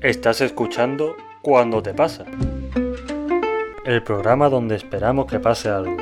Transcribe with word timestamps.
Estás 0.00 0.40
escuchando 0.40 1.16
Cuando 1.42 1.82
te 1.82 1.94
pasa. 1.94 2.24
El 3.84 4.02
programa 4.02 4.48
donde 4.48 4.76
esperamos 4.76 5.26
que 5.26 5.38
pase 5.38 5.68
algo. 5.68 5.96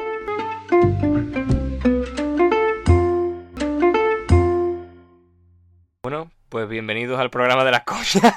Bueno, 6.02 6.30
pues 6.48 6.68
bienvenidos 6.68 7.18
al 7.18 7.30
programa 7.30 7.64
de 7.64 7.70
las 7.70 7.84
cosas. 7.84 8.34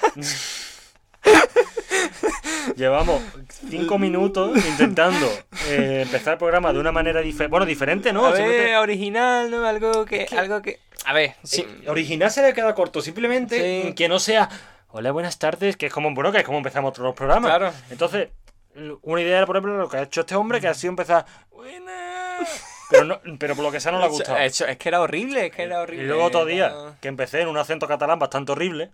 Llevamos 2.75 3.21
cinco 3.69 3.97
minutos 3.97 4.55
intentando 4.65 5.25
eh, 5.69 6.01
empezar 6.05 6.33
el 6.33 6.39
programa 6.39 6.71
de 6.71 6.79
una 6.79 6.91
manera 6.91 7.21
diferente. 7.21 7.49
Bueno, 7.51 7.65
diferente, 7.65 8.13
¿no? 8.13 8.25
a 8.25 8.31
ver, 8.31 8.37
Simplemente- 8.41 8.77
original, 8.77 9.51
¿no? 9.51 9.65
Algo 9.65 10.05
que, 10.05 10.27
algo 10.37 10.61
que. 10.61 10.79
A 11.07 11.13
ver, 11.13 11.35
sí. 11.43 11.61
Eh, 11.83 11.89
original 11.89 12.29
se 12.31 12.41
le 12.41 12.53
queda 12.53 12.75
corto, 12.75 13.01
simplemente 13.01 13.83
Sí. 13.83 13.93
que 13.93 14.07
no 14.09 14.19
sea 14.19 14.49
hola, 14.89 15.11
buenas 15.11 15.37
tardes, 15.39 15.77
que 15.77 15.85
es 15.87 15.93
como 15.93 16.13
bueno, 16.13 16.31
que 16.31 16.39
es 16.39 16.43
como 16.43 16.57
empezamos 16.57 16.93
todos 16.93 17.05
los 17.07 17.15
programas. 17.15 17.49
Claro. 17.49 17.73
Entonces, 17.89 18.29
una 19.03 19.21
idea 19.21 19.37
era, 19.37 19.45
por 19.45 19.55
ejemplo, 19.57 19.77
lo 19.77 19.89
que 19.89 19.97
ha 19.97 20.01
hecho 20.03 20.21
este 20.21 20.35
hombre, 20.35 20.59
que 20.61 20.67
ha 20.67 20.73
sido 20.73 20.91
empezar. 20.91 21.25
"Buenas", 21.51 22.63
Pero, 22.89 23.03
no, 23.03 23.19
pero 23.37 23.55
por 23.55 23.65
lo 23.65 23.71
que 23.71 23.79
sea 23.79 23.91
no 23.91 23.99
le 23.99 24.05
ha 24.05 24.07
gustado. 24.33 24.37
Eso- 24.37 24.65
es 24.65 24.77
que 24.77 24.89
era 24.89 25.01
horrible, 25.01 25.47
es 25.47 25.51
que 25.53 25.63
era 25.63 25.81
horrible. 25.81 26.03
Y 26.03 26.07
luego 26.07 26.23
otro 26.25 26.45
día, 26.45 26.69
No. 26.69 26.95
que 27.01 27.07
empecé 27.09 27.41
en 27.41 27.47
un 27.49 27.57
acento 27.57 27.87
catalán 27.87 28.17
bastante 28.19 28.51
horrible. 28.53 28.91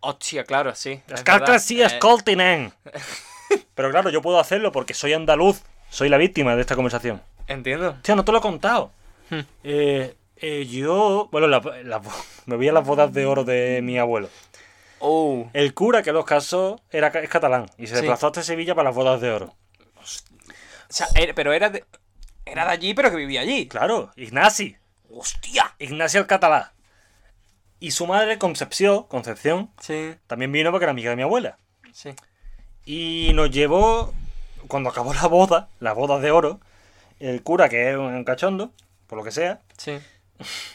Hostia, 0.00 0.44
claro, 0.44 0.74
sí. 0.74 1.02
es 1.08 1.24
verdad. 1.24 1.58
sí, 1.58 1.80
Eh, 1.82 1.84
escoltinen. 1.86 2.72
Pero 3.74 3.90
claro, 3.90 4.10
yo 4.10 4.22
puedo 4.22 4.38
hacerlo 4.38 4.72
porque 4.72 4.94
soy 4.94 5.12
andaluz. 5.12 5.62
Soy 5.90 6.08
la 6.08 6.16
víctima 6.18 6.54
de 6.54 6.60
esta 6.62 6.76
conversación. 6.76 7.20
Entiendo. 7.46 7.90
Hostia, 7.90 8.14
no 8.14 8.24
te 8.24 8.32
lo 8.32 8.38
he 8.38 8.40
contado. 8.42 8.92
Hmm. 9.28 9.40
Eh, 9.64 10.14
eh, 10.40 10.66
yo, 10.66 11.28
bueno, 11.32 11.46
la- 11.46 11.60
la- 11.84 12.02
me 12.46 12.56
voy 12.56 12.68
a 12.68 12.72
las 12.72 12.86
bodas 12.86 13.12
de 13.12 13.26
oro 13.26 13.44
de 13.44 13.80
mi 13.82 13.98
abuelo. 13.98 14.28
Oh. 14.98 15.48
El 15.54 15.72
cura 15.74 16.02
que 16.02 16.12
los 16.12 16.24
casó 16.26 16.80
era, 16.90 17.08
es 17.08 17.28
catalán 17.30 17.66
y 17.78 17.86
se 17.86 17.94
Sí. 17.94 18.00
desplazó 18.02 18.26
hasta 18.28 18.42
Sevilla 18.42 18.74
para 18.74 18.88
las 18.90 18.94
bodas 18.96 19.20
de 19.20 19.30
oro. 19.30 19.54
O 19.96 20.92
sea, 20.92 21.06
era- 21.14 21.34
pero 21.34 21.52
era 21.52 21.70
de. 21.70 21.84
Era 22.44 22.64
de 22.64 22.70
allí, 22.72 22.94
pero 22.94 23.10
que 23.10 23.16
vivía 23.16 23.42
allí. 23.42 23.68
Claro, 23.68 24.10
Ignasi. 24.16 24.76
¡Hostia! 25.12 25.74
Ignacio 25.78 26.20
el 26.20 26.26
catalán. 26.26 26.64
Y 27.78 27.92
su 27.92 28.06
madre, 28.06 28.38
Concepción, 28.38 29.04
Concepción, 29.04 29.70
Sí, 29.80 30.14
también 30.26 30.52
vino 30.52 30.70
porque 30.70 30.84
era 30.84 30.90
amiga 30.92 31.10
de 31.10 31.16
mi 31.16 31.22
abuela. 31.22 31.58
sí. 31.92 32.10
Y 32.84 33.30
nos 33.34 33.50
llevó, 33.50 34.12
cuando 34.68 34.90
acabó 34.90 35.14
la 35.14 35.26
boda, 35.26 35.68
las 35.80 35.94
bodas 35.94 36.22
de 36.22 36.30
oro, 36.30 36.60
el 37.20 37.42
cura, 37.42 37.68
que 37.68 37.90
es 37.90 37.96
un 37.96 38.24
cachondo, 38.24 38.72
por 39.06 39.18
lo 39.18 39.24
que 39.24 39.30
sea, 39.30 39.60
Sí. 39.76 39.98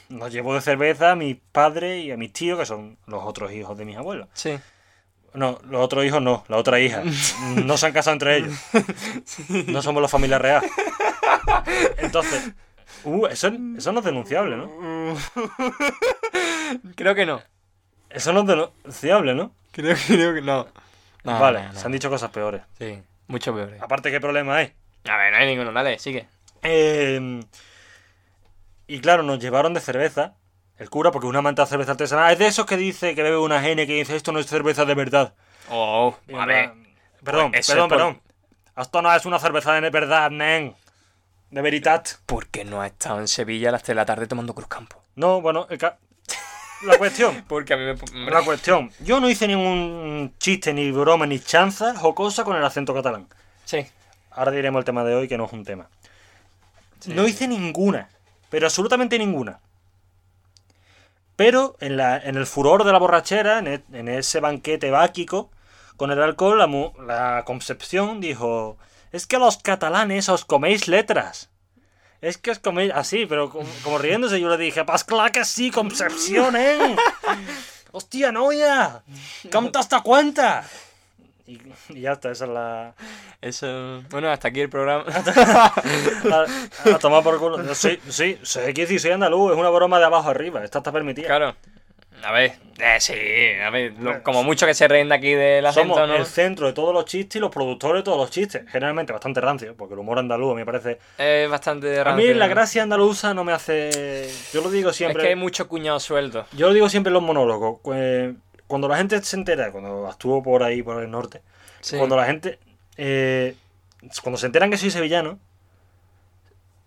Nos 0.09 0.31
llevó 0.31 0.53
de 0.53 0.61
cerveza 0.61 1.11
a 1.11 1.15
mis 1.15 1.37
padres 1.51 2.03
y 2.03 2.11
a 2.11 2.17
mis 2.17 2.33
tíos, 2.33 2.59
que 2.59 2.65
son 2.65 2.97
los 3.07 3.23
otros 3.23 3.51
hijos 3.51 3.77
de 3.77 3.85
mis 3.85 3.97
abuelos. 3.97 4.27
Sí. 4.33 4.57
No, 5.33 5.59
los 5.65 5.81
otros 5.81 6.05
hijos 6.05 6.21
no, 6.21 6.45
la 6.47 6.57
otra 6.57 6.79
hija. 6.79 7.03
No 7.65 7.77
se 7.77 7.87
han 7.87 7.93
casado 7.93 8.13
entre 8.13 8.37
ellos. 8.37 8.53
No 9.67 9.81
somos 9.81 10.01
la 10.01 10.07
familia 10.07 10.39
real. 10.39 10.63
Entonces, 11.97 12.51
uh, 13.03 13.27
eso, 13.27 13.51
eso 13.77 13.91
no 13.91 13.99
es 13.99 14.05
denunciable, 14.05 14.55
¿no? 14.55 15.15
Creo 16.95 17.15
que 17.15 17.25
no. 17.25 17.41
Eso 18.09 18.31
no 18.31 18.41
es 18.41 18.47
denunciable, 18.47 19.35
¿no? 19.35 19.53
Creo, 19.71 19.95
creo 20.07 20.33
que 20.33 20.41
no. 20.41 20.67
No, 21.25 21.39
vale, 21.39 21.63
no, 21.63 21.73
no. 21.73 21.79
se 21.79 21.85
han 21.85 21.91
dicho 21.91 22.09
cosas 22.09 22.29
peores. 22.31 22.61
Sí, 22.77 23.01
mucho 23.27 23.53
peor. 23.53 23.75
Aparte, 23.81 24.11
¿qué 24.11 24.21
problema 24.21 24.57
hay? 24.57 24.73
A 25.09 25.17
ver, 25.17 25.33
no 25.33 25.37
hay 25.37 25.47
ninguno, 25.47 25.71
dale, 25.73 25.99
sigue. 25.99 26.27
Eh, 26.61 27.41
y 28.87 28.99
claro, 28.99 29.23
nos 29.23 29.39
llevaron 29.39 29.73
de 29.73 29.79
cerveza. 29.81 30.33
El 30.77 30.89
cura, 30.89 31.11
porque 31.11 31.27
una 31.27 31.41
manta 31.41 31.63
de 31.63 31.69
cerveza 31.69 31.91
artesanal. 31.91 32.33
Es 32.33 32.39
de 32.39 32.47
esos 32.47 32.65
que 32.65 32.75
dice 32.75 33.15
que 33.15 33.23
bebe 33.23 33.37
una 33.37 33.61
gene 33.61 33.87
que 33.87 33.93
dice 33.93 34.15
esto 34.15 34.31
no 34.33 34.39
es 34.39 34.45
cerveza 34.47 34.83
de 34.85 34.93
verdad. 34.93 35.33
Oh, 35.69 36.15
Y 36.27 36.35
a 36.35 36.45
ver. 36.45 36.71
Perdón, 37.23 37.51
Pues 37.53 37.65
perdón, 37.67 37.89
por- 37.89 37.97
perdón. 37.97 38.21
Esto 38.77 39.01
no 39.01 39.13
es 39.15 39.25
una 39.25 39.39
cerveza 39.39 39.71
de 39.79 39.89
verdad, 39.89 40.29
nen. 40.31 40.75
De 41.49 41.61
veritat. 41.61 42.09
¿Por 42.25 42.47
qué 42.47 42.65
no 42.65 42.81
has 42.81 42.91
estado 42.91 43.19
en 43.21 43.27
Sevilla 43.29 43.69
a 43.69 43.71
las 43.71 43.83
3 43.83 43.89
de 43.89 43.95
la 43.95 44.05
tarde 44.05 44.27
tomando 44.27 44.53
Cruz 44.53 44.67
Campo? 44.67 45.01
No, 45.15 45.39
bueno, 45.39 45.65
el 45.69 45.77
ca- 45.77 45.97
la 46.83 46.97
cuestión. 46.97 47.45
Porque 47.47 47.73
a 47.73 47.77
mí 47.77 47.83
me. 47.85 48.29
La 48.29 48.43
cuestión. 48.43 48.91
Yo 48.99 49.21
no 49.21 49.29
hice 49.29 49.47
ningún 49.47 50.33
chiste, 50.39 50.73
ni 50.73 50.91
broma, 50.91 51.25
ni 51.25 51.39
chanza 51.39 51.93
o 52.01 52.13
cosa 52.13 52.43
con 52.43 52.57
el 52.57 52.65
acento 52.65 52.93
catalán. 52.93 53.29
Sí. 53.63 53.85
Ahora 54.31 54.51
diremos 54.51 54.79
el 54.79 54.85
tema 54.85 55.05
de 55.05 55.15
hoy, 55.15 55.29
que 55.29 55.37
no 55.37 55.45
es 55.45 55.53
un 55.53 55.63
tema. 55.63 55.87
No 57.07 57.25
hice 57.27 57.47
ninguna, 57.47 58.09
pero 58.55 58.67
absolutamente 58.67 59.19
ninguna. 59.19 59.59
Pero 61.35 61.75
en, 61.81 61.97
la, 61.97 62.15
en 62.17 62.37
el 62.37 62.45
furor 62.45 62.85
de 62.85 62.93
la 62.93 62.99
borrachera, 62.99 63.59
en, 63.59 63.67
e- 63.67 63.83
en 63.91 64.07
ese 64.07 64.39
banquete 64.39 64.91
báquico, 64.91 65.51
con 65.97 66.09
el 66.09 66.21
alcohol, 66.21 66.57
la, 67.05 67.43
Concepción 67.45 68.21
dijo: 68.21 68.77
Es 69.11 69.27
que 69.27 69.39
los 69.39 69.57
catalanes 69.57 70.29
os 70.29 70.45
coméis 70.45 70.87
letras. 70.87 71.49
Es 72.21 72.37
que 72.37 72.51
os 72.51 72.59
coméis 72.59 72.93
así, 72.95 73.25
pero 73.25 73.49
como, 73.49 73.67
como 73.83 73.97
riéndose, 73.97 74.39
yo 74.39 74.47
le 74.47 74.55
dije: 74.55 74.85
Pues 74.85 75.03
claro 75.03 75.33
que 75.33 75.43
sí, 75.43 75.69
Concepción, 75.69 76.55
¿eh? 76.55 76.95
¡Hostia, 77.91 78.31
novia! 78.31 79.03
¡Canta 79.51 79.79
hasta 79.79 79.99
cuenta! 79.99 80.63
Y, 81.47 81.59
y 81.89 82.01
ya 82.01 82.13
está, 82.13 82.31
esa 82.31 82.45
es 82.45 82.51
la. 82.51 82.95
Eso. 83.41 84.01
Bueno, 84.09 84.31
hasta 84.31 84.47
aquí 84.47 84.61
el 84.61 84.69
programa. 84.69 85.05
A, 85.65 86.45
a 86.95 86.99
tomar 86.99 87.23
por 87.23 87.39
culo. 87.39 87.75
Sí, 87.75 87.99
sí, 88.09 88.37
sé 88.41 88.73
que 88.73 88.87
sí, 88.87 88.99
soy 88.99 89.11
andaluz, 89.11 89.51
es 89.51 89.57
una 89.57 89.69
broma 89.69 89.99
de 89.99 90.05
abajo 90.05 90.29
arriba, 90.29 90.63
esta 90.63 90.79
está 90.79 90.91
permitida. 90.91 91.27
claro. 91.27 91.55
A 92.23 92.31
ver. 92.31 92.53
Eh, 92.79 92.97
sí, 92.99 93.13
a 93.63 93.69
ver. 93.69 93.93
lo- 93.99 94.23
como 94.23 94.41
mucho 94.41 94.65
que 94.65 94.73
se 94.73 94.87
reen 94.87 95.09
de 95.09 95.15
aquí 95.15 95.33
del 95.33 95.63
acento, 95.65 95.93
Somos 95.93 96.07
¿no? 96.09 96.15
el 96.15 96.25
centro 96.25 96.65
de 96.65 96.73
todos 96.73 96.91
los 96.93 97.05
chistes 97.05 97.35
y 97.35 97.39
los 97.39 97.51
productores 97.51 97.99
de 97.99 98.03
todos 98.03 98.17
los 98.17 98.31
chistes. 98.31 98.63
Generalmente 98.71 99.13
bastante 99.13 99.41
rancio, 99.41 99.75
porque 99.77 99.93
el 99.93 99.99
humor 99.99 100.17
andaluz 100.17 100.55
me 100.55 100.65
parece. 100.65 100.97
Es 101.19 101.47
bastante 101.49 101.99
A 101.99 102.03
mí 102.15 102.23
rancio, 102.23 102.33
la 102.35 102.47
gracia 102.47 102.81
andaluza 102.83 103.33
no 103.35 103.43
me 103.43 103.51
hace. 103.51 104.27
Yo 104.53 104.61
lo 104.61 104.71
digo 104.71 104.89
Es 104.89 104.95
siempre. 104.95 105.21
que 105.21 105.29
hay 105.29 105.35
mucho 105.35 105.67
cuñado 105.67 105.99
suelto. 105.99 106.45
Yo 106.53 106.67
lo 106.69 106.73
digo 106.73 106.89
siempre 106.89 107.09
en 107.09 107.15
los 107.15 107.21
monólogos. 107.23 107.79
eh, 107.93 108.33
Cuando 108.67 108.87
la 108.87 108.97
gente 108.97 109.21
se 109.23 109.35
entera, 109.35 109.71
cuando 109.71 110.09
estuvo 110.09 110.41
por 110.41 110.63
ahí, 110.63 110.81
por 110.81 111.01
el 111.01 111.09
norte, 111.11 111.41
Sí. 111.81 111.97
cuando 111.97 112.15
la 112.15 112.25
gente. 112.25 112.59
eh, 112.97 113.55
cuando 114.23 114.37
se 114.37 114.45
enteran 114.45 114.69
que 114.71 114.77
soy 114.77 114.89
sevillano, 114.91 115.39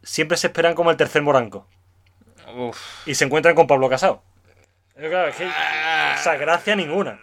siempre 0.03 0.37
se 0.37 0.47
esperan 0.49 0.75
como 0.75 0.91
el 0.91 0.97
tercer 0.97 1.23
moranco. 1.23 1.67
Uf. 2.57 2.79
Y 3.07 3.15
se 3.15 3.25
encuentran 3.25 3.55
con 3.55 3.67
Pablo 3.67 3.89
Casado. 3.89 4.23
Pero 4.95 5.11
claro, 5.11 5.29
es 5.29 5.37
que. 5.37 5.47
O 5.47 6.23
sea, 6.23 6.37
gracia 6.37 6.75
ninguna. 6.77 7.21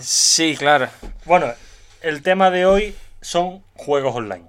Sí, 0.00 0.56
claro. 0.56 0.88
Bueno, 1.24 1.52
el 2.00 2.22
tema 2.22 2.50
de 2.50 2.66
hoy 2.66 2.96
son 3.20 3.62
juegos 3.74 4.14
online. 4.14 4.46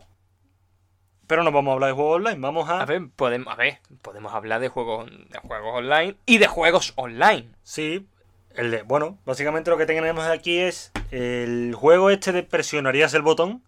Pero 1.28 1.44
no 1.44 1.52
vamos 1.52 1.72
a 1.72 1.74
hablar 1.74 1.90
de 1.90 1.96
juegos 1.96 2.16
online, 2.18 2.40
vamos 2.40 2.70
a. 2.70 2.82
A 2.82 2.86
ver, 2.86 3.02
podemos, 3.16 3.52
a 3.54 3.58
ver, 3.58 3.80
podemos 4.02 4.34
hablar 4.34 4.60
de 4.62 4.68
juegos, 4.70 5.10
de 5.10 5.40
juegos 5.40 5.74
online 5.76 6.16
y 6.26 6.38
de 6.38 6.48
juegos 6.48 6.94
online. 6.96 7.50
Sí, 7.64 8.08
el 8.56 8.72
de. 8.72 8.82
Bueno, 8.84 9.18
básicamente 9.26 9.70
lo 9.72 9.78
que 9.78 9.86
tenemos 9.86 10.26
aquí 10.26 10.58
es 10.60 10.92
el 11.12 11.74
juego 11.76 12.10
este 12.10 12.32
de 12.32 12.44
presionarías 12.44 13.14
el 13.14 13.22
botón. 13.22 13.64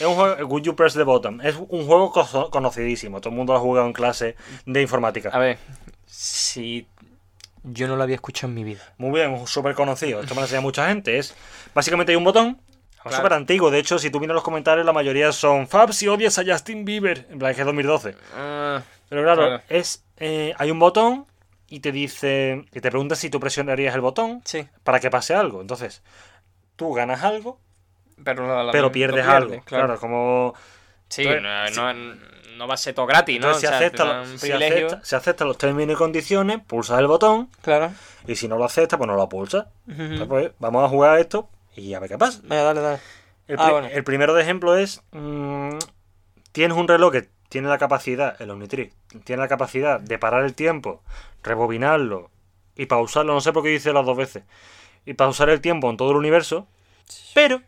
Es 0.00 0.06
un 0.06 0.14
juego. 0.14 0.46
Would 0.46 0.62
you 0.62 0.74
press 0.74 0.94
the 0.94 1.02
button? 1.02 1.40
Es 1.42 1.56
un 1.56 1.86
juego 1.86 2.12
conocidísimo. 2.50 3.20
Todo 3.20 3.30
el 3.30 3.36
mundo 3.36 3.52
lo 3.52 3.58
ha 3.58 3.62
jugado 3.62 3.86
en 3.86 3.92
clase 3.92 4.36
de 4.64 4.80
informática. 4.82 5.28
A 5.30 5.38
ver, 5.38 5.58
si 6.06 6.86
yo 7.62 7.88
no 7.88 7.96
lo 7.96 8.02
había 8.02 8.14
escuchado 8.16 8.48
en 8.48 8.54
mi 8.54 8.64
vida. 8.64 8.80
Muy 8.98 9.10
bien, 9.18 9.46
súper 9.46 9.74
conocido. 9.74 10.20
Esto 10.20 10.34
me 10.34 10.40
lo 10.40 10.44
enseña 10.46 10.60
mucha 10.62 10.88
gente. 10.88 11.18
Es 11.18 11.34
básicamente 11.74 12.12
hay 12.12 12.16
un 12.16 12.24
botón. 12.24 12.60
Claro. 13.02 13.18
súper 13.18 13.32
antiguo. 13.34 13.70
De 13.70 13.78
hecho, 13.78 14.00
si 14.00 14.10
tú 14.10 14.18
miras 14.18 14.34
los 14.34 14.42
comentarios, 14.42 14.84
la 14.84 14.92
mayoría 14.92 15.30
son 15.30 15.68
Fab 15.68 15.92
si 15.92 16.08
odias 16.08 16.38
a 16.40 16.44
Justin 16.44 16.84
Bieber. 16.84 17.28
En 17.30 17.38
plan, 17.38 17.50
es 17.52 17.56
que 17.56 17.62
es 17.62 17.66
2012. 17.66 18.16
Ah, 18.34 18.82
Pero 19.08 19.22
claro, 19.22 19.42
Claro. 19.46 19.62
es 19.68 20.04
eh, 20.16 20.54
hay 20.58 20.70
un 20.72 20.80
botón 20.80 21.24
y 21.68 21.80
te 21.80 21.92
dice. 21.92 22.64
Y 22.72 22.80
te 22.80 22.90
pregunta 22.90 23.14
si 23.16 23.30
tú 23.30 23.40
presionarías 23.40 23.94
el 23.94 24.00
botón 24.00 24.42
sí, 24.44 24.66
para 24.84 25.00
que 25.00 25.10
pase 25.10 25.34
algo. 25.34 25.60
Entonces, 25.60 26.02
tú 26.76 26.92
ganas 26.92 27.22
algo, 27.24 27.58
pero, 28.24 28.46
la- 28.46 28.64
la- 28.64 28.72
pero 28.72 28.92
pierdes 28.92 29.26
algo. 29.26 29.60
Claro, 29.64 29.98
como. 29.98 30.54
Sí, 31.08 31.22
Entonces, 31.22 31.76
no, 31.76 31.92
no, 31.94 32.16
no 32.56 32.66
va 32.68 32.74
a 32.74 32.76
ser 32.78 32.94
todo 32.94 33.06
gratis, 33.06 33.38
¿no? 33.40 33.46
Entonces, 33.46 33.60
si, 33.60 33.66
O 33.66 33.78
sea, 33.78 33.78
acepta, 33.78 34.24
si, 34.38 34.50
acepta, 34.52 35.00
si 35.04 35.14
acepta 35.14 35.44
los 35.44 35.56
términos 35.58 35.94
y 35.94 35.96
condiciones, 35.96 36.58
pulsas 36.66 36.98
el 36.98 37.06
botón. 37.06 37.48
Claro. 37.62 37.92
Y 38.26 38.34
si 38.34 38.48
no 38.48 38.56
lo 38.58 38.64
acepta, 38.64 38.96
pues 38.98 39.06
no 39.06 39.14
lo 39.14 39.28
pulsas. 39.28 39.66
Entonces, 39.86 40.26
pues, 40.26 40.50
vamos 40.58 40.84
a 40.84 40.88
jugar 40.88 41.18
esto 41.20 41.48
y 41.76 41.94
a 41.94 42.00
ver 42.00 42.08
qué 42.10 42.18
pasa. 42.18 42.40
Venga, 42.42 42.62
dale, 42.64 42.80
dale. 42.80 42.98
El, 43.46 43.56
Ah, 43.60 43.70
bueno. 43.70 43.86
el 43.86 44.02
primero 44.02 44.34
de 44.34 44.42
ejemplo 44.42 44.76
es. 44.76 45.00
mm, 45.12 45.78
tienes 46.50 46.76
un 46.76 46.88
reloj 46.88 47.12
que 47.12 47.28
tiene 47.48 47.68
la 47.68 47.78
capacidad, 47.78 48.40
el 48.42 48.50
Omnitrix, 48.50 48.92
tiene 49.24 49.42
la 49.42 49.48
capacidad 49.48 50.00
de 50.00 50.18
parar 50.18 50.44
el 50.44 50.54
tiempo, 50.54 51.02
rebobinarlo 51.42 52.30
y 52.76 52.86
pausarlo, 52.86 53.32
no 53.34 53.40
sé 53.40 53.52
por 53.52 53.62
qué 53.62 53.70
dice 53.70 53.92
las 53.92 54.04
dos 54.06 54.16
veces, 54.16 54.44
y 55.04 55.14
pausar 55.14 55.48
el 55.50 55.60
tiempo 55.60 55.88
en 55.90 55.96
todo 55.96 56.10
el 56.10 56.16
universo, 56.16 56.66
pero 57.34 57.62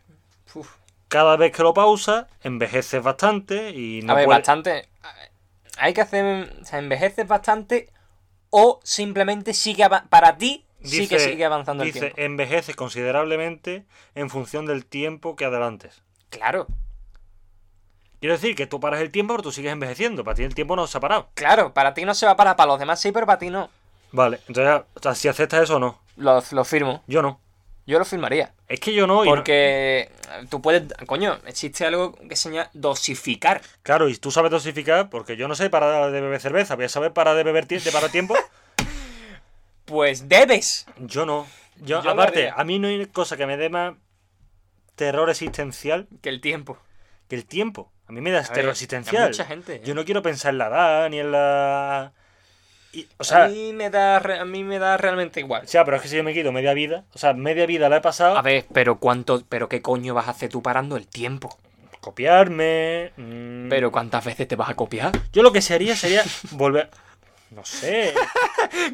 Uf. 0.53 0.75
cada 1.07 1.35
vez 1.37 1.51
que 1.51 1.63
lo 1.63 1.73
pausa, 1.73 2.27
envejeces 2.43 3.01
bastante 3.01 3.71
y 3.71 4.01
no 4.03 4.13
a 4.13 4.15
ver, 4.17 4.25
puede- 4.25 4.37
bastante. 4.39 4.89
Hay 5.77 5.93
que 5.93 6.01
hacer. 6.01 6.57
O 6.61 6.65
sea, 6.65 6.79
envejeces 6.79 7.25
bastante 7.27 7.89
o 8.49 8.79
simplemente 8.83 9.53
sigue 9.53 9.87
para 10.09 10.37
ti 10.37 10.65
sí 10.83 11.07
que 11.07 11.15
Dice- 11.15 11.31
sigue 11.31 11.45
avanzando 11.45 11.83
el 11.83 11.87
Dice, 11.91 11.99
tiempo. 12.11 12.21
envejeces 12.21 12.75
considerablemente 12.75 13.85
en 14.15 14.29
función 14.29 14.65
del 14.65 14.85
tiempo 14.85 15.35
que 15.37 15.45
adelantes. 15.45 16.01
Claro, 16.29 16.67
Quiero 18.19 18.35
decir 18.35 18.55
que 18.55 18.67
tú 18.67 18.79
paras 18.79 19.01
el 19.01 19.11
tiempo, 19.11 19.33
pero 19.33 19.43
tú 19.43 19.51
sigues 19.51 19.71
envejeciendo. 19.71 20.23
Para 20.23 20.35
ti 20.35 20.43
el 20.43 20.53
tiempo 20.53 20.75
no 20.75 20.87
se 20.87 20.97
ha 20.97 21.01
parado. 21.01 21.29
claro, 21.35 21.73
para 21.73 21.93
ti 21.93 22.05
no 22.05 22.13
se 22.13 22.25
va 22.25 22.33
a 22.33 22.37
parar, 22.37 22.55
para 22.55 22.67
los 22.67 22.79
demás 22.79 22.99
sí, 22.99 23.11
pero 23.11 23.25
para 23.25 23.39
ti 23.39 23.49
no. 23.49 23.69
Vale, 24.11 24.39
entonces, 24.47 24.85
o 24.95 24.99
sea, 24.99 25.15
si 25.15 25.27
aceptas 25.27 25.63
eso 25.63 25.77
o 25.77 25.79
no. 25.79 25.99
Lo, 26.17 26.43
lo 26.51 26.65
firmo. 26.65 27.03
Yo 27.07 27.21
no. 27.21 27.39
Yo 27.89 27.97
lo 27.97 28.05
firmaría. 28.05 28.53
Es 28.67 28.79
que 28.79 28.93
yo 28.93 29.07
no. 29.07 29.23
Porque 29.23 30.11
tú 30.49 30.61
puedes. 30.61 30.93
Coño, 31.07 31.39
existe 31.47 31.87
algo 31.87 32.13
que 32.13 32.35
se 32.35 32.51
llama 32.51 32.69
dosificar. 32.73 33.61
Claro, 33.81 34.09
y 34.09 34.15
tú 34.15 34.29
sabes 34.29 34.51
dosificar, 34.51 35.09
porque 35.09 35.35
yo 35.37 35.47
no 35.47 35.55
sé 35.55 35.71
para 35.71 36.11
de 36.11 36.21
beber 36.21 36.39
cerveza. 36.39 36.75
¿Voy 36.75 36.85
a 36.85 36.89
saber 36.89 37.13
para 37.13 37.33
de 37.33 37.43
beber 37.43 37.67
de 37.67 37.91
parar 37.91 38.11
tiempo? 38.11 38.35
Pues 39.85 40.29
debes. 40.29 40.85
Yo 40.99 41.25
no. 41.25 41.47
Yo, 41.77 41.97
aparte, 42.07 42.51
a 42.55 42.63
mí 42.63 42.77
no 42.77 42.87
hay 42.87 43.07
cosa 43.07 43.37
que 43.37 43.47
me 43.47 43.57
dé 43.57 43.69
más 43.69 43.95
terror 44.93 45.31
existencial 45.31 46.07
Que 46.21 46.29
el 46.29 46.41
tiempo. 46.41 46.77
Que 47.29 47.35
el 47.35 47.45
tiempo. 47.45 47.91
A 48.07 48.11
mí 48.11 48.19
me 48.21 48.31
da 48.31 48.39
A 48.39 48.41
a 48.53 48.59
existencial. 48.71 49.27
mucha 49.29 49.45
gente, 49.45 49.75
¿eh? 49.75 49.81
Yo 49.85 49.93
no 49.95 50.03
quiero 50.03 50.21
pensar 50.21 50.51
en 50.51 50.57
la 50.57 50.67
edad 50.67 51.09
ni 51.09 51.19
en 51.19 51.31
la. 51.31 52.11
y- 52.91 53.05
o 53.17 53.21
a 53.21 53.23
sea, 53.23 53.47
mí 53.47 53.71
me 53.71 53.89
da 53.91 54.17
re- 54.19 54.39
a 54.39 54.45
mí 54.45 54.63
me 54.63 54.79
da 54.79 54.97
realmente 54.97 55.39
igual. 55.39 55.63
o 55.63 55.67
sea, 55.67 55.85
pero 55.85 55.97
es 55.97 56.03
que 56.03 56.09
si 56.09 56.17
yo 56.17 56.23
me 56.23 56.33
quito 56.33 56.51
media 56.51 56.73
vida, 56.73 57.05
o 57.13 57.19
sea, 57.19 57.33
media 57.33 57.65
vida 57.67 57.87
la 57.87 57.97
he 57.97 58.01
pasado. 58.01 58.35
A 58.37 58.41
ver, 58.41 58.65
pero 58.73 58.97
cuánto, 58.99 59.43
pero 59.47 59.69
qué 59.69 59.81
coño 59.83 60.13
vas 60.15 60.27
a 60.27 60.31
hacer 60.31 60.49
tú 60.49 60.63
parando 60.63 60.97
el 60.97 61.07
tiempo. 61.07 61.55
Copiarme. 62.01 63.11
mm, 63.17 63.69
Pero 63.69 63.91
cuántas 63.91 64.25
veces 64.25 64.47
te 64.47 64.55
vas 64.55 64.69
a 64.69 64.73
copiar. 64.75 65.11
Yo 65.31 65.43
lo 65.43 65.51
que 65.51 65.61
se 65.61 65.73
haría 65.75 65.95
sería 65.95 66.23
volver. 66.51 66.89
No 67.51 67.63
sé. 67.65 68.13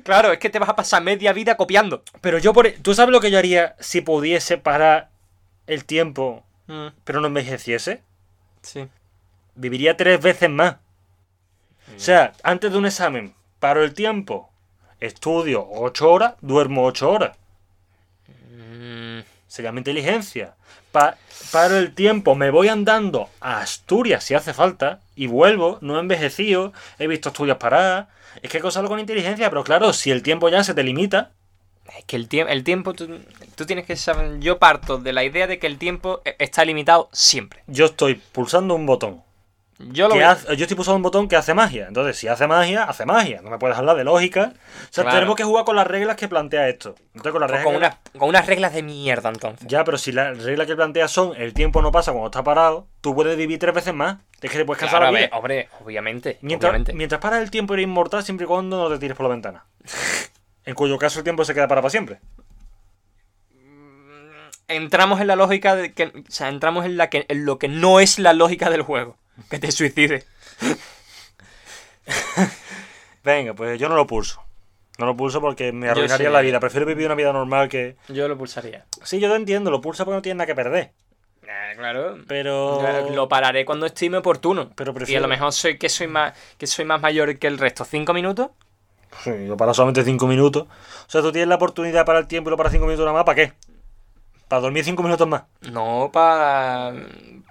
Claro, 0.04 0.32
es 0.32 0.40
que 0.40 0.50
te 0.50 0.60
vas 0.60 0.70
a 0.70 0.76
pasar 0.76 1.04
media 1.04 1.34
vida 1.34 1.58
copiando. 1.58 2.04
Pero 2.22 2.38
yo 2.38 2.54
por. 2.54 2.70
¿Tú 2.82 2.94
sabes 2.94 3.12
lo 3.12 3.20
que 3.20 3.32
yo 3.32 3.38
haría 3.38 3.76
si 3.80 4.02
pudiese 4.02 4.58
parar 4.58 5.10
el 5.68 5.86
tiempo, 5.86 6.44
Mm, 6.68 6.88
pero 7.04 7.20
no 7.22 7.28
envejeciese? 7.28 8.04
Sí. 8.66 8.88
Viviría 9.56 9.96
tres 9.96 10.20
veces 10.22 10.50
más. 10.50 10.76
O 11.96 12.00
sea, 12.00 12.34
antes 12.44 12.72
de 12.72 12.78
un 12.78 12.86
examen, 12.86 13.34
paro 13.60 13.84
el 13.84 13.94
tiempo, 13.94 14.50
estudio 15.00 15.66
ocho 15.70 16.12
horas, 16.12 16.34
duermo 16.42 16.84
ocho 16.86 17.10
horas. 17.12 17.38
Mm, 18.52 19.20
Se 19.48 19.64
llama 19.64 19.80
inteligencia. 19.80 20.56
Pa- 20.92 21.18
paro 21.52 21.78
el 21.78 21.94
tiempo, 21.94 22.36
me 22.36 22.50
voy 22.50 22.68
andando 22.68 23.30
a 23.40 23.60
Asturias 23.62 24.24
si 24.24 24.34
hace 24.34 24.54
falta 24.54 25.00
y 25.16 25.28
vuelvo, 25.28 25.78
no 25.82 25.98
he 25.98 26.00
envejecido, 26.00 26.74
he 27.00 27.08
visto 27.08 27.30
estudios 27.30 27.58
parar. 27.58 28.08
Es 28.42 28.50
que 28.52 28.58
hay 28.58 28.64
usarlo 28.64 28.90
con 28.90 29.00
inteligencia, 29.00 29.50
pero 29.50 29.64
claro, 29.64 29.94
si 29.94 30.12
el 30.12 30.24
tiempo 30.24 30.50
ya 30.50 30.64
se 30.64 30.74
te 30.74 30.84
limita, 30.84 31.32
es 31.98 32.06
que 32.06 32.16
el, 32.16 32.28
tiempo 32.28 32.52
el 32.52 32.64
tiempo, 32.64 32.94
tú, 32.94 33.20
tú 33.56 33.66
tienes 33.66 33.86
que 33.86 33.96
saber. 33.96 34.40
Yo 34.40 34.58
parto 34.60 34.98
de 34.98 35.14
la 35.14 35.24
idea 35.24 35.48
de 35.48 35.60
que 35.60 35.68
el 35.68 35.78
tiempo 35.78 36.22
e- 36.26 36.36
está 36.40 36.66
limitado 36.66 37.10
siempre. 37.12 37.64
yo 37.68 37.86
estoy 37.86 38.16
pulsando 38.16 38.76
un 38.76 38.86
botón. 38.86 39.24
Yo 39.78 40.08
lo 40.08 40.14
que 40.14 40.20
veo- 40.20 40.30
hace- 40.30 40.56
yo 40.56 40.64
estoy 40.64 40.76
pulsando 40.76 40.96
un 40.96 41.02
botón 41.04 41.28
que 41.28 41.36
hace 41.36 41.54
magia. 41.54 41.88
Entonces, 41.90 42.18
si 42.18 42.30
hace 42.30 42.48
magia, 42.48 42.86
hace 42.86 43.06
magia. 43.06 43.42
No 43.42 43.50
me 43.50 43.58
puedes 43.60 43.78
hablar 43.78 43.98
de 43.98 44.06
lógica. 44.06 44.54
O 44.54 44.88
sea, 44.90 45.04
Claro. 45.04 45.18
tenemos 45.18 45.36
que 45.36 45.44
jugar 45.44 45.66
con 45.66 45.76
las 45.76 45.86
reglas 45.86 46.16
que 46.16 46.30
plantea 46.30 46.70
esto. 46.70 46.96
Entonces, 47.08 47.32
con 47.34 47.42
las 47.42 47.52
reglas 47.52 47.66
con, 47.66 47.76
unas, 47.76 47.96
con 48.18 48.30
unas 48.30 48.46
reglas 48.46 48.74
de 48.74 48.84
mierda, 48.84 49.28
entonces. 49.30 49.68
Ya, 49.68 49.84
pero 49.84 49.98
si 49.98 50.14
las 50.14 50.42
reglas 50.44 50.68
que 50.68 50.78
plantea 50.78 51.10
son 51.10 51.36
el 51.36 51.54
tiempo 51.54 51.82
no 51.82 51.92
pasa 51.92 52.12
cuando 52.14 52.28
está 52.28 52.42
parado, 52.42 52.88
tú 53.02 53.14
puedes 53.14 53.36
vivir 53.36 53.60
tres 53.60 53.74
veces 53.76 53.94
más. 53.94 54.18
Es 54.42 54.50
que 54.50 54.58
te 54.60 54.64
puedes 54.66 54.80
cansar 54.80 55.00
Claro, 55.02 55.12
la 55.14 55.20
vida. 55.20 55.30
hombre, 55.36 55.68
obviamente. 55.84 56.38
Mientras, 56.42 56.70
obviamente. 56.70 56.94
mientras 56.94 57.20
para 57.20 57.42
el 57.42 57.52
tiempo 57.52 57.74
eres 57.74 57.84
inmortal 57.84 58.24
siempre 58.24 58.46
y 58.46 58.48
cuando 58.48 58.78
no 58.82 58.90
te 58.96 59.00
tires 59.00 59.18
por 59.18 59.26
la 59.26 59.32
ventana. 59.32 59.66
en 60.66 60.74
cuyo 60.76 60.98
caso 60.98 61.20
el 61.20 61.24
tiempo 61.24 61.46
se 61.46 61.54
queda 61.54 61.68
para, 61.68 61.82
para 61.82 61.90
siempre. 61.90 62.20
Entramos 64.68 65.22
en 65.22 65.28
la 65.28 65.36
lógica 65.36 65.76
de 65.76 65.94
que. 65.94 66.06
O 66.06 66.12
sea, 66.30 66.50
entramos 66.50 66.86
en, 66.86 66.98
la 66.98 67.10
que, 67.10 67.26
en 67.30 67.46
lo 67.46 67.60
que 67.60 67.68
no 67.68 68.00
es 68.00 68.18
la 68.18 68.34
lógica 68.34 68.70
del 68.70 68.82
juego. 68.82 69.18
Que 69.50 69.60
te 69.60 69.72
suicides. 69.72 70.26
Venga, 73.24 73.54
pues 73.54 73.80
yo 73.80 73.90
no 73.90 73.96
lo 73.96 74.08
pulso. 74.08 74.42
No 74.98 75.06
lo 75.06 75.18
pulso 75.18 75.42
porque 75.42 75.72
me 75.72 75.90
arruinaría 75.90 76.28
sí. 76.28 76.34
la 76.34 76.42
vida. 76.42 76.60
Prefiero 76.60 76.86
vivir 76.86 77.06
una 77.08 77.16
vida 77.16 77.34
normal 77.34 77.68
que... 77.68 77.98
Yo 78.08 78.28
lo 78.28 78.38
pulsaría. 78.38 78.86
Sí, 79.04 79.20
yo 79.20 79.28
lo 79.28 79.36
entiendo. 79.36 79.70
Lo 79.70 79.82
pulsa 79.82 80.06
porque 80.06 80.16
no 80.16 80.22
tiene 80.22 80.38
nada 80.38 80.46
que 80.48 80.56
perder. 80.56 80.92
Claro. 81.76 82.18
Pero... 82.28 82.78
Claro, 82.80 83.10
Lo 83.10 83.28
pararé 83.28 83.66
cuando 83.66 83.86
estime 83.88 84.18
oportuno. 84.18 84.72
Pero 84.76 84.92
Y 84.92 84.94
a 84.94 84.96
prefiero- 84.96 85.22
lo 85.24 85.28
mejor 85.28 85.52
soy 85.52 85.78
que 85.78 85.90
soy 85.90 86.08
más 86.08 86.34
que 86.58 86.66
soy 86.66 86.86
más 86.86 87.02
mayor 87.02 87.38
que 87.38 87.48
el 87.48 87.58
resto. 87.58 87.84
¿Cinco 87.84 88.14
minutos? 88.14 88.52
Sí, 89.24 89.32
yo 89.48 89.58
para 89.58 89.74
solamente 89.74 90.04
5 90.04 90.28
minutos. 90.28 90.64
O 90.64 91.10
sea, 91.10 91.22
tú 91.22 91.32
tienes 91.32 91.48
la 91.48 91.56
oportunidad 91.56 92.06
para 92.06 92.20
el 92.20 92.28
tiempo 92.28 92.50
y 92.50 92.52
lo 92.52 92.58
para 92.58 92.70
5 92.70 92.86
minutos 92.86 93.06
nada 93.06 93.14
más. 93.14 93.26
¿Para 93.26 93.36
qué? 93.36 93.54
Para 94.48 94.62
dormir 94.62 94.84
5 94.84 95.02
minutos 95.04 95.28
más. 95.28 95.44
No 95.62 96.10
para. 96.12 96.94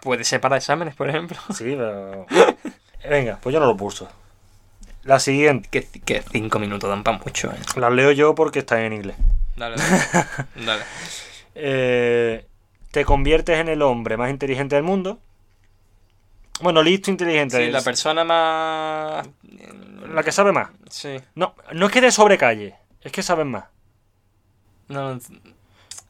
Puede 0.02 0.25
ser 0.25 0.40
para 0.40 0.56
exámenes, 0.56 0.94
por 0.94 1.08
ejemplo. 1.08 1.37
Sí, 1.55 1.75
pero... 1.76 2.26
Venga, 3.08 3.38
pues 3.43 3.52
yo 3.52 3.61
no 3.61 3.66
lo 3.66 3.76
pulso. 3.76 4.08
La 5.02 5.19
siguiente. 5.19 5.69
Que, 5.70 5.87
que 6.00 6.22
cinco 6.22 6.58
minutos 6.58 6.88
dan 6.88 7.02
para 7.02 7.19
mucho, 7.19 7.50
eh. 7.52 7.56
La 7.76 7.90
leo 7.90 8.12
yo 8.12 8.34
porque 8.34 8.61
está 8.61 8.84
en 8.84 8.93
inglés. 8.94 9.16
Dale, 9.56 9.76
dale. 10.56 10.66
dale. 10.66 10.82
Eh, 11.55 12.46
te 12.90 13.05
conviertes 13.05 13.58
en 13.58 13.69
el 13.69 13.82
hombre 13.82 14.16
más 14.16 14.31
inteligente 14.31 14.76
del 14.76 14.84
mundo. 14.84 15.19
Bueno, 16.61 16.83
listo, 16.83 17.11
inteligente. 17.11 17.56
Sí, 17.56 17.62
es 17.65 17.73
la 17.73 17.83
persona 17.83 18.25
más. 18.25 19.29
la 20.12 20.23
que 20.23 20.33
sabe 20.33 20.53
más. 20.53 20.71
Sí. 20.89 21.17
No, 21.35 21.55
no 21.73 21.87
es 21.87 21.93
que 21.93 22.01
te 22.01 22.11
sobrecalle, 22.12 22.77
es 23.01 23.11
que 23.12 23.23
sabes 23.23 23.47
más. 23.47 23.65
No, 24.89 25.19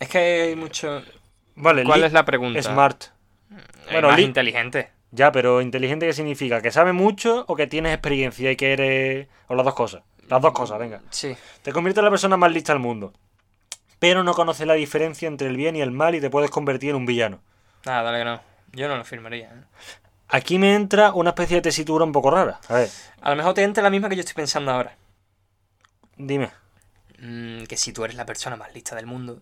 es 0.01 0.09
que 0.09 0.19
hay 0.19 0.57
mucho. 0.57 1.03
Vale, 1.57 1.85
¿Cuál 1.85 2.05
es 2.05 2.13
la 2.13 2.25
pregunta? 2.25 2.63
Smart. 2.63 3.05
Bueno, 3.91 4.09
más 4.09 4.17
li- 4.19 4.25
inteligente. 4.25 4.91
Ya, 5.13 5.31
pero 5.31 5.61
inteligente, 5.61 6.07
¿qué 6.07 6.13
significa? 6.13 6.61
¿Que 6.61 6.73
sabes 6.73 6.93
mucho 6.93 7.45
o 7.47 7.55
que 7.55 7.69
tienes 7.69 7.93
experiencia 7.93 8.51
y 8.51 8.57
que 8.57 8.73
eres... 8.73 9.29
O 9.47 9.55
las 9.55 9.65
dos 9.65 9.75
cosas. 9.75 10.03
Las 10.29 10.43
dos 10.43 10.53
cosas, 10.53 10.77
venga. 10.81 11.03
Sí. 11.11 11.37
Te 11.63 11.73
conviertes 11.73 12.01
en 12.01 12.05
la 12.07 12.11
persona 12.11 12.37
más 12.37 12.51
lista 12.51 12.73
del 12.73 12.81
mundo. 12.83 13.13
Pero 14.01 14.25
no 14.25 14.35
conoces 14.35 14.67
la 14.67 14.75
diferencia 14.75 15.29
entre 15.29 15.47
el 15.47 15.57
bien 15.57 15.77
y 15.77 15.83
el 15.83 15.93
mal 15.93 16.17
y 16.17 16.21
te 16.21 16.31
puedes 16.31 16.51
convertir 16.51 16.91
en 16.91 16.97
un 16.97 17.07
villano. 17.07 17.39
Nada, 17.87 18.03
dale 18.03 18.19
que 18.19 18.25
no. 18.25 18.41
Yo 18.73 18.89
no 18.89 18.97
lo 18.97 19.05
firmaría. 19.05 19.47
¿eh? 19.55 19.65
Aquí 20.29 20.59
me 20.59 20.75
entra 20.75 21.13
una 21.13 21.31
especie 21.31 21.57
de 21.57 21.63
tesitura 21.63 22.05
un 22.05 22.13
poco 22.13 22.31
rara. 22.31 22.61
A 22.69 22.75
ver, 22.75 22.91
A 23.21 23.31
lo 23.31 23.37
mejor 23.37 23.55
te 23.55 23.63
entra 23.63 23.83
la 23.83 23.91
misma 23.91 24.09
que 24.09 24.17
yo 24.17 24.21
estoy 24.21 24.35
pensando 24.35 24.71
ahora. 24.71 24.97
dime. 26.17 26.51
Mm, 27.19 27.65
que 27.65 27.77
si 27.77 27.93
tú 27.93 28.05
eres 28.05 28.17
la 28.17 28.27
persona 28.27 28.57
más 28.57 28.73
lista 28.75 28.97
del 28.97 29.07
mundo, 29.07 29.41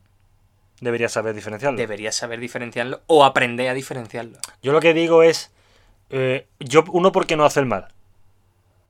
Deberías 0.81 1.12
saber 1.12 1.35
diferenciarlo. 1.35 1.79
deberías 1.79 2.15
saber 2.15 2.41
diferenciarlo 2.41 3.03
o 3.07 3.25
aprender 3.25 3.69
a 3.69 3.75
diferenciarlo. 3.75 4.39
Yo 4.62 4.73
lo 4.73 4.81
que 4.81 4.95
digo 4.95 5.23
es, 5.23 5.51
eh, 6.11 6.47
yo 6.59 6.85
uno 6.91 7.12
porque 7.12 7.37
no 7.37 7.45
hace 7.45 7.61
el 7.61 7.67
mal. 7.67 7.89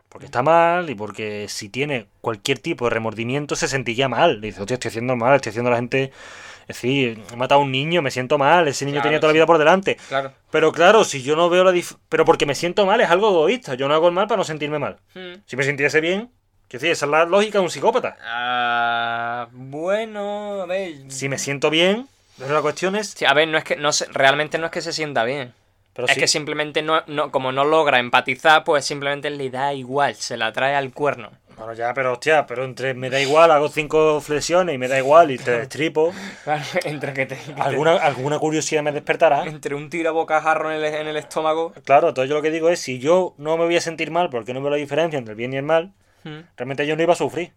Porque 0.08 0.26
está 0.26 0.42
mal 0.42 0.88
y 0.90 0.94
porque 0.94 1.46
si 1.48 1.68
tiene 1.68 2.06
cualquier 2.20 2.58
tipo 2.58 2.86
de 2.86 2.90
remordimiento 2.90 3.56
se 3.56 3.68
sentiría 3.68 4.08
mal. 4.08 4.40
Dice, 4.40 4.60
hostia, 4.60 4.74
estoy 4.74 4.88
haciendo 4.88 5.16
mal, 5.16 5.36
estoy 5.36 5.50
haciendo 5.50 5.68
a 5.68 5.72
la 5.72 5.78
gente... 5.78 6.12
Es 6.62 6.76
decir, 6.76 7.22
he 7.32 7.36
matado 7.36 7.60
a 7.60 7.64
un 7.64 7.70
niño, 7.72 8.02
me 8.02 8.10
siento 8.10 8.38
mal, 8.38 8.66
ese 8.68 8.84
niño 8.84 8.96
Claro, 8.96 9.04
tenía 9.08 9.20
toda 9.20 9.32
la 9.32 9.34
vida 9.34 9.46
por 9.46 9.58
delante. 9.58 9.96
Claro. 10.08 10.32
Pero 10.50 10.72
claro, 10.72 11.04
si 11.04 11.22
yo 11.22 11.36
no 11.36 11.48
veo 11.50 11.64
la 11.64 11.72
dif- 11.72 11.96
Pero 12.08 12.24
porque 12.24 12.46
me 12.46 12.54
siento 12.54 12.86
mal 12.86 13.00
es 13.00 13.10
algo 13.10 13.28
egoísta. 13.30 13.74
Yo 13.74 13.88
no 13.88 13.94
hago 13.94 14.08
el 14.08 14.14
mal 14.14 14.26
para 14.26 14.38
no 14.38 14.44
sentirme 14.44 14.78
mal. 14.78 14.98
Si 15.46 15.56
me 15.56 15.64
sintiese 15.64 16.00
bien, 16.00 16.30
que 16.68 16.76
esa 16.78 16.88
es 16.88 17.02
la 17.02 17.24
lógica 17.24 17.58
de 17.58 17.64
un 17.64 17.70
psicópata. 17.70 18.16
Ah, 18.22 19.48
bueno, 19.52 20.62
a 20.62 20.66
ver. 20.66 20.94
Si 21.08 21.28
me 21.28 21.38
siento 21.38 21.70
bien, 21.70 22.06
pero 22.38 22.54
la 22.54 22.62
cuestión 22.62 22.96
es... 22.96 23.10
Sí, 23.10 23.24
a 23.24 23.34
ver, 23.34 23.48
no 23.48 23.58
es 23.58 23.64
que 23.64 23.76
no 23.76 23.92
se- 23.92 24.06
realmente 24.06 24.58
no 24.58 24.66
es 24.66 24.72
que 24.72 24.80
se 24.80 24.92
sienta 24.92 25.24
bien. 25.24 25.52
Pero 25.94 26.08
es 26.08 26.14
sí, 26.14 26.20
que 26.20 26.26
simplemente 26.28 26.80
no, 26.80 27.02
no, 27.06 27.30
como 27.30 27.52
no 27.52 27.64
logra 27.64 27.98
empatizar, 27.98 28.64
pues 28.64 28.84
simplemente 28.86 29.28
le 29.28 29.50
da 29.50 29.74
igual, 29.74 30.14
se 30.14 30.38
la 30.38 30.50
trae 30.52 30.74
al 30.74 30.92
cuerno. 30.94 31.30
Bueno, 31.56 31.74
ya, 31.74 31.92
pero 31.94 32.12
hostia, 32.12 32.46
pero 32.46 32.64
entre 32.64 32.94
me 32.94 33.08
da 33.10 33.20
igual, 33.20 33.50
hago 33.50 33.68
cinco 33.68 34.20
flexiones 34.20 34.74
y 34.74 34.78
me 34.78 34.88
da 34.88 34.98
igual 34.98 35.30
y 35.30 35.38
te 35.38 35.50
destripo. 35.58 36.12
Claro, 36.44 36.62
entre 36.84 37.12
que 37.12 37.26
te, 37.26 37.36
que 37.36 37.52
te- 37.52 37.60
alguna, 37.60 37.92
alguna 37.96 38.38
curiosidad 38.38 38.82
me 38.82 38.90
despertará. 38.92 39.44
entre 39.46 39.74
un 39.74 39.88
tiro 39.90 40.08
a 40.10 40.12
bocajarro 40.12 40.72
en 40.72 40.78
el, 40.82 40.84
en 40.94 41.06
el 41.08 41.16
estómago. 41.16 41.72
Claro, 41.84 42.08
entonces 42.08 42.28
yo 42.30 42.36
lo 42.36 42.42
que 42.42 42.50
digo 42.50 42.68
es, 42.68 42.80
si 42.80 42.98
yo 42.98 43.34
no 43.38 43.56
me 43.56 43.64
voy 43.64 43.76
a 43.76 43.80
sentir 43.80 44.10
mal 44.10 44.28
porque 44.30 44.52
no 44.54 44.60
veo 44.60 44.70
la 44.70 44.76
diferencia 44.76 45.18
entre 45.18 45.32
el 45.32 45.36
bien 45.36 45.52
y 45.52 45.56
el 45.56 45.62
mal, 45.64 45.92
Hmm. 46.24 46.42
realmente 46.56 46.86
yo 46.86 46.94
no 46.96 47.02
iba 47.02 47.14
a 47.14 47.16
sufrir. 47.16 47.52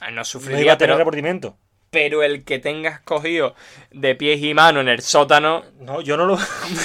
Ah, 0.00 0.04
No 0.06 0.10
No 0.10 0.12
iba 0.14 0.24
sufriría, 0.24 0.72
a 0.74 0.78
tener 0.78 0.92
pero, 0.94 0.98
remordimiento. 0.98 1.56
pero 1.90 2.22
el 2.22 2.44
que 2.44 2.60
tengas 2.60 3.00
cogido 3.00 3.56
de 3.90 4.14
pies 4.14 4.40
y 4.40 4.54
manos 4.54 4.82
en 4.82 4.88
el 4.88 5.02
sótano, 5.02 5.64
No, 5.80 6.00
yo 6.00 6.16
no 6.16 6.24
lo, 6.24 6.38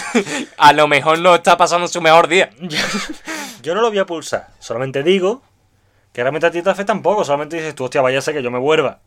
a 0.58 0.74
lo 0.74 0.88
mejor 0.88 1.20
no 1.20 1.36
está 1.36 1.56
pasando 1.56 1.88
su 1.88 2.02
mejor 2.02 2.28
día. 2.28 2.50
yo 3.62 3.76
no 3.76 3.82
lo 3.82 3.90
voy 3.90 4.00
a 4.00 4.06
pulsar. 4.06 4.48
Solamente 4.60 5.04
digo 5.04 5.44
que 6.14 6.22
realmente 6.22 6.48
a 6.48 6.52
ti 6.52 6.62
te 6.62 6.70
afecta 6.70 6.94
un 6.94 7.02
poco. 7.02 7.24
Solamente 7.24 7.58
dices 7.58 7.76
tú, 7.76 7.86
hostia, 7.86 8.02
vaya 8.02 8.22
sé 8.22 8.34
que 8.34 8.42
yo 8.44 8.52
me 8.52 8.60
vuelva. 8.60 9.00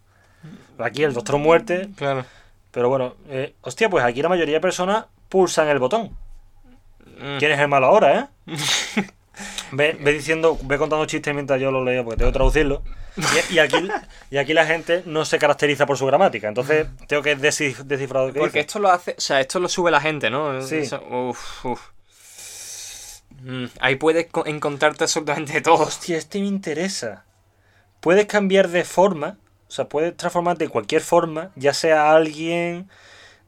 Aquí 0.78 1.02
el 1.04 1.12
doctor 1.12 1.38
muerte. 1.38 1.88
Claro. 1.96 2.24
Pero 2.70 2.88
bueno, 2.88 3.14
eh, 3.28 3.54
hostia, 3.60 3.88
pues 3.90 4.04
aquí 4.04 4.22
la 4.22 4.28
mayoría 4.28 4.54
de 4.54 4.60
personas 4.60 5.04
pulsan 5.28 5.68
el 5.68 5.78
botón. 5.78 6.16
Mm. 7.20 7.38
¿Quién 7.38 7.52
es 7.52 7.60
el 7.60 7.68
malo 7.68 7.86
ahora, 7.86 8.30
eh? 8.46 8.52
Ve, 9.74 9.96
ve 9.98 10.12
diciendo, 10.12 10.58
ve 10.64 10.76
contando 10.76 11.06
chistes 11.06 11.32
mientras 11.34 11.58
yo 11.58 11.70
lo 11.70 11.82
leo, 11.82 12.04
porque 12.04 12.18
tengo 12.18 12.30
que 12.30 12.34
traducirlo. 12.34 12.82
Y, 13.50 13.54
y 13.54 13.58
aquí, 13.58 13.88
y 14.30 14.36
aquí 14.36 14.52
la 14.52 14.66
gente 14.66 15.02
no 15.06 15.24
se 15.24 15.38
caracteriza 15.38 15.86
por 15.86 15.96
su 15.96 16.04
gramática, 16.04 16.48
entonces 16.48 16.86
tengo 17.08 17.22
que 17.22 17.38
descif- 17.38 17.78
descifrar 17.84 18.26
lo 18.26 18.32
que 18.34 18.38
Porque 18.40 18.58
dice. 18.58 18.66
esto 18.66 18.78
lo 18.78 18.90
hace, 18.90 19.14
o 19.16 19.20
sea, 19.20 19.40
esto 19.40 19.58
lo 19.60 19.68
sube 19.70 19.90
la 19.90 20.00
gente, 20.02 20.28
¿no? 20.28 20.60
Sí. 20.60 20.82
Uf, 21.10 21.64
uf. 21.64 21.80
Mm, 23.44 23.66
ahí 23.80 23.96
puedes 23.96 24.26
co- 24.26 24.46
encontrarte 24.46 25.04
absolutamente 25.04 25.60
todo. 25.60 25.82
Hostia, 25.84 26.16
este 26.16 26.40
me 26.40 26.46
interesa. 26.46 27.24
Puedes 28.00 28.26
cambiar 28.26 28.68
de 28.68 28.84
forma, 28.84 29.38
o 29.68 29.70
sea, 29.70 29.88
puedes 29.88 30.16
transformarte 30.16 30.64
de 30.64 30.70
cualquier 30.70 31.02
forma, 31.02 31.50
ya 31.56 31.72
sea 31.74 32.12
alguien 32.12 32.88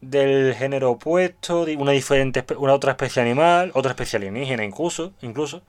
del 0.01 0.55
género 0.55 0.91
opuesto, 0.93 1.63
una 1.79 1.93
diferente, 1.93 2.45
una 2.59 2.75
otra 2.75 2.93
especie 2.93 3.23
animal, 3.23 3.71
otra 3.75 3.93
especie 3.93 4.17
alienígena 4.19 4.65
incluso, 4.65 5.13
incluso. 5.23 5.63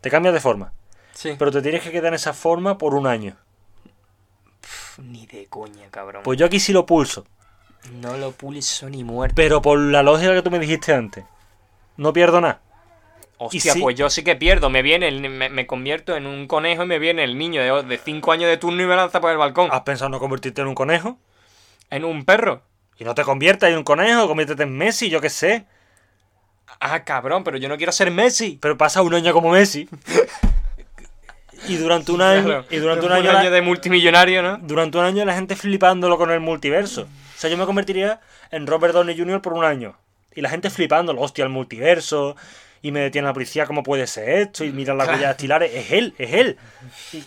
Te 0.00 0.10
cambias 0.10 0.34
de 0.34 0.40
forma, 0.40 0.72
Sí. 1.14 1.34
pero 1.38 1.50
te 1.50 1.60
tienes 1.62 1.82
que 1.82 1.90
quedar 1.90 2.06
en 2.08 2.14
esa 2.14 2.32
forma 2.32 2.78
por 2.78 2.94
un 2.94 3.06
año. 3.06 3.36
Ni 4.98 5.26
de 5.26 5.46
coña, 5.46 5.88
cabrón. 5.90 6.22
Pues 6.22 6.38
yo 6.38 6.46
aquí 6.46 6.60
sí 6.60 6.72
lo 6.72 6.86
pulso, 6.86 7.24
No 8.00 8.16
lo 8.16 8.32
pulso 8.32 8.88
ni 8.88 9.02
muerto. 9.04 9.34
pero 9.34 9.60
por 9.62 9.78
la 9.78 10.02
lógica 10.02 10.34
que 10.34 10.42
tú 10.42 10.50
me 10.50 10.58
dijiste 10.58 10.92
antes, 10.94 11.24
no 11.96 12.12
pierdo 12.12 12.40
nada. 12.40 12.60
Hostia, 13.46 13.72
sí- 13.72 13.80
pues 13.80 13.96
yo 13.96 14.08
sí 14.10 14.22
que 14.24 14.36
pierdo. 14.36 14.70
Me 14.70 14.82
viene, 14.82 15.08
el- 15.08 15.20
me, 15.28 15.48
me 15.48 15.66
convierto 15.66 16.16
en 16.16 16.26
un 16.26 16.46
conejo 16.46 16.82
y 16.84 16.86
me 16.86 16.98
viene 16.98 17.24
el 17.24 17.36
niño 17.38 17.82
de 17.82 17.98
5 17.98 18.32
años 18.32 18.48
de 18.48 18.56
turno 18.56 18.82
y 18.82 18.86
me 18.86 18.94
lanza 18.96 19.20
por 19.20 19.30
el 19.30 19.38
balcón. 19.38 19.68
¿Has 19.72 19.80
pensado 19.82 20.08
no 20.08 20.18
convertirte 20.20 20.60
en 20.60 20.68
un 20.68 20.74
conejo? 20.74 21.18
En 21.90 22.04
un 22.04 22.24
perro. 22.24 22.62
Y 22.98 23.04
no 23.04 23.14
te 23.14 23.22
conviertas 23.24 23.70
en 23.70 23.78
un 23.78 23.84
conejo, 23.84 24.28
conviértete 24.28 24.62
en 24.62 24.76
Messi, 24.76 25.10
yo 25.10 25.20
qué 25.20 25.28
sé. 25.30 25.64
Ah, 26.80 27.04
cabrón, 27.04 27.44
pero 27.44 27.58
yo 27.58 27.68
no 27.68 27.76
quiero 27.76 27.92
ser 27.92 28.10
Messi. 28.10 28.58
Pero 28.60 28.78
pasa 28.78 29.02
un 29.02 29.14
año 29.14 29.32
como 29.32 29.50
Messi. 29.50 29.88
Y 31.68 31.76
durante 31.76 32.12
un 32.12 32.22
año, 32.22 32.44
Claro, 32.44 32.64
y 32.70 32.76
durante 32.76 33.06
un 33.06 33.12
un 33.12 33.18
año, 33.18 33.32
la- 33.32 33.40
año 33.40 33.50
de 33.50 33.62
multimillonario, 33.62 34.42
¿no? 34.42 34.58
durante 34.58 34.98
un 34.98 35.04
año 35.04 35.24
la 35.24 35.34
gente 35.34 35.56
flipándolo 35.56 36.16
con 36.18 36.30
el 36.30 36.40
multiverso. 36.40 37.02
O 37.02 37.38
sea, 37.42 37.50
yo 37.50 37.56
me 37.56 37.66
convertiría 37.66 38.20
en 38.50 38.66
Robert 38.66 38.94
Downey 38.94 39.16
Jr. 39.18 39.40
por 39.42 39.52
un 39.52 39.64
año. 39.64 39.96
Y 40.34 40.40
la 40.40 40.48
gente 40.48 40.70
flipándolo, 40.70 41.20
hostia, 41.20 41.44
el 41.44 41.50
multiverso. 41.50 42.36
Y 42.82 42.90
me 42.92 43.00
detiene 43.00 43.28
la 43.28 43.32
policía, 43.34 43.64
¿cómo 43.66 43.82
puede 43.82 44.06
ser 44.06 44.28
esto? 44.28 44.64
Y 44.64 44.72
mira 44.72 44.92
las 44.94 45.06
huellas 45.08 45.22
dactilares, 45.22 45.72
es 45.74 45.92
él, 45.92 46.14
es 46.18 46.32
él. 46.32 46.58
Y, 47.12 47.22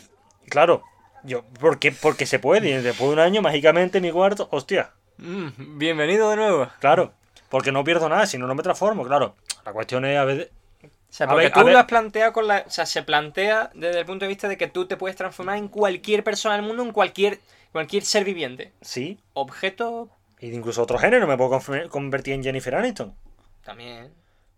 claro, 0.50 0.84
yo, 1.24 1.44
¿por 1.60 1.80
qué? 1.80 1.92
Porque 1.94 2.26
se 2.26 2.40
puede. 2.40 2.70
Y 2.70 2.74
después 2.74 3.08
de 3.10 3.14
un 3.14 3.20
año, 3.20 3.42
mágicamente, 3.42 4.00
en 4.00 4.04
mi 4.04 4.12
cuarto, 4.12 4.48
hostia, 4.52 4.92
Mm, 5.18 5.78
bienvenido 5.78 6.30
de 6.30 6.36
nuevo. 6.36 6.68
claro. 6.80 7.14
Porque 7.48 7.72
no 7.72 7.84
pierdo 7.86 8.10
nada, 8.10 8.26
si 8.26 8.38
no, 8.38 8.48
no 8.48 8.56
me 8.56 8.64
transformo, 8.64 9.06
claro. 9.06 9.36
La 9.66 9.72
cuestión 9.72 10.04
es 10.04 10.18
a 10.18 10.26
veces. 10.26 10.50
O 10.84 10.88
sea, 11.10 11.28
A 11.28 11.30
porque 11.30 11.46
ver, 11.46 11.54
tú 11.54 11.70
lo 11.70 11.78
has 11.80 11.86
planteado 11.86 12.34
con 12.34 12.48
la. 12.48 12.66
O 12.68 12.70
sea, 12.70 12.86
se 12.86 13.02
plantea 13.04 13.72
desde 13.76 14.00
el 14.00 14.06
punto 14.06 14.26
de 14.26 14.30
vista 14.30 14.50
de 14.50 14.58
que 14.58 14.68
tú 14.68 14.88
te 14.88 14.98
puedes 14.98 15.16
transformar 15.16 15.58
en 15.58 15.70
cualquier 15.70 16.24
persona 16.26 16.56
del 16.56 16.66
mundo, 16.66 16.84
en 16.84 16.92
cualquier, 16.92 17.40
cualquier 17.72 18.04
ser 18.04 18.26
viviente. 18.26 18.74
Sí. 18.82 19.20
Objeto 19.34 20.10
Y 20.42 20.52
incluso 20.52 20.82
otro 20.84 20.98
género, 20.98 21.28
me 21.28 21.38
puedo 21.38 21.62
convertir 21.90 22.34
en 22.34 22.44
Jennifer 22.44 22.76
Aniston. 22.76 23.16
también. 23.64 24.12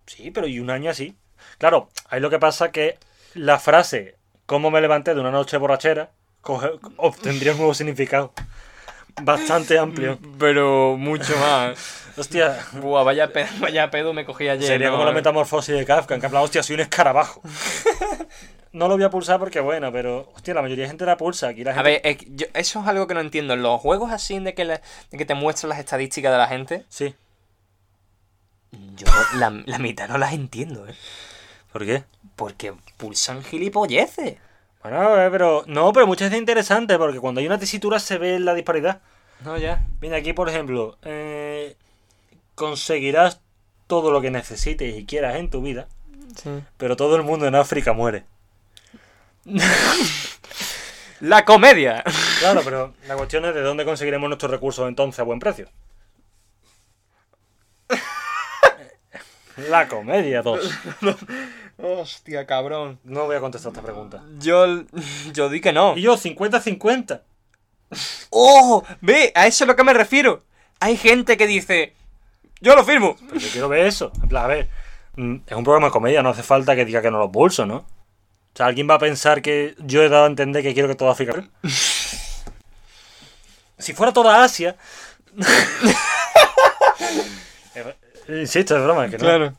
Sí, 0.07 0.31
pero 0.31 0.47
y 0.47 0.59
un 0.59 0.69
año 0.71 0.89
así. 0.89 1.15
Claro, 1.59 1.89
ahí 2.09 2.19
lo 2.19 2.29
que 2.31 2.39
pasa 2.39 2.71
que 2.71 2.97
la 3.35 3.59
frase 3.59 4.15
¿Cómo 4.47 4.71
me 4.71 4.79
levanté 4.81 5.13
de 5.13 5.19
una 5.19 5.29
noche 5.31 5.57
borrachera? 5.57 6.09
coge- 6.41 6.79
obtendría 6.95 7.51
un 7.51 7.57
nuevo 7.57 7.73
significado. 7.73 8.31
Bastante 9.21 9.77
amplio. 9.77 10.17
Pero 10.39 10.95
mucho 10.97 11.35
más. 11.37 12.05
Hostia, 12.17 12.57
Buah, 12.81 13.03
vaya 13.03 13.31
pedo, 13.33 13.47
vaya 13.59 13.91
pedo 13.91 14.13
me 14.13 14.23
cogí 14.25 14.47
ayer. 14.47 14.65
sería 14.67 14.89
como 14.89 15.03
la 15.05 15.11
metamorfosis 15.11 15.75
de 15.75 15.85
Kafka, 15.85 16.15
en 16.15 16.21
que 16.21 16.25
habla, 16.27 16.41
hostia, 16.41 16.63
soy 16.63 16.75
un 16.75 16.79
escarabajo. 16.81 17.41
No 18.73 18.87
lo 18.87 18.95
voy 18.95 19.03
a 19.05 19.09
pulsar 19.09 19.39
porque 19.39 19.59
bueno, 19.59 19.91
pero 19.91 20.31
hostia, 20.35 20.53
la 20.53 20.61
mayoría 20.61 20.83
de 20.83 20.89
gente 20.89 21.05
la 21.05 21.17
pulsa. 21.17 21.47
Aquí 21.47 21.63
la 21.63 21.71
A 21.73 21.81
ver, 21.81 21.99
es 22.03 22.17
yo- 22.27 22.45
eso 22.53 22.81
es 22.81 22.87
algo 22.87 23.07
que 23.07 23.13
no 23.15 23.21
entiendo. 23.21 23.53
En 23.55 23.63
los 23.63 23.79
juegos 23.81 24.11
así 24.11 24.37
de 24.39 24.53
que, 24.53 24.65
de 24.65 24.79
que 25.17 25.25
te 25.25 25.33
muestran 25.33 25.69
las 25.69 25.79
estadísticas 25.79 26.31
de 26.31 26.37
la 26.37 26.47
gente, 26.47 26.85
Sí. 26.89 27.15
Yo 28.71 29.07
la, 29.35 29.49
la 29.65 29.79
mitad 29.79 30.07
no 30.09 30.17
las 30.17 30.33
entiendo, 30.33 30.87
¿eh? 30.87 30.95
¿Por 31.71 31.85
qué? 31.85 32.03
Porque 32.35 32.73
pulsan 32.97 33.43
gilipolleces. 33.43 34.37
Bueno, 34.81 35.21
eh, 35.21 35.29
pero... 35.31 35.63
No, 35.67 35.91
pero 35.93 36.07
muchas 36.07 36.27
veces 36.27 36.35
es 36.35 36.39
interesante 36.41 36.97
porque 36.97 37.19
cuando 37.19 37.39
hay 37.39 37.47
una 37.47 37.59
tesitura 37.59 37.99
se 37.99 38.17
ve 38.17 38.39
la 38.39 38.53
disparidad. 38.53 39.01
No, 39.43 39.57
ya. 39.57 39.85
Mira, 40.01 40.17
aquí 40.17 40.33
por 40.33 40.49
ejemplo, 40.49 40.97
eh, 41.03 41.75
conseguirás 42.55 43.41
todo 43.87 44.11
lo 44.11 44.21
que 44.21 44.31
necesites 44.31 44.97
y 44.97 45.05
quieras 45.05 45.35
en 45.37 45.49
tu 45.49 45.61
vida, 45.61 45.87
Sí. 46.35 46.49
pero 46.77 46.95
todo 46.95 47.15
el 47.15 47.23
mundo 47.23 47.47
en 47.47 47.55
África 47.55 47.93
muere. 47.93 48.25
La 51.19 51.45
comedia. 51.45 52.03
Claro, 52.39 52.61
pero 52.63 52.93
la 53.07 53.15
cuestión 53.15 53.43
es 53.45 53.55
de 53.55 53.61
dónde 53.61 53.85
conseguiremos 53.85 54.29
nuestros 54.29 54.51
recursos 54.51 54.87
entonces 54.87 55.19
a 55.19 55.23
buen 55.23 55.39
precio. 55.39 55.67
La 59.57 59.87
comedia 59.87 60.43
2. 60.43 60.71
Hostia, 61.77 62.45
cabrón. 62.45 62.99
No 63.03 63.25
voy 63.25 63.35
a 63.35 63.39
contestar 63.39 63.71
esta 63.71 63.83
pregunta. 63.83 64.23
Yo, 64.39 64.83
yo 65.33 65.49
di 65.49 65.61
que 65.61 65.73
no. 65.73 65.97
Y 65.97 66.01
yo, 66.01 66.15
50-50. 66.15 67.21
¡Oh! 68.29 68.83
Ve, 69.01 69.31
a 69.35 69.47
eso 69.47 69.63
es 69.63 69.63
a 69.63 69.65
lo 69.65 69.75
que 69.75 69.83
me 69.83 69.93
refiero. 69.93 70.43
Hay 70.79 70.95
gente 70.95 71.37
que 71.37 71.47
dice, 71.47 71.95
yo 72.61 72.75
lo 72.75 72.83
firmo. 72.83 73.15
Pero 73.27 73.39
yo 73.39 73.49
quiero 73.49 73.69
ver 73.69 73.87
eso. 73.87 74.11
En 74.21 74.29
plan, 74.29 74.45
a 74.45 74.47
ver, 74.47 74.69
mm, 75.15 75.37
es 75.47 75.55
un 75.55 75.63
programa 75.63 75.87
de 75.87 75.93
comedia, 75.93 76.21
no 76.21 76.29
hace 76.29 76.43
falta 76.43 76.75
que 76.75 76.85
diga 76.85 77.01
que 77.01 77.09
no 77.09 77.17
lo 77.17 77.31
pulso, 77.31 77.65
¿no? 77.65 77.77
O 77.77 78.57
sea, 78.57 78.67
alguien 78.67 78.87
va 78.89 78.95
a 78.95 78.99
pensar 78.99 79.41
que 79.41 79.75
yo 79.79 80.03
he 80.03 80.09
dado 80.09 80.25
a 80.25 80.27
entender 80.27 80.63
que 80.63 80.73
quiero 80.73 80.87
que 80.87 80.95
toda 80.95 81.11
África. 81.11 81.43
si 83.77 83.93
fuera 83.93 84.13
toda 84.13 84.43
Asia. 84.43 84.75
Insisto, 88.29 88.75
es 88.77 88.83
broma, 88.83 89.09
que 89.09 89.17
no. 89.17 89.55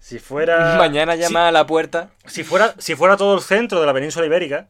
Si 0.00 0.18
fuera. 0.18 0.76
Mañana 0.78 1.14
si- 1.14 1.20
llama 1.20 1.48
a 1.48 1.52
la 1.52 1.66
puerta. 1.66 2.10
Si 2.26 2.44
fuera, 2.44 2.74
si 2.78 2.94
fuera 2.94 3.16
todo 3.16 3.34
el 3.34 3.42
centro 3.42 3.80
de 3.80 3.86
la 3.86 3.92
península 3.94 4.26
ibérica, 4.26 4.68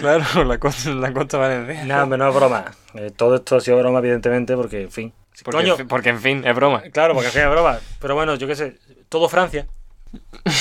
Claro, 0.00 0.44
la 0.44 0.58
costa, 0.58 0.90
la 0.90 1.12
costa 1.12 1.38
valenciana. 1.38 2.02
hombre, 2.02 2.18
no 2.18 2.28
es 2.28 2.34
broma. 2.34 2.64
Eh, 2.94 3.10
todo 3.14 3.36
esto 3.36 3.56
ha 3.56 3.60
sido 3.60 3.78
broma, 3.78 3.98
evidentemente, 3.98 4.54
porque, 4.56 4.82
en 4.82 4.90
fin. 4.90 5.12
Porque, 5.44 5.56
Coño, 5.58 5.72
en 5.72 5.78
fin- 5.78 5.88
porque 5.88 6.08
en 6.10 6.20
fin, 6.20 6.46
es 6.46 6.54
broma. 6.54 6.82
claro, 6.92 7.14
porque 7.14 7.26
al 7.28 7.32
fin 7.32 7.42
es 7.42 7.50
broma. 7.50 7.78
Pero 8.00 8.14
bueno, 8.14 8.34
yo 8.36 8.46
qué 8.46 8.56
sé, 8.56 8.76
todo 9.08 9.28
Francia. 9.28 9.66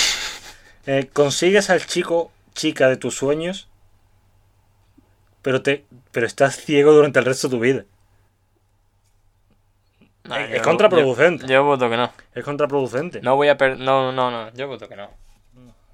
Eh, 0.89 1.09
consigues 1.11 1.69
al 1.69 1.85
chico, 1.85 2.31
chica 2.53 2.87
de 2.87 2.95
tus 2.95 3.13
sueños, 3.13 3.67
pero 5.47 5.61
te, 5.61 5.85
pero 6.11 6.25
estás 6.27 6.57
ciego 6.57 6.91
durante 6.91 7.19
el 7.19 7.23
resto 7.25 7.47
de 7.47 7.55
tu 7.55 7.59
vida. 7.61 7.85
Ah, 10.29 10.43
Es- 10.43 10.55
es 10.55 10.61
contraproducente. 10.61 11.43
Yo, 11.43 11.53
yo 11.53 11.63
voto 11.63 11.89
que 11.89 11.95
no. 11.95 12.11
Es 12.35 12.43
contraproducente. 12.43 13.21
No 13.21 13.37
voy 13.37 13.47
a 13.47 13.57
per... 13.57 13.79
No, 13.79 14.11
no, 14.11 14.29
no. 14.29 14.51
Yo 14.55 14.67
voto 14.67 14.89
que 14.89 14.97
no. 14.97 15.09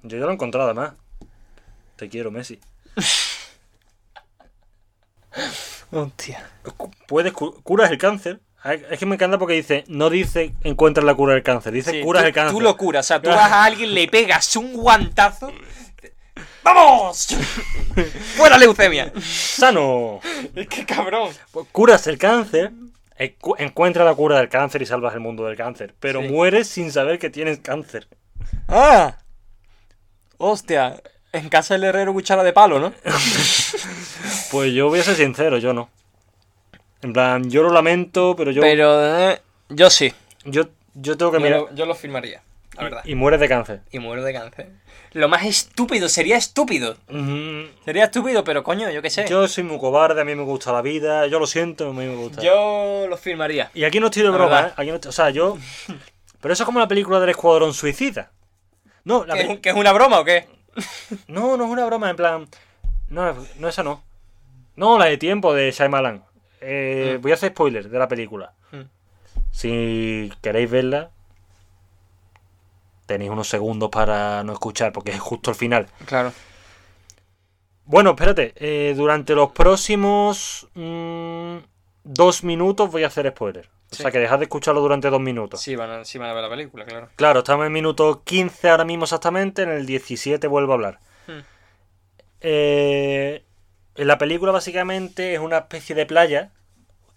Yo 0.02 0.18
ya 0.18 0.24
lo 0.24 0.30
he 0.30 0.34
encontrado, 0.34 0.66
además. 0.70 0.94
Te 1.94 2.08
quiero, 2.08 2.32
Messi. 2.32 2.58
Hostia. 5.92 6.50
Puedes 7.06 7.32
cu- 7.32 7.60
curas 7.62 7.92
el 7.92 7.98
cáncer. 7.98 8.40
Ay, 8.60 8.84
Es 8.90 8.98
que 8.98 9.06
me 9.06 9.14
encanta 9.14 9.38
porque 9.38 9.54
dice, 9.54 9.84
no 9.86 10.10
dice 10.10 10.52
encuentras 10.64 11.04
la 11.04 11.14
cura 11.14 11.34
del 11.34 11.42
cáncer, 11.44 11.72
dice 11.72 11.90
Sí, 11.92 12.00
curas 12.02 12.22
tú, 12.22 12.26
el 12.28 12.34
cáncer. 12.34 12.52
Tú 12.56 12.60
lo 12.60 12.76
curas. 12.76 13.04
O 13.04 13.08
sea, 13.08 13.22
tú 13.22 13.28
vas 13.30 13.52
a 13.52 13.64
alguien, 13.64 13.94
le 13.94 14.08
pegas 14.08 14.56
un 14.56 14.72
guantazo. 14.72 15.52
¡Vamos! 16.62 17.28
¡Fuera 18.36 18.58
leucemia! 18.58 19.12
¡Sano! 19.22 20.20
Es 20.54 20.66
que 20.68 20.84
cabrón. 20.84 21.30
Pues 21.52 21.66
curas 21.70 22.06
el 22.06 22.18
cáncer, 22.18 22.72
eh, 23.18 23.34
cu- 23.40 23.54
encuentras 23.58 24.04
la 24.06 24.14
cura 24.14 24.38
del 24.38 24.48
cáncer 24.48 24.82
y 24.82 24.86
salvas 24.86 25.14
el 25.14 25.20
mundo 25.20 25.44
del 25.46 25.56
cáncer. 25.56 25.94
Pero 26.00 26.22
Sí. 26.22 26.28
mueres 26.28 26.68
sin 26.68 26.90
saber 26.90 27.18
que 27.18 27.30
tienes 27.30 27.58
cáncer. 27.60 28.08
¡Ah! 28.68 29.18
Hostia. 30.38 31.00
En 31.32 31.48
casa 31.48 31.74
del 31.74 31.84
herrero 31.84 32.12
cuchara 32.12 32.42
de 32.44 32.52
palo, 32.52 32.78
¿no? 32.80 32.92
Pues 34.50 34.72
yo 34.72 34.88
voy 34.88 35.00
a 35.00 35.02
ser 35.02 35.16
sincero, 35.16 35.58
yo 35.58 35.72
no. 35.72 35.90
En 37.02 37.12
plan, 37.12 37.50
yo 37.50 37.62
lo 37.62 37.70
lamento, 37.70 38.34
pero 38.36 38.50
yo, 38.52 38.60
Pero 38.62 39.30
eh, 39.30 39.40
yo 39.68 39.90
sí. 39.90 40.12
yo, 40.44 40.68
yo 40.94 41.16
tengo 41.16 41.32
que 41.32 41.38
Yo 41.38 41.44
mirar. 41.44 41.60
lo, 41.60 41.74
yo 41.74 41.86
lo 41.86 41.94
firmaría, 41.94 42.40
la 42.76 42.84
verdad. 42.84 43.00
Y 43.04 43.14
mueres 43.16 43.40
de 43.40 43.48
cáncer. 43.48 43.80
Y 43.90 43.98
muero 43.98 44.22
de 44.22 44.32
cáncer. 44.32 44.70
Lo 45.14 45.28
más 45.28 45.44
estúpido, 45.44 46.08
sería 46.08 46.36
estúpido. 46.36 46.96
Sería 47.84 48.04
estúpido, 48.04 48.44
pero 48.44 48.62
coño, 48.62 48.90
yo 48.90 49.00
qué 49.00 49.10
sé. 49.10 49.26
Yo 49.28 49.46
soy 49.48 49.64
muy 49.64 49.78
cobarde, 49.78 50.20
a 50.20 50.24
mí 50.24 50.34
me 50.34 50.42
gusta 50.42 50.72
la 50.72 50.82
vida, 50.82 51.26
yo 51.28 51.38
lo 51.38 51.46
siento, 51.46 51.88
a 51.88 51.92
mí 51.92 52.04
me 52.04 52.16
gusta. 52.16 52.42
Yo 52.42 53.06
lo 53.08 53.16
firmaría. 53.16 53.70
Y 53.74 53.84
aquí 53.84 54.00
no 54.00 54.06
estoy 54.06 54.22
de 54.22 54.28
La 54.30 54.34
broma. 54.36 54.60
¿eh? 54.68 54.72
Aquí 54.76 54.88
no 54.90 54.96
estoy- 54.96 55.08
o 55.08 55.12
sea, 55.12 55.30
yo... 55.30 55.56
Pero 56.40 56.52
eso 56.52 56.64
es 56.64 56.66
como 56.66 56.78
la 56.80 56.88
película 56.88 57.20
del 57.20 57.30
Escuadrón 57.30 57.72
Suicida. 57.72 58.32
No, 59.04 59.24
la 59.24 59.34
¿Que, 59.34 59.70
es 59.70 59.74
una 59.76 59.92
broma 59.92 60.20
o 60.20 60.24
qué? 60.24 60.46
no, 61.28 61.56
no 61.56 61.64
es 61.64 61.70
una 61.70 61.86
broma, 61.86 62.10
en 62.10 62.16
plan... 62.16 62.48
No, 63.08 63.34
no, 63.58 63.68
esa 63.68 63.82
no. 63.82 64.02
No, 64.76 64.98
la 64.98 65.04
de 65.06 65.16
tiempo 65.16 65.54
de 65.54 65.70
Shyamalan. 65.70 66.24
Eh, 66.60 67.16
Mm. 67.18 67.22
Voy 67.22 67.30
a 67.30 67.34
hacer 67.34 67.50
spoilers 67.52 67.90
de 67.90 67.98
la 67.98 68.08
película. 68.08 68.52
Mm. 68.72 68.80
Si 69.52 70.32
queréis 70.42 70.70
verla, 70.70 71.10
tenéis 73.06 73.30
unos 73.30 73.48
segundos 73.48 73.90
para 73.90 74.42
no 74.44 74.52
escuchar, 74.52 74.92
porque 74.92 75.12
es 75.12 75.20
justo 75.20 75.50
el 75.50 75.56
final. 75.56 75.86
Claro. 76.06 76.32
Bueno, 77.86 78.10
espérate, 78.10 78.54
eh, 78.56 78.94
durante 78.96 79.34
los 79.34 79.52
próximos 79.52 80.68
mm, 80.74 81.56
dos 82.02 82.44
minutos 82.44 82.90
voy 82.90 83.04
a 83.04 83.08
hacer 83.08 83.28
spoiler. 83.30 83.68
O 83.92 83.96
sea 83.96 84.10
que 84.10 84.18
dejad 84.18 84.38
de 84.38 84.44
escucharlo 84.44 84.80
durante 84.80 85.08
dos 85.08 85.20
minutos. 85.20 85.60
Sí 85.60 85.76
van, 85.76 85.90
a, 85.90 86.04
sí 86.04 86.18
van 86.18 86.30
a 86.30 86.32
ver 86.32 86.42
la 86.42 86.50
película, 86.50 86.84
claro. 86.84 87.08
Claro, 87.14 87.38
estamos 87.40 87.66
en 87.66 87.72
minuto 87.72 88.22
15 88.24 88.70
ahora 88.70 88.84
mismo 88.84 89.04
exactamente, 89.04 89.62
en 89.62 89.70
el 89.70 89.86
17 89.86 90.46
vuelvo 90.48 90.72
a 90.72 90.74
hablar. 90.74 90.98
Hmm. 91.28 91.40
Eh, 92.40 93.44
la 93.94 94.18
película 94.18 94.50
básicamente 94.50 95.34
es 95.34 95.40
una 95.40 95.58
especie 95.58 95.94
de 95.94 96.06
playa, 96.06 96.50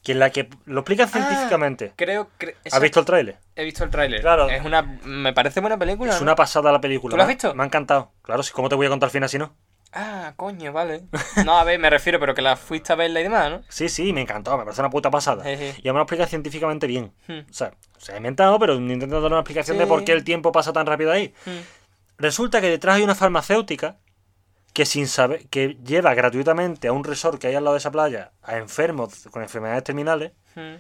que 0.08 0.14
en 0.14 0.20
la 0.20 0.30
que 0.30 0.48
lo 0.66 0.80
explican 0.80 1.10
Ah, 1.10 1.12
científicamente. 1.12 1.92
Creo 1.98 2.30
que... 2.38 2.56
¿Has 2.72 2.80
visto 2.82 3.02
el 3.02 3.06
tráiler? 3.06 3.40
He 3.58 3.66
visto 3.66 3.84
el 3.84 3.90
tráiler. 3.90 4.22
Claro. 4.22 4.50
Es 4.50 4.64
una... 4.64 4.82
Me 5.04 5.34
parece 5.34 5.60
buena 5.60 5.78
película. 5.78 6.14
Es 6.14 6.20
¿no? 6.22 6.24
una 6.24 6.36
pasada 6.36 6.72
la 6.72 6.80
película. 6.80 7.12
¿Tú 7.12 7.18
la 7.18 7.24
has 7.24 7.28
visto? 7.28 7.54
Me 7.54 7.64
ha 7.64 7.66
encantado. 7.66 8.14
Claro, 8.22 8.42
¿cómo 8.54 8.70
te 8.70 8.76
voy 8.76 8.86
a 8.86 8.90
contar 8.90 9.08
el 9.08 9.12
final 9.12 9.28
si 9.28 9.38
no? 9.38 9.54
Ah, 9.92 10.32
coño, 10.38 10.72
vale. 10.72 11.04
No, 11.46 11.58
a 11.60 11.66
ver, 11.66 11.78
me 11.78 11.90
refiero, 11.90 12.22
pero 12.22 12.34
que 12.34 12.42
la 12.42 12.56
fuiste 12.56 12.94
a 12.94 12.96
verla 12.96 13.20
y 13.20 13.24
demás, 13.24 13.50
¿no? 13.52 13.62
Sí, 13.68 13.90
sí, 13.90 14.14
me 14.14 14.22
encantó, 14.22 14.58
me 14.58 14.64
parece 14.64 14.82
una 14.82 14.90
puta 14.90 15.12
pasada. 15.12 15.44
Jeje. 15.44 15.76
Y 15.80 15.90
además 15.90 15.96
lo 15.96 16.02
explica 16.04 16.26
científicamente 16.28 16.88
bien. 16.88 17.12
Hmm. 17.28 17.40
O 17.50 17.54
sea, 17.54 17.74
se 17.98 18.14
ha 18.14 18.18
inventado, 18.18 18.58
pero 18.60 18.76
intentando 18.76 19.20
dar 19.20 19.32
una 19.32 19.42
explicación 19.42 19.78
de 19.78 19.84
Sí. 19.84 19.90
por 19.90 20.06
qué 20.06 20.14
el 20.14 20.24
tiempo 20.24 20.54
pasa 20.54 20.72
tan 20.72 20.86
rápido 20.86 21.12
ahí. 21.12 21.34
Hmm. 21.46 21.60
Resulta 22.18 22.62
que 22.62 22.70
detrás 22.70 22.96
hay 22.96 23.04
una 23.04 23.14
farmacéutica 23.16 23.98
que 24.78 24.86
sin 24.86 25.08
saber 25.08 25.48
que 25.48 25.76
lleva 25.84 26.14
gratuitamente 26.14 26.88
a 26.88 26.94
un 26.94 27.04
resort 27.04 27.42
que 27.42 27.48
hay 27.48 27.56
al 27.56 27.64
lado 27.64 27.74
de 27.74 27.80
esa 27.80 27.90
playa 27.90 28.34
a 28.44 28.58
enfermos 28.58 29.28
con 29.32 29.42
enfermedades 29.42 29.84
terminales 29.84 30.34
Hmm. 30.54 30.76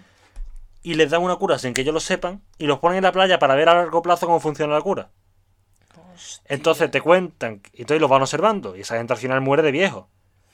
y 0.83 0.93
les 0.93 1.09
dan 1.09 1.23
una 1.23 1.35
cura 1.37 1.57
sin 1.57 1.73
que 1.73 1.81
ellos 1.81 1.95
lo 1.95 1.99
sepan 1.99 2.43
y 2.59 2.67
los 2.67 2.77
ponen 2.77 2.99
en 2.99 3.05
la 3.05 3.11
playa 3.11 3.39
para 3.39 3.55
ver 3.55 3.69
a 3.69 3.73
largo 3.73 4.03
plazo 4.03 4.27
cómo 4.27 4.39
funciona 4.39 4.75
la 4.75 4.81
cura. 4.81 5.09
Entonces 6.45 6.91
te 6.91 7.01
cuentan 7.01 7.63
y 7.73 7.81
entonces 7.81 7.99
los 7.99 8.07
van 8.07 8.21
observando 8.21 8.75
y 8.75 8.81
esa 8.81 8.97
gente 8.97 9.13
al 9.13 9.19
final 9.19 9.41
muere 9.41 9.63
de 9.63 9.71
viejo. 9.71 10.09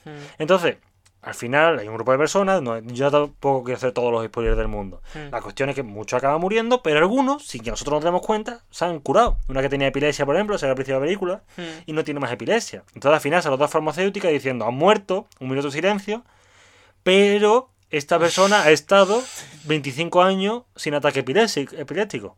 Hmm. 0.05 0.23
Entonces, 0.37 0.77
al 1.23 1.33
final 1.33 1.79
hay 1.79 1.87
un 1.87 1.95
grupo 1.95 2.11
de 2.11 2.17
personas, 2.17 2.61
no, 2.61 2.77
yo 2.79 3.09
tampoco 3.09 3.63
quiero 3.63 3.77
hacer 3.77 3.93
todos 3.93 4.11
los 4.11 4.25
spoilers 4.25 4.57
del 4.57 4.67
mundo. 4.67 5.01
Hmm. 5.13 5.31
La 5.31 5.41
cuestión 5.41 5.69
es 5.69 5.75
que 5.75 5.83
muchos 5.83 6.17
acaban 6.17 6.41
muriendo, 6.41 6.83
pero 6.83 6.99
algunos, 6.99 7.45
sin 7.45 7.63
que 7.63 7.71
nosotros 7.71 7.95
nos 7.95 8.03
demos 8.03 8.21
cuenta, 8.21 8.61
se 8.69 8.83
han 8.83 8.99
curado. 8.99 9.37
Una 9.47 9.61
que 9.61 9.69
tenía 9.69 9.87
epilepsia, 9.87 10.25
por 10.25 10.35
ejemplo, 10.35 10.57
se 10.57 10.67
al 10.67 10.75
principio 10.75 10.95
de 10.95 10.99
la 10.99 11.05
película, 11.05 11.41
Hmm. 11.55 11.83
y 11.85 11.93
no 11.93 12.03
tiene 12.03 12.19
más 12.19 12.31
epilepsia. 12.31 12.83
Entonces 12.93 13.15
al 13.15 13.21
final 13.21 13.41
sale 13.41 13.55
otra 13.55 13.69
farmacéutica 13.69 14.27
diciendo, 14.27 14.65
han 14.65 14.73
muerto, 14.73 15.27
un 15.39 15.47
minuto 15.47 15.69
de 15.69 15.73
silencio, 15.73 16.23
pero 17.03 17.69
esta 17.89 18.19
persona 18.19 18.63
ha 18.63 18.71
estado 18.71 19.21
25 19.63 20.21
años 20.21 20.63
sin 20.75 20.93
ataque 20.93 21.19
epiléptico. 21.19 22.37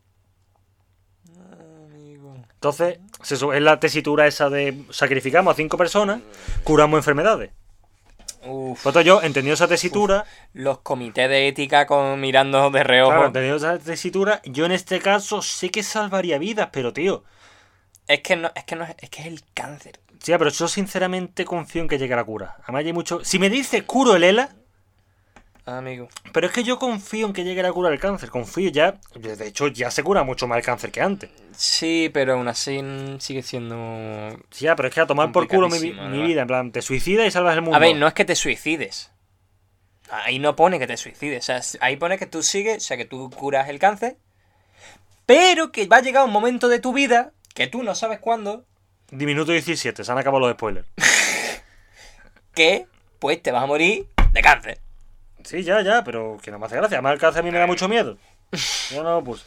Entonces, 2.54 2.98
se 3.22 3.34
es 3.34 3.62
la 3.62 3.80
tesitura 3.80 4.26
esa 4.26 4.48
de 4.48 4.84
sacrificamos 4.90 5.52
a 5.52 5.56
cinco 5.56 5.76
personas, 5.76 6.20
curamos 6.64 6.98
enfermedades. 6.98 7.50
Uf. 8.48 8.82
Por 8.82 8.92
tanto, 8.92 9.06
yo, 9.06 9.22
entendiendo 9.22 9.54
esa 9.54 9.68
tesitura, 9.68 10.24
Los 10.52 10.78
comités 10.78 11.28
de 11.28 11.48
ética 11.48 11.86
con 11.86 12.20
mirando 12.20 12.70
de 12.70 12.82
reojo. 12.84 13.10
claro, 13.12 13.26
entendiendo 13.26 13.56
esa 13.58 13.78
tesitura, 13.78 14.40
yo 14.44 14.64
en 14.66 14.72
este 14.72 15.00
caso 15.00 15.42
sé 15.42 15.70
que 15.70 15.82
salvaría 15.82 16.38
vidas, 16.38 16.68
pero 16.72 16.92
tío, 16.92 17.24
Es 18.08 18.20
que 18.20 18.36
no, 18.36 18.50
es 18.54 18.64
que 18.64 18.76
no 18.76 18.84
es, 18.84 18.94
es 18.98 19.10
que 19.10 19.22
es 19.22 19.26
el 19.26 19.42
cáncer. 19.54 19.98
sí, 20.20 20.32
pero 20.38 20.50
yo 20.50 20.68
sinceramente 20.68 21.44
confío 21.44 21.82
en 21.82 21.88
que 21.88 21.98
llegue 21.98 22.14
la 22.16 22.24
cura. 22.24 22.56
Además 22.62 22.84
hay 22.84 22.92
mucho... 22.92 23.24
Si 23.24 23.38
me 23.38 23.50
dice 23.50 23.82
curo 23.84 24.14
el 24.16 24.24
ELA, 24.24 24.50
Amigo. 25.66 26.08
pero 26.32 26.46
es 26.46 26.52
que 26.52 26.62
yo 26.62 26.78
confío 26.78 27.26
en 27.26 27.32
que 27.32 27.42
llegue 27.42 27.62
la 27.62 27.72
cura 27.72 27.90
del 27.90 27.98
cáncer, 27.98 28.30
confío 28.30 28.70
ya... 28.70 29.00
De 29.16 29.46
hecho, 29.46 29.66
ya 29.66 29.90
se 29.90 30.04
cura 30.04 30.22
mucho 30.22 30.46
más 30.46 30.58
el 30.58 30.64
cáncer 30.64 30.92
que 30.92 31.00
antes. 31.00 31.30
Sí, 31.56 32.08
pero 32.14 32.34
aún 32.34 32.46
así 32.46 32.80
sigue 33.18 33.42
siendo. 33.42 34.38
Sí, 34.50 34.66
ya, 34.66 34.76
pero 34.76 34.88
es 34.88 34.94
que 34.94 35.00
a 35.00 35.06
tomar 35.06 35.32
por 35.32 35.48
culo 35.48 35.68
mi, 35.68 35.80
mi 35.92 36.22
vida, 36.22 36.42
en 36.42 36.46
plan, 36.46 36.72
te 36.72 36.82
suicidas 36.82 37.26
y 37.26 37.30
salvas 37.30 37.56
el 37.56 37.62
mundo. 37.62 37.76
A 37.76 37.80
ver, 37.80 37.96
no 37.96 38.06
es 38.06 38.14
que 38.14 38.24
te 38.24 38.36
suicides. 38.36 39.10
Ahí 40.08 40.38
no 40.38 40.54
pone 40.54 40.78
que 40.78 40.86
te 40.86 40.96
suicides. 40.96 41.42
O 41.42 41.46
sea, 41.46 41.80
ahí 41.80 41.96
pone 41.96 42.16
que 42.16 42.26
tú 42.26 42.42
sigues, 42.42 42.76
o 42.76 42.86
sea, 42.86 42.96
que 42.96 43.04
tú 43.04 43.30
curas 43.30 43.68
el 43.68 43.80
cáncer. 43.80 44.18
Pero 45.26 45.72
que 45.72 45.86
va 45.86 45.96
a 45.96 46.02
llegar 46.02 46.24
un 46.24 46.30
momento 46.30 46.68
de 46.68 46.78
tu 46.78 46.92
vida 46.92 47.32
que 47.54 47.66
tú 47.66 47.82
no 47.82 47.94
sabes 47.94 48.20
cuándo, 48.20 48.66
Diminuto 49.10 49.52
17, 49.52 50.02
se 50.02 50.12
han 50.12 50.18
acabado 50.18 50.40
los 50.40 50.54
spoilers. 50.54 50.88
que 52.54 52.86
pues 53.20 53.40
te 53.40 53.52
vas 53.52 53.62
a 53.62 53.66
morir 53.66 54.08
de 54.32 54.42
cáncer. 54.42 54.80
Sí, 55.46 55.62
ya, 55.62 55.80
ya, 55.80 56.02
pero 56.04 56.36
que 56.42 56.50
no 56.50 56.58
me 56.58 56.66
hace 56.66 56.76
gracia. 56.76 56.96
Además, 56.98 57.14
el 57.14 57.18
cáncer 57.20 57.40
a 57.40 57.42
mí 57.44 57.50
me 57.50 57.58
da 57.58 57.66
mucho 57.66 57.88
miedo. 57.88 58.18
Yo 58.90 59.02
no 59.02 59.14
lo 59.14 59.24
puse. 59.24 59.44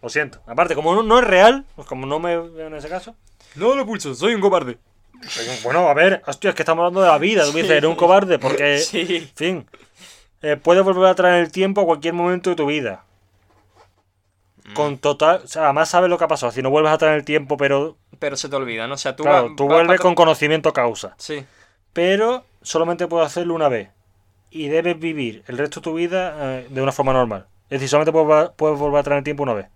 Lo 0.00 0.08
siento. 0.08 0.40
Aparte, 0.46 0.74
como 0.74 0.94
no, 0.94 1.02
no 1.02 1.18
es 1.18 1.24
real, 1.24 1.64
pues 1.76 1.86
como 1.86 2.06
no 2.06 2.18
me 2.18 2.36
veo 2.36 2.66
en 2.68 2.74
ese 2.74 2.88
caso. 2.88 3.14
No 3.54 3.74
lo 3.76 3.84
pulso, 3.86 4.14
soy 4.14 4.34
un 4.34 4.40
cobarde. 4.40 4.78
Bueno, 5.62 5.88
a 5.88 5.94
ver, 5.94 6.22
hostia, 6.26 6.50
es 6.50 6.56
que 6.56 6.62
estamos 6.62 6.82
hablando 6.82 7.02
de 7.02 7.08
la 7.08 7.18
vida. 7.18 7.44
Tú 7.44 7.52
me 7.52 7.62
dices, 7.62 7.76
eres 7.76 7.88
un 7.90 7.96
cobarde 7.96 8.38
porque, 8.38 8.78
Sí. 8.80 9.16
en 9.16 9.28
fin, 9.36 9.66
eh, 10.42 10.56
puedes 10.56 10.82
volver 10.82 11.06
a 11.06 11.14
traer 11.14 11.44
el 11.44 11.52
tiempo 11.52 11.82
a 11.82 11.84
cualquier 11.86 12.14
momento 12.14 12.50
de 12.50 12.56
tu 12.56 12.66
vida. 12.66 13.04
Con 14.74 14.98
total. 14.98 15.42
O 15.44 15.46
sea, 15.46 15.64
además 15.64 15.88
sabes 15.90 16.08
lo 16.08 16.18
que 16.18 16.24
ha 16.24 16.28
pasado. 16.28 16.52
Si 16.52 16.62
no 16.62 16.70
vuelves 16.70 16.92
a 16.92 16.98
traer 16.98 17.16
el 17.16 17.24
tiempo, 17.24 17.56
pero. 17.56 17.96
Pero 18.18 18.36
se 18.36 18.48
te 18.48 18.56
olvida, 18.56 18.86
¿no? 18.86 18.94
O 18.94 18.98
sea, 18.98 19.16
tú 19.16 19.24
claro, 19.24 19.48
vas- 19.48 19.56
tú 19.56 19.66
vas 19.66 19.78
vuelves 19.78 20.00
con 20.00 20.14
conocimiento 20.14 20.72
causa. 20.72 21.14
Sí. 21.18 21.44
Pero 21.92 22.44
solamente 22.62 23.06
puedes 23.08 23.26
hacerlo 23.26 23.54
una 23.54 23.68
vez. 23.68 23.90
Y 24.54 24.68
debes 24.68 24.98
vivir 24.98 25.42
el 25.46 25.56
resto 25.56 25.80
de 25.80 25.84
tu 25.84 25.94
vida 25.94 26.58
eh, 26.58 26.66
de 26.68 26.82
una 26.82 26.92
forma 26.92 27.14
normal. 27.14 27.46
Es 27.70 27.80
decir, 27.80 27.88
solamente 27.88 28.12
puedes, 28.12 28.78
volver 28.78 29.00
a 29.00 29.02
traer 29.02 29.18
el 29.18 29.24
tiempo 29.24 29.42
una 29.44 29.54
vez. 29.54 29.66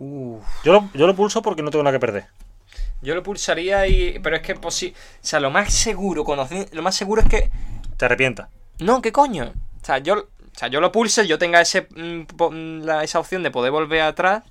Uf. 0.00 0.44
Yo 0.64 0.72
lo, 0.72 0.88
yo 0.92 1.06
lo 1.06 1.14
pulso 1.14 1.40
porque 1.40 1.62
no 1.62 1.70
tengo 1.70 1.84
nada 1.84 1.94
que 1.96 2.00
perder. 2.00 2.26
Yo 3.00 3.14
lo 3.14 3.22
pulsaría 3.22 3.86
y. 3.86 4.18
Pero 4.18 4.34
es 4.36 4.42
que 4.42 4.56
posi- 4.56 4.92
O 4.92 4.96
sea, 5.20 5.38
lo 5.38 5.50
más 5.50 5.72
seguro, 5.72 6.24
lo 6.72 6.82
más 6.82 6.94
seguro 6.96 7.22
es 7.22 7.28
que. 7.28 7.50
Te 7.96 8.04
arrepientas. 8.06 8.48
No, 8.80 9.00
¿qué 9.02 9.12
coño? 9.12 9.52
O 9.80 9.84
sea, 9.84 9.98
yo, 9.98 10.14
o 10.14 10.58
sea, 10.58 10.66
yo 10.68 10.80
lo 10.80 10.90
pulse, 10.90 11.26
yo 11.28 11.38
tenga 11.38 11.60
ese, 11.60 11.86
mm, 11.94 12.22
mm, 12.42 12.82
la- 12.84 13.04
esa 13.04 13.20
opción 13.20 13.44
de 13.44 13.52
poder 13.52 13.70
volver 13.70 14.02
atrás, 14.02 14.42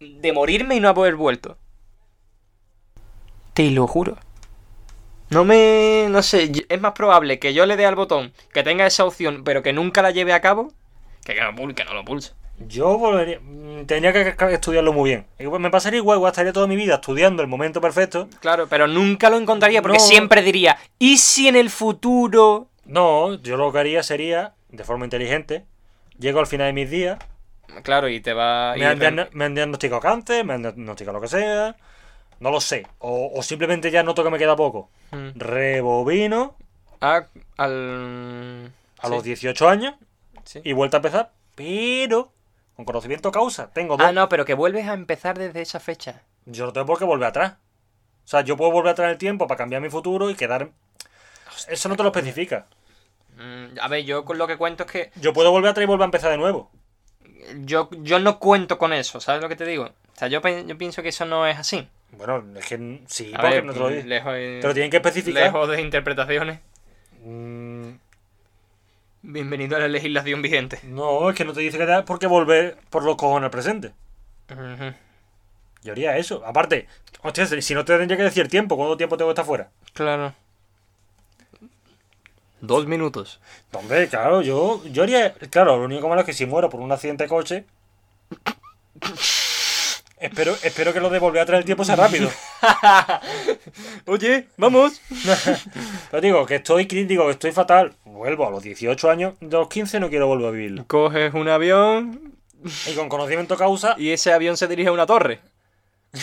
de 0.00 0.32
morirme 0.32 0.76
y 0.76 0.80
no 0.80 0.88
haber 0.88 1.14
vuelto. 1.16 1.58
Te 3.52 3.70
lo 3.70 3.86
juro. 3.86 4.16
No 5.30 5.44
me... 5.44 6.06
no 6.10 6.22
sé, 6.22 6.44
y- 6.44 6.66
es 6.68 6.80
más 6.80 6.92
probable 6.92 7.38
que 7.38 7.54
yo 7.54 7.64
le 7.66 7.76
dé 7.76 7.86
al 7.86 7.94
botón, 7.94 8.32
que 8.52 8.62
tenga 8.62 8.86
esa 8.86 9.04
opción, 9.04 9.42
pero 9.44 9.62
que 9.62 9.72
nunca 9.72 10.02
la 10.02 10.10
lleve 10.10 10.32
a 10.32 10.40
cabo, 10.40 10.72
que 11.24 11.34
que 11.34 11.40
no, 11.40 11.74
que 11.74 11.84
no 11.84 11.94
lo 11.94 12.04
pulse. 12.04 12.32
Yo 12.58 12.98
volvería. 12.98 13.40
mm, 13.40 13.86
Tendría 13.86 14.12
que 14.12 14.34
estudiarlo 14.52 14.92
muy 14.92 15.10
bien. 15.10 15.26
Y 15.38 15.46
Me 15.46 15.70
pasaría 15.70 15.98
igual, 15.98 16.20
estaría 16.26 16.52
toda 16.52 16.66
mi 16.66 16.76
vida 16.76 16.96
estudiando 16.96 17.42
el 17.42 17.48
momento 17.48 17.80
perfecto. 17.80 18.28
Claro, 18.40 18.66
pero 18.68 18.86
nunca 18.86 19.30
lo 19.30 19.38
encontraría, 19.38 19.80
porque 19.82 19.98
No. 19.98 20.04
siempre 20.04 20.42
diría, 20.42 20.76
¿y 20.98 21.16
si 21.18 21.48
en 21.48 21.56
el 21.56 21.70
futuro...? 21.70 22.68
No, 22.84 23.34
yo 23.40 23.56
lo 23.56 23.72
que 23.72 23.78
haría 23.78 24.02
sería, 24.02 24.54
de 24.68 24.84
forma 24.84 25.06
inteligente, 25.06 25.64
llego 26.18 26.40
al 26.40 26.46
final 26.46 26.66
de 26.66 26.72
mis 26.72 26.90
días, 26.90 27.18
Claro, 27.84 28.08
y 28.08 28.20
te 28.20 28.32
va... 28.34 28.74
y 28.76 28.80
me 28.80 29.28
me 29.32 29.44
han 29.44 29.54
diagnosticado 29.54 30.00
cáncer, 30.00 30.44
me 30.44 30.54
han 30.54 30.62
diagnosticado 30.62 31.16
lo 31.16 31.20
que 31.22 31.28
sea, 31.28 31.76
no 32.40 32.50
lo 32.50 32.60
sé. 32.60 32.86
O, 32.98 33.30
o 33.34 33.42
simplemente 33.42 33.90
ya 33.90 34.02
noto 34.02 34.24
que 34.24 34.30
me 34.30 34.38
queda 34.38 34.56
poco. 34.56 34.90
Mm. 35.12 35.30
Rebobino 35.38 36.56
Ah, 37.00 37.26
al... 37.56 38.72
a 38.98 39.06
sí, 39.06 39.10
los 39.12 39.22
18 39.24 39.68
años 39.68 39.94
sí. 40.44 40.60
y 40.64 40.72
vuelta 40.74 40.96
a 40.96 40.98
empezar, 40.98 41.32
pero 41.54 42.32
con 42.76 42.84
conocimiento 42.84 43.30
causa. 43.32 43.70
Tengo 43.72 43.96
dos. 43.96 44.06
Ah, 44.06 44.12
no, 44.12 44.28
pero 44.28 44.44
que 44.44 44.54
vuelves 44.54 44.86
a 44.86 44.92
empezar 44.94 45.38
desde 45.38 45.62
esa 45.62 45.80
fecha. 45.80 46.22
Yo 46.46 46.66
no 46.66 46.72
tengo 46.72 46.86
por 46.86 46.98
qué 46.98 47.04
volver 47.04 47.28
atrás. 47.28 47.54
O 48.24 48.28
sea, 48.30 48.42
yo 48.42 48.56
puedo 48.56 48.70
volver 48.70 48.92
atrás 48.92 49.06
en 49.06 49.12
el 49.12 49.18
tiempo 49.18 49.46
para 49.46 49.58
cambiar 49.58 49.80
mi 49.82 49.88
futuro 49.90 50.28
y 50.30 50.34
quedar. 50.34 50.70
Eso 51.68 51.88
no 51.88 51.96
te 51.96 52.02
lo 52.02 52.10
especifica. 52.10 52.66
Mm, 53.36 53.78
a 53.80 53.88
ver, 53.88 54.04
yo 54.04 54.24
con 54.24 54.36
lo 54.38 54.46
que 54.46 54.56
cuento 54.58 54.84
es 54.84 54.90
que 54.90 55.10
Yo 55.16 55.32
puedo 55.32 55.50
volver 55.50 55.70
atrás 55.70 55.84
y 55.84 55.86
volver 55.86 56.02
a 56.02 56.04
empezar 56.06 56.30
de 56.30 56.36
nuevo. 56.38 56.70
yo, 57.64 57.88
yo 58.02 58.18
no 58.18 58.38
cuento 58.38 58.78
con 58.78 58.92
eso, 58.92 59.20
¿sabes 59.20 59.40
lo 59.42 59.48
que 59.48 59.56
te 59.56 59.64
digo? 59.64 59.84
O 59.84 60.18
sea, 60.18 60.28
yo, 60.28 60.40
yo 60.40 60.78
pienso 60.78 61.02
que 61.02 61.08
eso 61.08 61.24
no 61.24 61.46
es 61.46 61.58
así. 61.58 61.88
Bueno, 62.12 62.44
es 62.56 62.66
que 62.66 63.00
sí, 63.06 63.32
A 63.34 63.40
porque 63.40 63.54
ver, 63.56 63.64
no 63.64 63.72
te 63.72 63.78
lo 63.78 63.88
digo. 63.88 64.02
lejos, 64.06 64.32
de- 64.34 64.58
Te 64.60 64.66
lo 64.66 64.74
tienen 64.74 64.90
que 64.90 64.96
especificar. 64.98 65.44
lejos 65.44 65.68
de 65.68 65.80
interpretaciones. 65.80 66.60
Mm, 67.24 67.90
Bienvenido 69.22 69.76
a 69.76 69.80
la 69.80 69.88
legislación 69.88 70.40
vigente. 70.42 70.80
no, 70.84 71.28
es 71.30 71.36
que 71.36 71.44
no 71.44 71.52
te 71.52 71.60
dice 71.60 71.76
que 71.78 71.86
te 71.86 72.02
por 72.02 72.18
qué 72.18 72.26
volver 72.26 72.78
por 72.88 73.04
los 73.04 73.16
cojones 73.16 73.44
al 73.44 73.50
presente. 73.50 73.92
Yo 75.82 75.92
haría 75.92 76.16
eso. 76.16 76.42
Aparte, 76.44 76.88
hostia, 77.22 77.46
si 77.46 77.74
no 77.74 77.84
te 77.84 77.96
tendría 77.96 78.16
que 78.16 78.24
decir 78.24 78.48
tiempo, 78.48 78.76
¿cuánto 78.76 78.96
tiempo 78.96 79.16
tengo 79.16 79.28
que 79.28 79.32
estar 79.32 79.44
fuera? 79.44 79.70
Claro. 79.92 80.34
Dos 82.62 82.86
minutos. 82.86 83.40
Hombre, 83.72 84.08
claro, 84.08 84.42
yo, 84.42 84.82
yo 84.86 85.02
haría. 85.04 85.32
Claro, 85.34 85.76
lo 85.78 85.84
único 85.84 86.08
malo 86.08 86.22
es 86.22 86.26
que 86.26 86.32
si 86.34 86.44
muero 86.46 86.68
por 86.68 86.80
un 86.80 86.90
accidente 86.92 87.24
de 87.24 87.28
coche. 87.28 87.64
Espero, 90.20 90.54
espero 90.62 90.92
que 90.92 91.00
lo 91.00 91.10
de 91.10 91.18
volver 91.18 91.42
a 91.42 91.46
traer 91.46 91.60
el 91.60 91.64
tiempo 91.64 91.84
sea 91.84 91.96
rápido. 91.96 92.30
Oye, 94.06 94.48
vamos. 94.56 95.00
Pero 96.10 96.20
digo, 96.20 96.46
que 96.46 96.56
estoy 96.56 96.86
crítico, 96.86 97.24
que 97.26 97.32
estoy 97.32 97.52
fatal. 97.52 97.94
Vuelvo 98.04 98.46
a 98.46 98.50
los 98.50 98.62
18 98.62 99.10
años, 99.10 99.34
de 99.40 99.56
los 99.56 99.68
15 99.68 100.00
no 100.00 100.08
quiero 100.10 100.26
volver 100.26 100.48
a 100.48 100.50
vivirlo. 100.50 100.84
Coges 100.86 101.34
un 101.34 101.48
avión, 101.48 102.34
Y 102.86 102.94
con 102.94 103.08
conocimiento 103.08 103.56
causa. 103.56 103.94
Y 103.98 104.10
ese 104.10 104.32
avión 104.32 104.56
se 104.56 104.68
dirige 104.68 104.88
a 104.88 104.92
una 104.92 105.06
torre. 105.06 105.40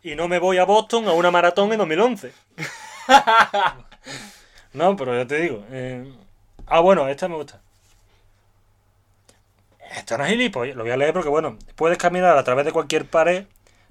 Y 0.00 0.14
no 0.14 0.28
me 0.28 0.38
voy 0.38 0.58
a 0.58 0.64
Boston 0.64 1.08
a 1.08 1.12
una 1.12 1.30
maratón 1.32 1.72
en 1.72 1.78
2011. 1.78 2.32
no, 4.72 4.96
pero 4.96 5.14
ya 5.16 5.26
te 5.26 5.40
digo. 5.40 5.64
eh, 5.70 6.10
Ah, 6.66 6.80
bueno, 6.80 7.08
esta 7.08 7.28
me 7.28 7.34
gusta. 7.34 7.60
Esta 9.96 10.18
no 10.18 10.24
es 10.24 10.30
gilipollas. 10.30 10.76
Lo 10.76 10.82
voy 10.84 10.92
a 10.92 10.96
leer 10.96 11.12
porque, 11.12 11.28
bueno, 11.28 11.56
puedes 11.76 11.98
caminar 11.98 12.36
a 12.36 12.44
través 12.44 12.64
de 12.64 12.72
cualquier 12.72 13.04
pared, 13.06 13.46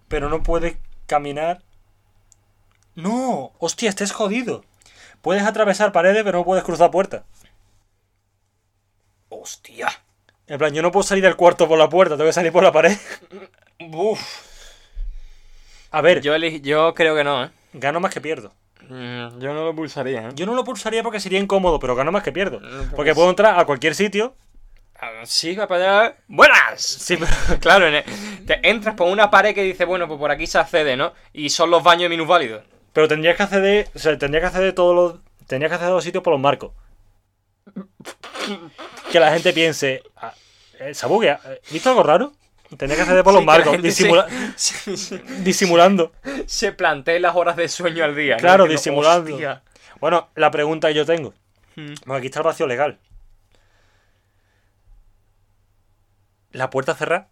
pero 0.07 0.29
no 0.29 0.43
puedes 0.43 0.77
caminar. 1.05 1.61
No, 2.95 3.51
hostia, 3.59 3.89
este 3.89 4.03
es 4.03 4.11
jodido. 4.11 4.63
Puedes 5.21 5.43
atravesar 5.43 5.91
paredes, 5.91 6.23
pero 6.23 6.39
no 6.39 6.45
puedes 6.45 6.63
cruzar 6.63 6.91
puertas. 6.91 7.23
Hostia. 9.29 9.89
En 10.47 10.57
plan, 10.57 10.73
yo 10.73 10.81
no 10.81 10.91
puedo 10.91 11.03
salir 11.03 11.23
del 11.23 11.35
cuarto 11.35 11.67
por 11.67 11.77
la 11.77 11.89
puerta, 11.89 12.15
tengo 12.15 12.29
que 12.29 12.33
salir 12.33 12.51
por 12.51 12.63
la 12.63 12.71
pared. 12.71 12.95
Uf. 13.91 14.21
A 15.91 16.01
ver, 16.01 16.21
Yo, 16.21 16.35
yo 16.37 16.93
creo 16.93 17.15
que 17.15 17.23
no, 17.23 17.45
¿eh? 17.45 17.49
gano 17.73 17.99
más 17.99 18.13
que 18.13 18.21
pierdo. 18.21 18.53
Mm, 18.89 19.39
Yo 19.39 19.53
no 19.53 19.65
lo 19.65 19.75
pulsaría, 19.75 20.29
¿eh? 20.29 20.31
Yo 20.35 20.45
no 20.45 20.53
lo 20.53 20.63
pulsaría 20.63 21.03
porque 21.03 21.19
sería 21.19 21.39
incómodo, 21.39 21.79
pero 21.79 21.95
gano 21.95 22.11
más 22.11 22.23
que 22.23 22.31
pierdo. 22.31 22.61
Porque 22.95 23.13
puedo 23.13 23.29
entrar 23.29 23.59
a 23.59 23.65
cualquier 23.65 23.95
sitio. 23.95 24.35
Ah, 24.99 25.11
Sí, 25.25 25.55
va 25.55 25.67
para 25.67 26.01
allá. 26.05 26.15
¡Buenas! 26.27 26.81
Sí, 26.81 27.17
pero- 27.17 27.59
Claro, 27.61 27.87
en 27.87 27.95
el- 27.95 28.45
te 28.45 28.67
entras 28.69 28.95
por 28.95 29.07
una 29.09 29.29
pared 29.29 29.53
que 29.53 29.63
dice, 29.63 29.85
bueno, 29.85 30.07
pues 30.07 30.19
por 30.19 30.31
aquí 30.31 30.47
se 30.47 30.57
accede, 30.57 30.95
¿no? 30.97 31.13
Y 31.33 31.49
son 31.49 31.69
los 31.69 31.83
baños 31.83 32.03
de 32.03 32.09
minusválidos. 32.09 32.63
pero 32.93 33.07
tendrías 33.07 33.37
que 33.37 33.43
acceder. 33.43 33.89
O 33.93 33.99
sea, 33.99 34.17
tendrías 34.17 34.41
que 34.41 34.47
acceder 34.47 34.73
todos 34.73 34.95
los. 34.95 35.21
Tendrías 35.47 35.69
que 35.69 35.75
acceder 35.75 35.91
a 35.91 35.95
los 35.95 36.03
sitios 36.03 36.23
por 36.23 36.33
los 36.33 36.41
marcos. 36.41 36.71
Que 39.11 39.19
la 39.19 39.31
gente 39.31 39.53
piense. 39.53 40.03
ah, 40.15 40.33
eh, 40.79 40.93
¿Se 40.93 41.05
ha 41.05 41.09
bugueado? 41.09 41.39
Eh, 41.51 41.61
¿Visto 41.71 41.89
algo 41.89 42.03
raro? 42.03 42.33
Tendrías 42.69 42.95
que 42.97 43.01
acceder 43.03 43.23
por 43.23 43.33
los 43.33 43.41
Sí, 43.41 43.45
marcos, 43.45 43.77
disimula- 43.77 44.27
se, 44.55 45.17
disimulando. 45.41 46.11
se 46.47 46.71
plantea 46.73 47.19
las 47.19 47.35
horas 47.35 47.55
de 47.55 47.69
sueño 47.69 48.03
al 48.03 48.15
día. 48.15 48.37
Claro, 48.37 48.65
disimulando. 48.65 49.37
Bueno, 49.99 50.29
la 50.35 50.51
pregunta 50.51 50.87
que 50.89 50.93
yo 50.95 51.05
tengo. 51.05 51.33
Mm. 51.75 51.93
Bueno, 52.05 52.17
aquí 52.17 52.27
está 52.27 52.39
el 52.39 52.45
vacío 52.45 52.67
legal. 52.67 52.99
¿La 56.51 56.69
puerta 56.69 56.95
cerrada? 56.95 57.27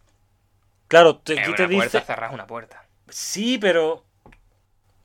Claro, 0.87 1.17
te, 1.17 1.33
Es 1.33 1.39
aquí 1.39 1.47
una 1.49 1.55
te 1.57 1.67
puerta, 1.67 1.97
dice. 1.97 2.01
cerrar 2.05 2.33
una 2.33 2.45
puerta. 2.47 2.83
Sí, 3.09 3.57
pero. 3.57 4.03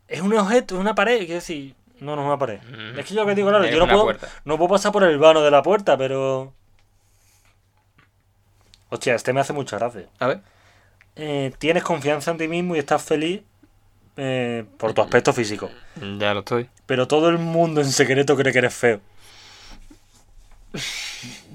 Es 0.08 0.20
un 0.20 0.34
objeto, 0.34 0.74
es 0.74 0.80
una 0.80 0.94
pared. 0.94 1.18
Quiero 1.18 1.34
decir. 1.34 1.74
No, 2.00 2.16
no 2.16 2.22
es 2.22 2.26
una 2.26 2.38
pared. 2.38 2.60
Mm. 2.62 2.98
Es 2.98 3.06
que 3.06 3.14
yo 3.14 3.20
lo 3.20 3.26
que 3.26 3.34
digo, 3.34 3.48
claro, 3.48 3.64
Es 3.64 3.70
yo 3.72 3.78
no 3.78 3.84
una 3.84 3.92
puedo, 3.92 4.04
puerta. 4.04 4.28
no 4.44 4.56
puedo 4.56 4.70
pasar 4.70 4.90
por 4.92 5.04
el 5.04 5.18
vano 5.18 5.40
de 5.42 5.50
la 5.50 5.62
puerta, 5.62 5.96
pero. 5.96 6.52
Hostia, 8.88 9.14
este 9.14 9.32
me 9.32 9.40
hace 9.40 9.52
mucha 9.52 9.78
gracia. 9.78 10.06
A 10.18 10.26
ver. 10.26 10.40
Eh, 11.16 11.52
tienes 11.58 11.82
confianza 11.82 12.30
en 12.30 12.38
ti 12.38 12.48
mismo 12.48 12.74
y 12.74 12.78
estás 12.78 13.02
feliz 13.02 13.42
eh, 14.16 14.64
por 14.78 14.92
tu 14.94 15.02
aspecto 15.02 15.32
físico. 15.32 15.70
Ya 16.18 16.32
lo 16.34 16.40
estoy. 16.40 16.68
Pero 16.86 17.06
todo 17.06 17.28
el 17.28 17.38
mundo 17.38 17.80
en 17.80 17.90
secreto 17.90 18.36
cree 18.36 18.52
que 18.52 18.58
eres 18.58 18.74
feo. 18.74 19.00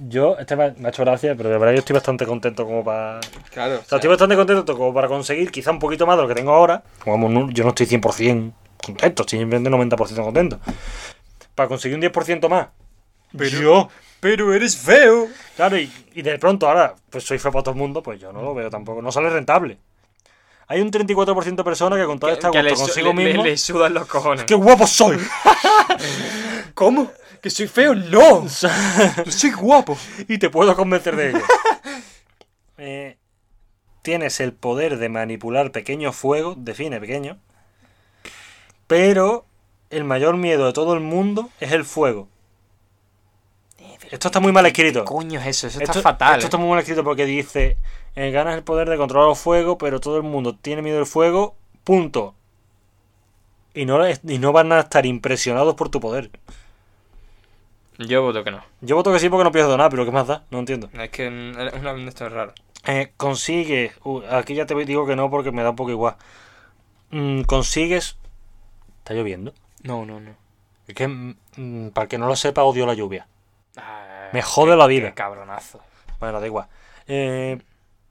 Yo, 0.08 0.38
este 0.38 0.56
me 0.56 0.64
ha, 0.66 0.90
hecho 0.90 1.04
gracia, 1.04 1.36
pero 1.36 1.50
de 1.50 1.58
verdad 1.58 1.74
yo 1.74 1.80
estoy 1.80 1.94
bastante 1.94 2.26
contento 2.26 2.66
como 2.66 2.84
para. 2.84 3.20
Claro. 3.52 3.76
O 3.76 3.84
sea, 3.88 3.98
estoy 3.98 4.10
bastante 4.10 4.36
contento 4.36 4.78
como 4.78 4.94
para 4.94 5.08
conseguir 5.08 5.52
quizá 5.52 5.72
un 5.72 5.80
poquito 5.80 6.06
más 6.06 6.18
de 6.18 6.24
lo 6.24 6.28
que 6.28 6.36
tengo 6.36 6.52
ahora. 6.54 6.84
Como 7.00 7.30
no- 7.30 7.50
yo 7.52 7.64
no 7.64 7.70
estoy 7.70 7.86
100% 7.88 8.54
contento, 8.84 9.24
estoy 9.24 9.40
simplemente 9.40 9.70
90% 9.70 10.24
contento. 10.24 10.60
Para 11.56 11.70
conseguir 11.70 11.96
un 11.96 12.02
10% 12.02 12.50
más. 12.50 12.68
yo. 13.34 13.90
Pero 14.20 14.54
eres 14.54 14.76
feo. 14.78 15.28
Claro, 15.56 15.78
y, 15.78 15.92
y 16.14 16.22
de 16.24 16.40
pronto 16.40 16.68
ahora, 16.68 16.96
pues 17.10 17.24
soy 17.24 17.38
feo 17.38 17.52
para 17.52 17.64
todo 17.64 17.74
el 17.74 17.80
mundo, 17.80 18.02
pues 18.02 18.20
yo 18.20 18.32
no 18.34 18.42
lo 18.42 18.54
veo 18.56 18.70
tampoco. 18.70 19.02
No 19.02 19.12
sale 19.12 19.30
rentable. 19.30 19.78
Hay 20.68 20.82
un 20.82 20.90
34% 20.90 21.56
de 21.56 21.64
personas 21.64 22.00
que 22.00 22.06
con 22.06 22.18
toda 22.18 22.34
esta 22.34 22.50
que 22.50 22.60
gusto 22.64 22.86
consigo 22.86 23.14
le- 23.14 23.24
le- 23.24 23.26
mismo. 23.30 23.44
le 23.44 23.56
sudan 23.56 23.94
los 23.94 24.08
cojones. 24.08 24.46
¡Qué 24.46 24.56
guapo 24.56 24.88
soy! 24.88 25.18
¿Cómo? 26.74 27.12
¿Que 27.42 27.50
soy 27.50 27.68
feo? 27.68 27.94
¡No! 27.96 28.48
¡Soy 28.50 29.52
guapo! 29.52 29.98
y 30.28 30.38
te 30.38 30.50
puedo 30.50 30.76
convencer 30.76 31.16
de 31.16 31.30
ello. 31.30 31.42
Eh, 32.78 33.16
tienes 34.02 34.42
el 34.42 34.52
poder 34.52 34.98
de 34.98 35.08
manipular 35.08 35.72
pequeños 35.72 36.14
fuegos, 36.14 36.58
define 36.60 37.00
pequeño, 37.00 37.40
pero 38.86 39.46
el 39.90 40.04
mayor 40.04 40.36
miedo 40.36 40.66
de 40.66 40.74
todo 40.74 40.94
el 40.94 41.00
mundo 41.00 41.50
es 41.62 41.72
el 41.72 41.86
fuego. 41.86 42.28
Esto 44.12 44.28
está 44.28 44.40
muy 44.40 44.52
mal 44.52 44.66
escrito. 44.66 45.02
¿Qué 45.02 45.06
coño 45.06 45.40
es 45.40 45.48
eso? 45.48 45.68
Eso 45.68 45.80
Esto, 45.80 46.00
está 46.00 46.02
fatal. 46.02 46.36
esto 46.36 46.48
está 46.48 46.58
muy 46.58 46.70
mal 46.70 46.80
escrito 46.80 47.04
porque 47.04 47.26
dice, 47.26 47.78
eh, 48.16 48.32
ganas 48.32 48.56
el 48.56 48.64
poder 48.64 48.90
de 48.90 48.98
controlar 48.98 49.30
el 49.30 49.36
fuego, 49.36 49.78
pero 49.78 50.00
todo 50.00 50.18
el 50.18 50.24
mundo 50.24 50.56
tiene 50.56 50.82
miedo 50.82 50.98
del 50.98 51.06
fuego, 51.06 51.56
punto. 51.84 52.36
Y 53.76 53.86
no, 53.86 54.00
y 54.10 54.40
no 54.40 54.52
van 54.54 54.72
a 54.72 54.80
estar 54.80 55.06
impresionados 55.06 55.76
por 55.76 55.90
tu 55.90 56.00
poder. 56.00 56.32
Yo 57.98 58.24
voto 58.24 58.44
que 58.44 58.52
no. 58.52 58.64
Yo 58.82 58.96
voto 58.96 59.12
que 59.14 59.20
sí 59.20 59.30
porque 59.30 59.44
no 59.44 59.52
pierdo 59.52 59.78
nada, 59.78 59.90
pero 59.90 60.06
¿qué 60.06 60.12
más 60.12 60.28
da? 60.28 60.44
No 60.50 60.60
entiendo. 60.60 60.90
Es 60.94 61.10
que 61.10 61.28
es 61.28 61.74
una 61.74 62.08
esto 62.08 62.26
es 62.26 62.32
raro. 62.32 62.54
Eh, 62.86 63.12
consigues. 63.18 63.94
uh, 64.04 64.22
aquí 64.32 64.56
ya 64.56 64.66
te 64.66 64.76
digo 64.86 65.06
que 65.06 65.16
no 65.16 65.30
porque 65.30 65.52
me 65.52 65.62
da 65.64 65.72
un 65.72 65.76
poco 65.76 65.92
igual. 65.92 66.16
Mm, 67.12 67.42
consigues. 67.42 68.18
¿Está 69.00 69.14
lloviendo? 69.14 69.54
No, 69.84 70.06
no, 70.06 70.20
no. 70.20 70.32
Es 70.88 70.96
que, 70.96 71.08
mm, 71.08 71.90
para 71.94 72.08
que 72.08 72.18
no 72.18 72.28
lo 72.28 72.36
sepa, 72.36 72.64
odio 72.64 72.86
la 72.86 72.94
lluvia. 72.94 73.28
Ah, 73.78 74.30
Me 74.34 74.42
jode 74.42 74.76
la 74.76 74.88
vida. 74.88 75.10
Qué 75.10 75.16
cabronazo. 75.16 75.80
Bueno, 76.20 76.40
da 76.40 76.48
igual. 76.48 76.68
Eh, 77.08 77.60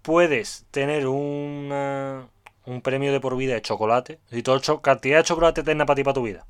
puedes 0.03 0.67
tener 0.71 1.07
una, 1.07 2.27
un 2.67 2.81
premio 2.83 3.13
de 3.13 3.21
por 3.21 3.37
vida 3.37 3.55
de 3.55 3.63
chocolate. 3.63 4.21
Si 4.31 4.43
toda 4.43 4.61
cho- 4.61 4.81
cantidad 4.81 5.19
de 5.19 5.25
chocolate 5.25 5.63
tenga 5.63 5.87
para 5.87 5.97
ti 5.97 6.05
para 6.05 6.15
tu 6.15 6.23
vida. 6.23 6.47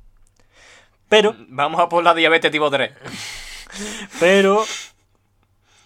Pero, 1.09 1.35
Vamos 1.49 1.79
a 1.79 1.87
por 1.89 2.03
la 2.03 2.13
diabetes 2.13 2.51
tipo 2.51 2.69
3. 2.71 2.91
pero. 4.19 4.65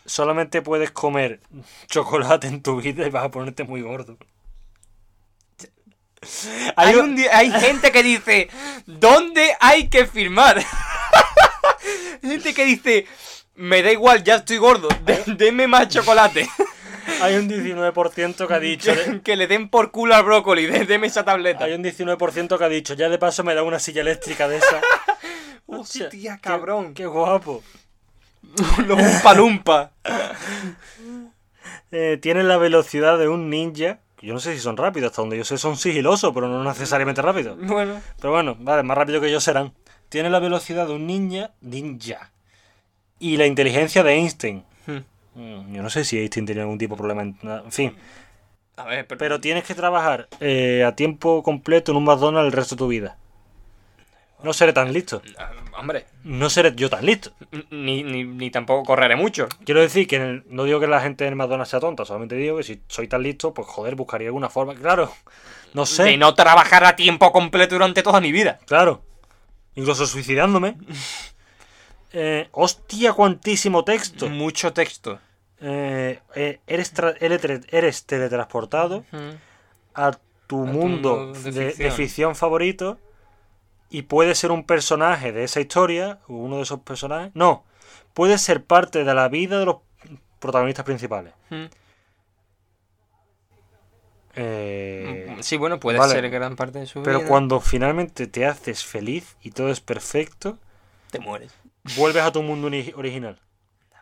Solamente 0.06 0.64
puedes 0.64 0.90
comer 0.90 1.40
chocolate 1.88 2.48
en 2.48 2.64
tu 2.64 2.82
vida 2.82 3.06
y 3.06 3.12
vas 3.12 3.26
a 3.26 3.30
ponerte 3.30 3.64
muy 3.64 3.82
gordo. 3.84 4.18
Hay, 6.76 6.96
un 6.96 7.16
hay 7.32 7.52
gente 7.52 7.92
que 7.92 8.02
dice, 8.04 8.50
¿dónde 8.88 9.56
hay 9.60 9.88
que 9.88 10.06
firmar? 10.08 10.58
Hay 12.22 12.30
gente 12.30 12.54
que 12.54 12.66
dice, 12.66 13.06
me 13.56 13.82
da 13.82 13.92
igual, 13.92 14.24
ya 14.24 14.36
estoy 14.36 14.58
gordo, 14.58 14.90
de- 15.06 15.24
deme 15.38 15.68
más 15.68 15.88
chocolate. 15.88 16.50
Hay 17.22 17.36
un 17.36 17.50
19% 17.50 18.48
que 18.48 18.54
ha 18.54 18.60
dicho. 18.60 18.92
que, 18.94 19.22
que 19.22 19.36
le 19.36 19.48
den 19.48 19.70
por 19.70 19.92
culo 19.92 20.16
al 20.16 20.24
brócoli, 20.24 20.66
de- 20.66 20.86
deme 20.86 21.08
esa 21.08 21.24
tableta. 21.26 21.66
Hay 21.66 21.74
un 21.74 21.84
19% 21.84 22.58
que 22.58 22.64
ha 22.64 22.70
dicho, 22.70 22.94
ya 22.94 23.10
de 23.10 23.18
paso 23.18 23.44
me 23.44 23.54
da 23.56 23.64
una 23.64 23.80
silla 23.80 24.02
eléctrica 24.02 24.48
de 24.48 24.58
esa. 24.58 24.82
Hostia, 25.68 26.10
qué- 26.10 26.40
cabrón. 26.42 26.94
Qué, 26.94 27.06
guapo. 27.06 27.64
Los 28.86 29.00
umpa 29.00 29.34
lumpa. 29.34 29.92
Eh, 31.92 32.18
tienen 32.22 32.48
la 32.48 32.58
velocidad 32.58 33.18
de 33.18 33.28
un 33.28 33.50
ninja. 33.50 34.00
Yo 34.22 34.34
no 34.34 34.40
sé 34.40 34.54
si 34.54 34.60
son 34.60 34.76
rápidos, 34.78 35.12
hasta 35.12 35.22
donde 35.22 35.38
yo 35.38 35.46
sé 35.46 35.58
son 35.58 35.78
sigilosos, 35.78 36.32
pero 36.34 36.48
no 36.48 36.64
necesariamente 36.64 37.22
rápidos. 37.22 37.58
Bueno. 37.62 38.02
Pero 38.20 38.34
bueno, 38.34 38.56
vale, 38.60 38.84
más 38.84 38.98
rápido 38.98 39.22
que 39.22 39.32
yo 39.32 39.40
serán. 39.40 39.74
Tienen 40.10 40.32
la 40.32 40.40
velocidad 40.40 40.88
de 40.88 40.94
un 40.94 41.08
ninja, 41.08 41.52
ninja. 41.62 42.32
Y 43.20 43.38
la 43.38 43.46
inteligencia 43.46 44.04
de 44.04 44.14
Einstein. 44.14 44.66
Mm, 45.36 45.74
Yo 45.76 45.82
no 45.84 45.90
sé 45.90 46.04
si 46.04 46.18
Einstein 46.20 46.46
tenía 46.46 46.64
algún 46.64 46.78
tipo 46.78 46.96
de 46.96 46.98
problema. 47.00 47.22
En, 47.22 47.38
en 47.44 47.72
fin. 47.72 47.96
A 48.78 48.86
ver, 48.86 49.06
pero... 49.08 49.20
Pero 49.20 49.40
tienes 49.42 49.64
que 49.66 49.76
trabajar 49.76 50.28
eh, 50.40 50.84
a 50.86 50.96
tiempo 50.96 51.44
completo 51.44 51.92
en 51.92 51.98
un 51.98 52.06
McDonald's 52.06 52.48
el 52.48 52.52
resto 52.54 52.76
de 52.76 52.80
tu 52.80 52.88
vida. 52.88 53.18
No 54.42 54.54
seré 54.54 54.72
tan 54.72 54.94
listo. 54.94 55.22
Ah, 55.38 55.52
Hombre, 55.78 56.06
No 56.24 56.50
seré 56.50 56.74
yo 56.76 56.90
tan 56.90 57.06
listo. 57.06 57.32
ni, 57.72 58.04
ni, 58.04 58.24
ni 58.24 58.50
tampoco 58.50 58.84
correré 58.86 59.16
mucho. 59.18 59.48
Quiero 59.66 59.82
decir 59.82 60.08
que 60.08 60.16
el- 60.18 60.44
no 60.48 60.64
digo 60.64 60.80
que 60.80 60.88
la 60.88 61.02
gente 61.02 61.26
en 61.28 61.36
McDonald's 61.36 61.70
sea 61.72 61.80
tonta, 61.82 62.06
solamente 62.06 62.36
digo 62.36 62.58
que 62.58 62.64
si 62.64 62.82
soy 62.88 63.08
tan 63.10 63.22
listo, 63.24 63.54
pues 63.54 63.68
joder, 63.68 63.96
buscaría 63.96 64.28
alguna 64.30 64.50
forma. 64.50 64.76
Claro, 64.76 65.12
no 65.74 65.86
sé, 65.86 66.04
De 66.04 66.18
no 66.18 66.34
trabajar 66.36 66.84
a 66.86 66.96
tiempo 66.96 67.32
completo 67.34 67.76
durante 67.76 68.02
toda 68.04 68.22
mi 68.22 68.32
vida. 68.32 68.60
claro. 68.66 69.02
Incluso 69.76 70.06
suicidándome. 70.06 70.76
Eh, 72.12 72.48
hostia, 72.52 73.14
cuantísimo 73.14 73.84
texto. 73.84 74.30
Mucho 74.30 74.74
texto. 74.74 75.20
Eh, 75.62 76.20
eh, 76.36 76.60
eres, 76.68 76.94
eres, 77.20 77.42
eres 77.70 78.06
teletransportado 78.06 79.04
a 79.94 80.12
tu 80.48 80.58
mundo 80.66 81.18
mundo 81.28 81.34
de 81.34 81.52
de, 81.52 81.74
de 81.74 81.92
ficción. 81.92 82.36
favorito 82.36 82.98
y 83.92 84.04
puedes 84.04 84.38
ser 84.40 84.52
un 84.52 84.64
personaje 84.66 85.32
de 85.32 85.44
esa 85.44 85.60
historia, 85.60 86.20
o 86.28 86.34
uno 86.36 86.58
de 86.58 86.64
esos 86.64 86.80
personajes. 86.82 87.32
No, 87.34 87.64
puedes 88.14 88.42
ser 88.42 88.64
parte 88.64 89.04
de 89.04 89.14
la 89.14 89.28
vida 89.30 89.60
de 89.60 89.66
los 89.66 89.78
protagonistas 90.40 90.86
principales. 90.86 91.34
Eh, 94.36 95.36
Sí, 95.42 95.58
bueno, 95.58 95.80
puede 95.80 95.98
vale. 95.98 96.14
ser 96.14 96.30
gran 96.30 96.56
parte 96.56 96.80
de 96.80 96.86
su 96.86 97.02
pero 97.04 97.20
vida. 97.20 97.28
cuando 97.28 97.60
finalmente 97.60 98.28
te 98.28 98.46
haces 98.46 98.84
feliz 98.86 99.36
y 99.42 99.52
todo 99.52 99.70
es 99.70 99.82
perfecto, 99.82 100.58
te 101.12 101.20
mueres. 101.20 101.52
Vuelves 101.96 102.24
a 102.24 102.32
tu 102.32 102.42
mundo 102.44 102.70
ori- 102.70 102.94
original. 102.96 103.40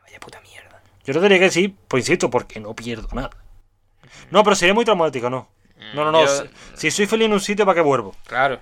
Vaya 0.03 0.19
puta 0.19 0.39
mierda. 0.41 0.81
Yo 1.05 1.13
te 1.13 1.19
diría 1.21 1.39
que 1.39 1.51
sí, 1.51 1.75
pues 1.87 2.01
insisto, 2.03 2.29
porque 2.29 2.59
no 2.59 2.73
pierdo 2.75 3.07
nada. 3.13 3.29
No, 4.31 4.43
pero 4.43 4.55
sería 4.55 4.73
muy 4.73 4.85
traumático, 4.85 5.29
no. 5.29 5.49
No, 5.93 6.03
no, 6.05 6.11
no. 6.11 6.25
Yo- 6.25 6.43
Si, 6.73 6.89
si 6.89 6.91
soy 6.91 7.05
feliz 7.07 7.25
en 7.27 7.33
un 7.33 7.39
sitio, 7.39 7.65
¿para 7.65 7.75
qué 7.75 7.81
vuelvo? 7.81 8.15
Claro. 8.25 8.59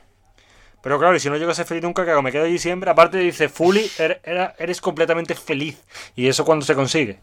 Pero 0.81 0.99
claro, 0.99 1.15
y 1.15 1.19
si 1.19 1.29
no 1.29 1.37
llego 1.37 1.49
a 1.49 1.55
ser 1.55 1.65
feliz 1.65 1.81
nunca, 1.83 2.05
¿qué 2.05 2.11
hago? 2.11 2.21
Me 2.21 2.31
quedo 2.31 2.45
allí 2.45 2.59
siempre. 2.59 2.91
Aparte 2.91 3.17
dice, 3.17 3.49
fully, 3.49 3.89
er- 3.97 4.19
era- 4.23 4.53
eres 4.59 4.81
completamente 4.81 5.33
feliz. 5.33 5.83
Y 6.15 6.27
eso 6.27 6.45
cuando 6.45 6.63
se 6.65 6.75
consigue. 6.75 7.21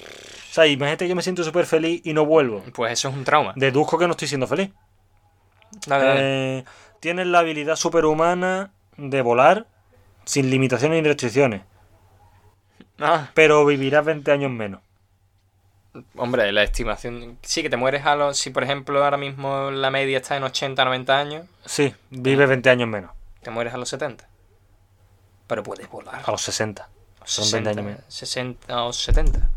O 0.00 0.52
sea, 0.54 0.66
imagínate 0.66 1.04
que 1.04 1.08
yo 1.10 1.14
me 1.16 1.22
siento 1.22 1.44
súper 1.44 1.66
feliz 1.66 2.00
y 2.04 2.12
no 2.12 2.24
vuelvo. 2.26 2.64
Pues 2.74 2.92
eso 2.92 3.08
es 3.10 3.14
un 3.14 3.22
trauma. 3.24 3.52
Deduzco 3.56 3.98
que 3.98 4.06
no 4.06 4.12
estoy 4.12 4.26
siendo 4.28 4.46
feliz. 4.48 4.70
Dale, 5.86 6.04
dale. 6.04 6.20
Eh, 6.58 6.64
tienes 7.00 7.26
la 7.26 7.40
habilidad 7.40 7.76
superhumana 7.76 8.72
de 8.96 9.22
volar 9.22 9.66
sin 10.24 10.50
limitaciones 10.50 11.02
ni 11.02 11.08
restricciones. 11.08 11.62
Ah, 12.98 13.28
Pero 13.34 13.64
vivirás 13.66 14.04
20 14.04 14.30
años 14.32 14.50
menos. 14.50 14.80
hombre, 16.16 16.50
la 16.52 16.62
estimación. 16.62 17.38
Sí, 17.42 17.62
que 17.62 17.70
te 17.70 17.76
mueres 17.76 18.04
a 18.06 18.14
los. 18.16 18.36
Si, 18.36 18.50
por 18.50 18.62
ejemplo, 18.64 19.02
ahora 19.04 19.16
mismo 19.16 19.70
la 19.70 19.90
media 19.90 20.18
está 20.18 20.36
en 20.36 20.44
80, 20.44 20.84
90 20.84 21.18
años, 21.18 21.46
Sí, 21.64 21.94
vives 22.10 22.48
20 22.48 22.70
años 22.70 22.88
menos. 22.88 23.10
te 23.42 23.50
mueres 23.50 23.74
a 23.74 23.78
los 23.78 23.88
70. 23.88 24.28
Pero 25.46 25.62
puedes 25.62 25.88
volar. 25.90 26.22
A 26.24 26.30
los 26.30 26.40
60. 26.42 26.88
Son 27.24 27.50
20 27.50 27.70
años 27.70 27.84
menos. 27.84 28.00
60 28.08 28.84
o 28.84 28.92
70. 28.92 29.48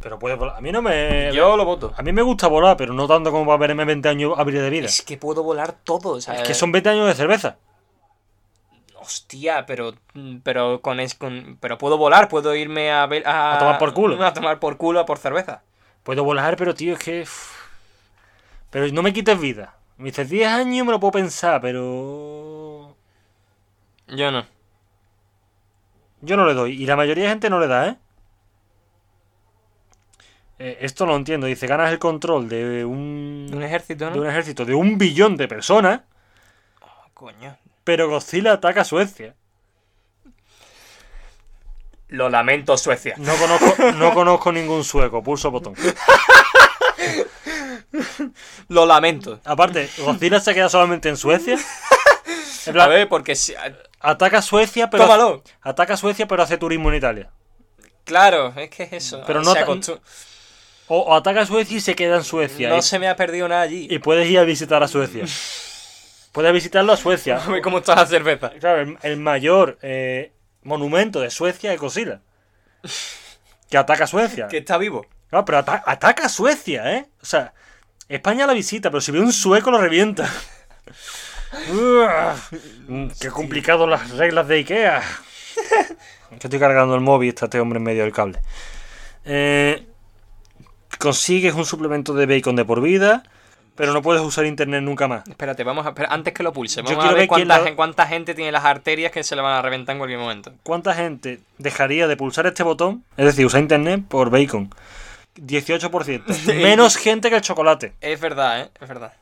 Pero 0.00 0.18
puedes 0.18 0.38
volar. 0.38 0.56
A 0.56 0.60
mí 0.60 0.70
no 0.72 0.80
me. 0.82 1.30
Yo 1.32 1.56
lo 1.56 1.64
voto. 1.64 1.92
A 1.96 2.02
mí 2.02 2.12
me 2.12 2.22
gusta 2.22 2.46
volar, 2.48 2.76
pero 2.76 2.92
no 2.94 3.06
tanto 3.08 3.30
como 3.30 3.46
para 3.46 3.58
verme 3.58 3.84
20 3.84 4.08
años 4.08 4.34
abrir 4.36 4.60
de 4.62 4.70
vida. 4.70 4.86
Es 4.86 5.02
que 5.02 5.16
puedo 5.16 5.42
volar 5.42 5.72
todo. 5.72 6.10
o 6.10 6.20
sea, 6.20 6.34
Es 6.34 6.42
que 6.46 6.54
son 6.54 6.72
20 6.72 6.88
años 6.90 7.06
de 7.08 7.14
cerveza. 7.14 7.56
Hostia, 9.06 9.66
pero. 9.66 9.94
Pero 10.42 10.80
con, 10.80 10.98
es, 10.98 11.14
con. 11.14 11.58
Pero 11.60 11.78
puedo 11.78 11.96
volar, 11.96 12.28
puedo 12.28 12.54
irme 12.56 12.90
a 12.90 13.06
ver. 13.06 13.26
A, 13.26 13.54
A 13.54 13.58
tomar 13.58 13.78
por 13.78 13.94
culo. 13.94 14.24
A 14.24 14.32
tomar 14.32 14.58
por 14.58 14.76
culo 14.76 15.06
por 15.06 15.18
cerveza. 15.18 15.62
Puedo 16.02 16.24
volar, 16.24 16.56
pero 16.56 16.74
tío, 16.74 16.94
es 16.94 16.98
que. 16.98 17.28
Pero 18.70 18.88
no 18.88 19.02
me 19.02 19.12
quites 19.12 19.38
vida. 19.38 19.76
Me 19.96 20.06
dices 20.06 20.28
10 20.28 20.48
años, 20.48 20.84
me 20.84 20.92
lo 20.92 20.98
puedo 20.98 21.12
pensar, 21.12 21.60
pero. 21.60 22.96
Yo 24.08 24.30
no. 24.32 24.44
Yo 26.20 26.36
no 26.36 26.44
le 26.44 26.54
doy. 26.54 26.82
Y 26.82 26.86
la 26.86 26.96
mayoría 26.96 27.24
de 27.24 27.30
gente 27.30 27.48
no 27.48 27.60
le 27.60 27.68
da, 27.68 27.88
¿eh? 27.88 27.96
Eh, 30.58 30.78
esto 30.80 31.06
lo 31.06 31.14
entiendo. 31.14 31.46
Dice, 31.46 31.68
ganas 31.68 31.92
el 31.92 32.00
control 32.00 32.48
de 32.48 32.84
un, 32.84 33.48
Un 33.52 33.62
ejército, 33.62 34.06
de 34.06 34.10
¿no? 34.10 34.22
un 34.22 34.26
ejército 34.26 34.64
de 34.64 34.74
un 34.74 34.98
billón 34.98 35.36
de 35.36 35.46
personas, 35.46 36.00
Coño. 37.14 37.56
Pero 37.86 38.08
Godzilla 38.08 38.54
ataca 38.54 38.80
a 38.80 38.84
Suecia. 38.84 39.36
Lo 42.08 42.28
lamento, 42.28 42.76
Suecia. 42.76 43.14
No 43.16 43.32
conozco, 43.36 43.92
no 43.92 44.12
conozco 44.12 44.50
ningún 44.50 44.82
sueco. 44.82 45.22
Pulso 45.22 45.52
botón. 45.52 45.74
Lo 48.68 48.86
lamento. 48.86 49.38
Aparte, 49.44 49.88
Godzilla 49.98 50.40
se 50.40 50.52
queda 50.52 50.68
solamente 50.68 51.08
en 51.08 51.16
Suecia. 51.16 51.56
En 52.66 52.80
A 52.80 52.88
ver, 52.88 53.08
porque 53.08 53.36
si. 53.36 53.54
ataca 54.00 54.38
a 54.38 54.42
Suecia, 54.42 54.90
pero. 54.90 55.04
Tómalo. 55.04 55.44
Ataca 55.62 55.94
a 55.94 55.96
Suecia, 55.96 56.26
pero 56.26 56.42
hace 56.42 56.58
turismo 56.58 56.90
en 56.90 56.96
Italia. 56.96 57.30
Claro, 58.02 58.52
es 58.56 58.68
que 58.68 58.82
es 58.82 58.92
eso. 58.94 59.22
Pero 59.28 59.42
no 59.42 59.52
O, 60.88 60.98
o 60.98 61.14
ataca 61.14 61.42
a 61.42 61.46
Suecia 61.46 61.76
y 61.76 61.80
se 61.80 61.94
queda 61.94 62.16
en 62.16 62.24
Suecia. 62.24 62.68
No 62.68 62.78
y, 62.78 62.82
se 62.82 62.98
me 62.98 63.06
ha 63.06 63.14
perdido 63.14 63.46
nada 63.46 63.62
allí. 63.62 63.86
y 63.88 64.00
puedes 64.00 64.28
ir 64.28 64.40
a 64.40 64.42
visitar 64.42 64.82
a 64.82 64.88
Suecia. 64.88 65.24
puedes 66.36 66.52
visitarlo 66.52 66.92
a 66.92 66.96
Suecia. 66.98 67.38
A 67.42 67.48
ver 67.50 67.62
cómo 67.62 67.78
está 67.78 67.94
la 67.96 68.04
cerveza. 68.06 68.50
Claro, 68.60 68.82
el, 68.82 68.98
el 69.02 69.16
mayor 69.16 69.78
eh, 69.80 70.32
monumento 70.64 71.18
de 71.20 71.30
Suecia 71.30 71.72
es 71.72 71.80
Godzilla. 71.80 72.20
Que 73.70 73.78
ataca 73.78 74.04
a 74.04 74.06
Suecia. 74.06 74.46
Que 74.46 74.58
está 74.58 74.78
vivo. 74.78 75.04
Claro, 75.28 75.44
pero 75.44 75.58
ata- 75.58 75.82
ataca 75.86 76.26
a 76.26 76.28
Suecia, 76.28 76.92
¿eh? 76.94 77.06
O 77.20 77.24
sea, 77.26 77.52
España 78.08 78.46
la 78.46 78.52
visita, 78.52 78.90
pero 78.90 79.00
si 79.00 79.10
ve 79.10 79.18
un 79.18 79.32
sueco 79.32 79.70
lo 79.72 79.78
revienta. 79.78 80.30
Mm, 82.88 83.06
qué 83.20 83.30
complicado 83.30 83.86
las 83.86 84.10
reglas 84.10 84.46
de 84.48 84.56
Ikea. 84.56 85.02
que 86.28 86.34
estoy 86.46 86.58
cargando 86.58 86.94
el 86.94 87.00
móvil 87.00 87.26
y 87.26 87.28
está 87.30 87.46
este 87.46 87.60
hombre 87.60 87.78
en 87.78 87.84
medio 87.84 88.02
del 88.02 88.12
cable. 88.12 88.40
Eh, 89.24 89.86
consigues 90.98 91.54
un 91.54 91.64
suplemento 91.64 92.12
de 92.14 92.26
bacon 92.26 92.56
de 92.56 92.64
por 92.64 92.82
vida, 92.82 93.22
pero 93.76 93.92
no 93.92 94.02
puedes 94.02 94.22
usar 94.22 94.44
internet 94.46 94.82
nunca 94.82 95.06
más. 95.06 95.26
Espérate, 95.28 95.62
vamos 95.64 95.86
a. 95.86 95.90
espera, 95.90 96.08
antes 96.12 96.32
que 96.34 96.42
lo 96.42 96.52
pulse, 96.52 96.80
Yo 96.80 96.84
vamos 96.84 96.98
a 96.98 97.00
quiero 97.00 97.14
ver 97.14 97.20
ver 97.22 97.28
cuánta, 97.28 97.58
la- 97.58 97.64
gen- 97.64 97.76
cuánta 97.76 98.06
gente 98.06 98.34
tiene 98.34 98.50
las 98.52 98.64
arterias 98.64 99.12
que 99.12 99.22
se 99.22 99.36
le 99.36 99.42
van 99.42 99.52
a 99.54 99.62
reventar 99.62 99.92
en 99.94 99.98
cualquier 99.98 100.18
momento. 100.20 100.52
¿Cuánta 100.62 100.94
gente 100.94 101.40
dejaría 101.58 102.06
de 102.08 102.16
pulsar 102.16 102.46
este 102.46 102.62
botón? 102.62 103.04
Es 103.16 103.26
decir, 103.26 103.46
usar 103.46 103.60
internet 103.60 104.02
por 104.08 104.30
bacon. 104.30 104.70
18%. 105.36 106.54
Menos 106.62 106.96
gente 106.96 107.28
que 107.30 107.36
el 107.36 107.42
chocolate. 107.42 107.92
Es 108.00 108.20
verdad, 108.20 108.60
¿eh? 108.62 108.70
Es 108.80 108.88
verdad. 108.88 109.12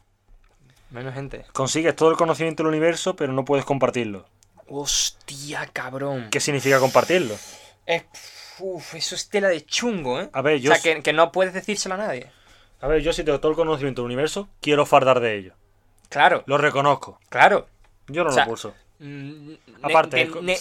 Menos 0.91 1.13
gente. 1.15 1.45
Consigues 1.53 1.97
todo 1.97 2.11
el 2.11 2.17
conocimiento 2.17 2.63
del 2.63 2.69
universo, 2.71 3.17
pero 3.17 3.33
no 3.33 3.45
puedes 3.45 3.65
compartirlo. 3.65 4.27
Hostia, 4.69 5.69
cabrón. 5.73 6.29
¿Qué 6.31 6.41
significa 6.41 6.79
compartirlo? 6.79 7.35
Es- 7.87 8.05
uf, 8.61 8.95
eso 8.95 9.15
es 9.17 9.29
tela 9.29 9.49
de 9.49 9.65
chungo, 9.67 10.21
¿eh? 10.21 10.31
A 10.33 10.41
ver, 10.43 10.61
yo, 10.61 10.71
O 10.73 10.75
sea, 10.77 10.95
que, 10.95 11.03
que 11.03 11.13
no 11.13 11.33
puedes 11.33 11.53
decírselo 11.53 11.97
a 11.97 11.99
nadie. 11.99 12.31
A 12.81 12.89
ver, 12.89 13.03
yo 13.03 13.13
si 13.13 13.25
tengo 13.25 13.41
todo 13.41 13.51
el 13.51 13.57
conocimiento 13.57 14.03
del 14.03 14.07
universo, 14.07 14.49
quiero 14.61 14.85
fardar 14.87 15.21
de 15.21 15.37
ello. 15.37 15.55
Claro, 16.09 16.43
Lo 16.47 16.59
reconozco. 16.59 17.19
claro. 17.29 17.67
Yo 18.09 18.23
no 18.25 18.31
O 18.31 18.33
sea, 18.33 18.45
lo 18.45 18.51
pulso. 18.51 18.75
Mm, 18.99 19.49
ne- 19.49 19.59
Aparte, 19.83 20.23
es 20.23 20.31
co- 20.31 20.43
ne- 20.43 20.53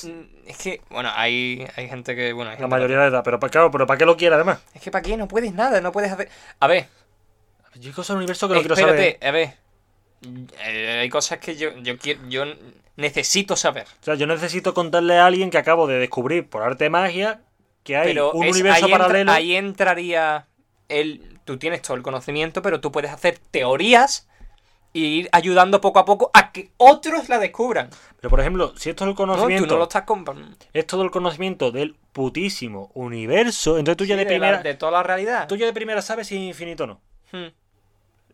es 0.47 0.57
que, 0.63 0.81
bueno, 0.89 1.09
hay, 1.13 1.67
hay 1.75 1.87
gente 1.89 2.15
que, 2.15 2.31
bueno, 2.33 2.51
hay 2.51 2.57
La 2.57 2.67
mayoría 2.67 2.99
de 2.99 3.07
edad. 3.07 3.21
Pero 3.23 3.39
claro, 3.39 3.69
pero 3.69 3.85
¿para 3.85 3.97
qué 3.97 4.05
lo 4.05 4.15
quiere 4.17 4.35
además? 4.35 4.59
Es 4.73 4.81
que 4.81 4.89
para 4.91 5.01
qué 5.01 5.15
no 5.17 5.27
puedes 5.27 5.53
nada, 5.53 5.79
no 5.81 5.91
puedes 5.91 6.11
hacer... 6.11 6.29
A 6.59 6.67
ver, 6.67 6.87
Yo 7.75 7.89
hay 7.89 7.93
cosas 7.93 8.09
del 8.15 8.17
universo 8.17 8.47
que 8.47 8.55
no 8.55 8.59
quiero 8.61 8.75
saber. 8.75 8.95
espérate, 8.99 9.27
a 9.27 9.31
ver. 9.31 9.53
Eh, 10.65 10.99
hay 11.01 11.09
cosas 11.09 11.39
que 11.39 11.55
yo, 11.57 11.71
yo 11.81 11.97
quiero, 11.97 12.21
yo 12.29 12.45
necesito 12.95 13.55
saber. 13.55 13.85
O 14.01 14.03
sea, 14.05 14.15
yo 14.15 14.25
necesito 14.25 14.73
contarle 14.73 15.17
a 15.17 15.25
alguien 15.25 15.49
que 15.49 15.57
acabo 15.57 15.85
de 15.87 15.99
descubrir 15.99 16.47
por 16.47 16.63
arte 16.63 16.85
de 16.85 16.89
magia 16.89 17.41
que 17.83 17.97
hay 17.97 18.07
Pero 18.07 18.31
un 18.31 18.45
es- 18.45 18.53
universo 18.53 18.85
ahí, 18.85 18.91
entra- 18.91 19.07
paralelo. 19.07 19.31
ahí 19.31 19.55
entraría 19.55 20.47
el... 20.87 21.32
Tú 21.45 21.57
tienes 21.57 21.81
todo 21.81 21.95
el 21.97 22.03
conocimiento, 22.03 22.61
pero 22.61 22.79
tú 22.81 22.91
puedes 22.91 23.11
hacer 23.11 23.39
teorías 23.51 24.27
y 24.93 25.05
ir 25.05 25.29
ayudando 25.31 25.81
poco 25.81 25.99
a 25.99 26.05
poco 26.05 26.29
a 26.33 26.51
que 26.51 26.71
otros 26.77 27.27
la 27.27 27.39
descubran. 27.39 27.89
Pero 28.21 28.29
por 28.29 28.39
ejemplo, 28.39 28.73
si 28.77 28.89
esto 28.91 29.03
es 29.03 29.07
el 29.07 29.11
No, 29.11 29.15
tú 29.15 29.23
conocimiento, 29.33 29.73
no 29.73 29.77
lo 29.77 29.83
estás 29.83 30.03
es 30.73 30.87
todo 30.87 31.01
el 31.03 31.11
conocimiento 31.11 31.71
del 31.71 31.95
putísimo 32.13 32.91
universo, 32.93 33.77
entonces 33.77 33.97
tú 33.97 34.05
ya 34.05 34.15
de 34.15 34.23
de, 34.23 34.27
primera, 34.29 34.57
la- 34.57 34.63
de 34.63 34.75
toda 34.75 34.91
la 34.91 35.03
realidad. 35.03 35.47
tú 35.47 35.55
ya 35.55 35.65
de 35.65 35.73
primera 35.73 36.01
sabes 36.01 36.27
si 36.27 36.35
es 36.35 36.41
infinito 36.41 36.83
o 36.83 36.87
no. 36.87 37.01
Hmm. 37.31 37.47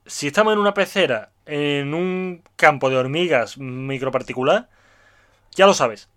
Si 0.06 0.28
estamos 0.28 0.54
en 0.54 0.60
una 0.60 0.74
pecera, 0.74 1.32
en 1.46 1.94
un 1.94 2.44
campo 2.56 2.90
de 2.90 2.98
hormigas 2.98 3.58
microparticular, 3.58 4.70
ya 5.56 5.66
lo 5.66 5.74
sabes. 5.74 6.10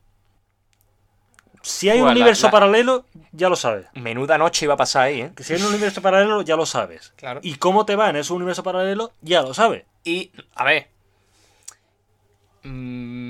Si 1.63 1.89
hay 1.89 1.99
un 1.99 2.05
Pues 2.07 2.15
la- 2.15 2.21
universo 2.21 2.47
la- 2.49 2.51
paralelo, 2.51 3.05
ya 3.33 3.49
lo 3.49 3.57
sabes. 3.57 3.87
Menuda 3.95 4.37
noche 4.37 4.67
iba 4.67 4.75
a 4.75 4.77
pasar 4.77 5.05
ahí, 5.05 5.21
¿eh? 5.23 5.33
Que 5.37 5.45
si 5.45 5.55
hay 5.55 5.61
un 5.63 5.69
universo 5.69 6.03
paralelo, 6.03 6.43
ya 6.43 6.57
lo 6.57 6.67
sabes. 6.67 7.13
Claro. 7.17 7.41
Y 7.43 7.55
cómo 7.57 7.87
te 7.87 7.95
va 7.97 8.11
en 8.11 8.17
ese 8.17 8.33
universo 8.33 8.63
paralelo, 8.63 9.13
ya 9.21 9.43
lo 9.43 9.55
sabes. 9.55 9.85
Y, 10.05 10.33
a 10.57 10.65
ver. 10.65 10.89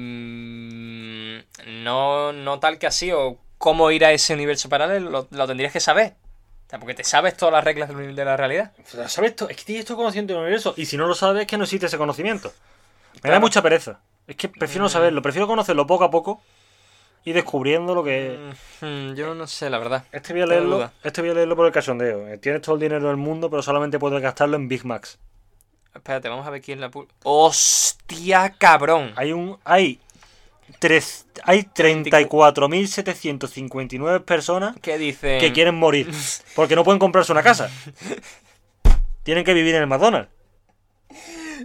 Mm, 0.02 1.38
no, 1.84 2.32
no 2.32 2.58
tal 2.60 2.78
que 2.78 2.86
así, 2.86 3.10
o 3.12 3.38
cómo 3.58 3.90
ir 3.90 4.04
a 4.04 4.12
ese 4.12 4.34
universo 4.34 4.68
paralelo, 4.68 5.10
lo, 5.10 5.28
lo 5.30 5.46
tendrías 5.46 5.72
que 5.72 5.80
saber. 5.80 6.14
O 6.66 6.70
sea, 6.70 6.78
porque 6.78 6.94
te 6.94 7.04
sabes 7.04 7.36
todas 7.36 7.52
las 7.52 7.64
reglas 7.64 7.90
de 7.94 8.24
la 8.24 8.36
realidad. 8.36 8.72
¿Sabes 8.86 9.18
esto? 9.18 9.48
Es 9.48 9.56
que 9.58 9.64
tienes 9.64 9.84
todo 9.84 9.98
conocimiento 9.98 10.32
del 10.34 10.42
universo. 10.42 10.74
Y 10.76 10.86
si 10.86 10.96
no 10.96 11.06
lo 11.06 11.14
sabes, 11.14 11.42
es 11.42 11.46
que 11.46 11.58
no 11.58 11.64
existe 11.64 11.86
ese 11.86 11.98
conocimiento. 11.98 12.52
Me 13.22 13.30
da 13.30 13.38
mucha 13.40 13.60
pereza. 13.60 14.00
Es 14.26 14.36
que 14.36 14.48
prefiero 14.48 14.82
no 14.84 14.88
Mm. 14.88 14.92
saberlo. 14.92 15.20
Prefiero 15.22 15.46
conocerlo 15.46 15.86
poco 15.86 16.04
a 16.04 16.10
poco 16.10 16.40
y 17.24 17.32
descubriendo 17.32 17.94
lo 17.94 18.02
que. 18.04 18.52
Mm, 18.80 19.14
yo 19.14 19.34
no 19.34 19.46
sé, 19.46 19.68
la 19.70 19.78
verdad. 19.78 20.04
Este 20.12 20.32
voy 20.32 20.42
a 20.42 20.46
leerlo. 20.46 20.90
Este 21.04 21.20
voy 21.20 21.30
a 21.30 21.34
leerlo 21.34 21.56
por 21.56 21.66
el 21.66 21.72
cachondeo. 21.72 22.26
Eh, 22.28 22.38
Tienes 22.38 22.62
todo 22.62 22.74
el 22.76 22.80
dinero 22.80 23.08
del 23.08 23.16
mundo, 23.16 23.50
pero 23.50 23.62
solamente 23.62 23.98
puedes 23.98 24.20
gastarlo 24.22 24.56
en 24.56 24.68
Big 24.68 24.84
Macs. 24.84 25.18
Espérate, 25.94 26.28
vamos 26.28 26.46
a 26.46 26.50
ver 26.50 26.62
quién 26.62 26.80
la 26.80 26.90
pu- 26.90 27.06
¡Hostia, 27.22 28.54
cabrón! 28.58 29.12
Hay 29.16 29.32
un. 29.32 29.58
Hay. 29.64 30.00
Tres, 30.78 31.26
hay 31.44 31.62
34.759 31.64 34.24
personas 34.24 34.74
¿Qué 34.80 34.96
dice? 34.98 35.36
que 35.38 35.52
quieren 35.52 35.74
morir. 35.74 36.10
Porque 36.56 36.74
no 36.74 36.82
pueden 36.84 36.98
comprarse 36.98 37.30
una 37.30 37.42
casa. 37.42 37.70
Tienen 39.22 39.44
que 39.44 39.52
vivir 39.54 39.74
en 39.74 39.82
el 39.82 39.86
McDonald's. 39.86 40.30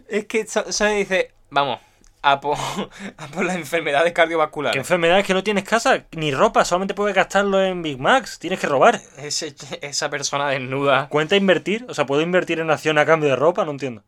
Es 0.10 0.26
que 0.26 0.46
me 0.82 0.94
dice, 0.96 1.32
vamos, 1.50 1.80
a 2.22 2.40
por, 2.42 2.58
a 3.18 3.28
por 3.28 3.46
las 3.46 3.56
enfermedades 3.56 4.10
¿Qué 4.10 4.14
cardiovasculares. 4.14 4.78
enfermedad 4.78 5.20
es 5.20 5.26
que 5.26 5.34
no 5.34 5.44
tienes 5.44 5.64
casa 5.64 6.06
ni 6.12 6.32
ropa? 6.32 6.66
Solamente 6.66 6.94
puedes 6.94 7.16
gastarlo 7.16 7.62
en 7.64 7.82
Big 7.82 8.00
Macs. 8.00 8.40
Tienes 8.40 8.60
que 8.60 8.68
robar. 8.68 9.02
Ese- 9.18 9.56
esa 9.82 10.10
persona 10.10 10.50
desnuda. 10.50 11.08
¿Cuenta 11.10 11.36
invertir? 11.36 11.86
O 11.90 11.94
sea, 11.94 12.06
¿puedo 12.06 12.22
invertir 12.22 12.60
en 12.60 12.70
acción 12.72 12.98
a 12.98 13.06
cambio 13.06 13.30
de 13.30 13.36
ropa? 13.36 13.64
No 13.66 13.72
entiendo. 13.72 14.04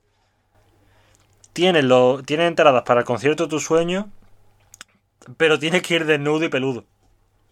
Tienes, 1.53 1.83
lo, 1.83 2.21
tienes 2.23 2.47
entradas 2.47 2.83
para 2.83 3.01
el 3.01 3.05
concierto 3.05 3.43
de 3.43 3.49
tu 3.49 3.59
sueño, 3.59 4.09
pero 5.37 5.59
tienes 5.59 5.81
que 5.81 5.95
ir 5.95 6.05
desnudo 6.05 6.45
y 6.45 6.49
peludo. 6.49 6.85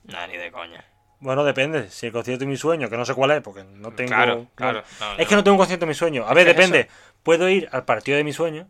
Nah, 0.06 0.28
ni 0.28 0.38
de 0.38 0.52
coña. 0.52 0.86
Bueno, 1.20 1.43
depende. 1.43 1.89
Si 1.89 2.06
el 2.06 2.12
concierto 2.13 2.46
de 2.46 2.50
mi 2.52 2.58
sueño, 2.58 2.89
que 2.89 2.96
no 2.98 3.04
sé 3.04 3.13
cuál 3.15 3.32
es, 3.32 3.41
porque 3.41 3.63
no 3.63 3.91
tengo. 3.91 4.10
Claro, 4.10 4.48
claro. 4.56 4.84
No, 5.00 5.13
Es 5.17 5.28
que 5.28 5.36
no 5.36 5.43
tengo 5.43 5.56
un 5.56 5.60
concierto 5.60 5.86
de 5.86 5.89
mi 5.89 5.96
sueño. 5.96 6.26
A 6.28 6.34
ver, 6.34 6.46
depende. 6.46 6.88
Puedo 7.24 7.50
ir 7.50 7.67
al 7.72 7.86
partido 7.86 8.17
de 8.17 8.24
mi 8.24 8.34
sueño, 8.34 8.67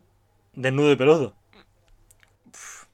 desnudo 0.54 0.90
y 0.92 0.96
peludo. 0.96 1.34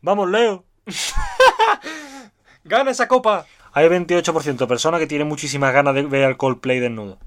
Vamos, 0.04 0.28
Leo. 0.28 0.66
¡Gana 2.64 2.90
esa 2.90 3.08
copa! 3.08 3.46
Hay 3.72 3.88
28% 3.88 4.56
de 4.56 4.66
personas 4.66 5.00
que 5.00 5.06
tienen 5.06 5.26
muchísimas 5.26 5.72
ganas 5.72 5.94
de 5.94 6.02
ver 6.02 6.24
al 6.24 6.36
Coldplay 6.36 6.78
desnudo. 6.78 7.18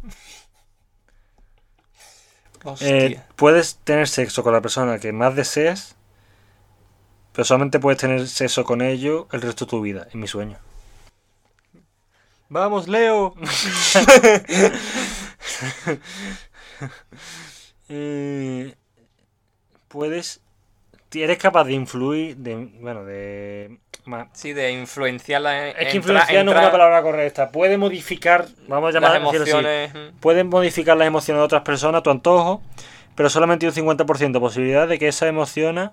Eh, 2.82 3.20
puedes 3.36 3.78
tener 3.78 4.08
sexo 4.08 4.44
con 4.44 4.54
la 4.54 4.62
persona 4.62 5.00
que 5.00 5.12
más 5.12 5.36
deseas, 5.36 5.96
pero 7.32 7.46
solamente 7.46 7.80
puedes 7.80 8.00
tener 8.00 8.28
sexo 8.28 8.64
con 8.64 8.84
ellos 8.84 9.26
el 9.32 9.42
resto 9.42 9.66
de 9.66 9.70
tu 9.72 9.82
vida, 9.82 10.08
en 10.14 10.20
mi 10.20 10.28
sueño. 10.28 10.60
¡Vamos, 12.48 12.88
Leo! 12.88 13.34
Eh, 17.90 18.76
puedes. 19.88 20.42
Eres 21.14 21.38
capaz 21.38 21.64
de 21.66 21.74
influir. 21.74 22.38
De, 22.38 22.56
bueno, 22.80 23.04
de. 23.06 23.78
ma- 24.06 24.30
Sí, 24.34 24.54
de 24.54 24.72
influenciarla. 24.72 25.70
Es 25.70 25.90
que 25.92 25.98
influenciar 25.98 26.44
no 26.46 26.52
es 26.52 26.58
una 26.58 26.72
palabra 26.72 27.02
correcta. 27.02 27.52
Puede 27.52 27.78
modificar. 27.78 28.46
Vamos 28.68 28.90
a 28.96 29.00
Las 29.00 29.14
llamar 29.14 29.36
emociones. 29.36 29.94
mm. 29.94 30.20
Pueden 30.20 30.48
modificar 30.50 30.98
las 30.98 31.08
emociones 31.08 31.40
de 31.42 31.46
otras 31.46 31.62
personas 31.64 32.00
a 32.00 32.04
tu 32.04 32.10
antojo, 32.10 32.62
pero 33.16 33.30
solamente 33.30 33.66
un 33.68 33.74
50% 33.74 34.32
de 34.32 34.40
posibilidad 34.40 34.88
de 34.88 35.00
que 35.00 35.08
esas 35.08 35.30
emociones 35.30 35.90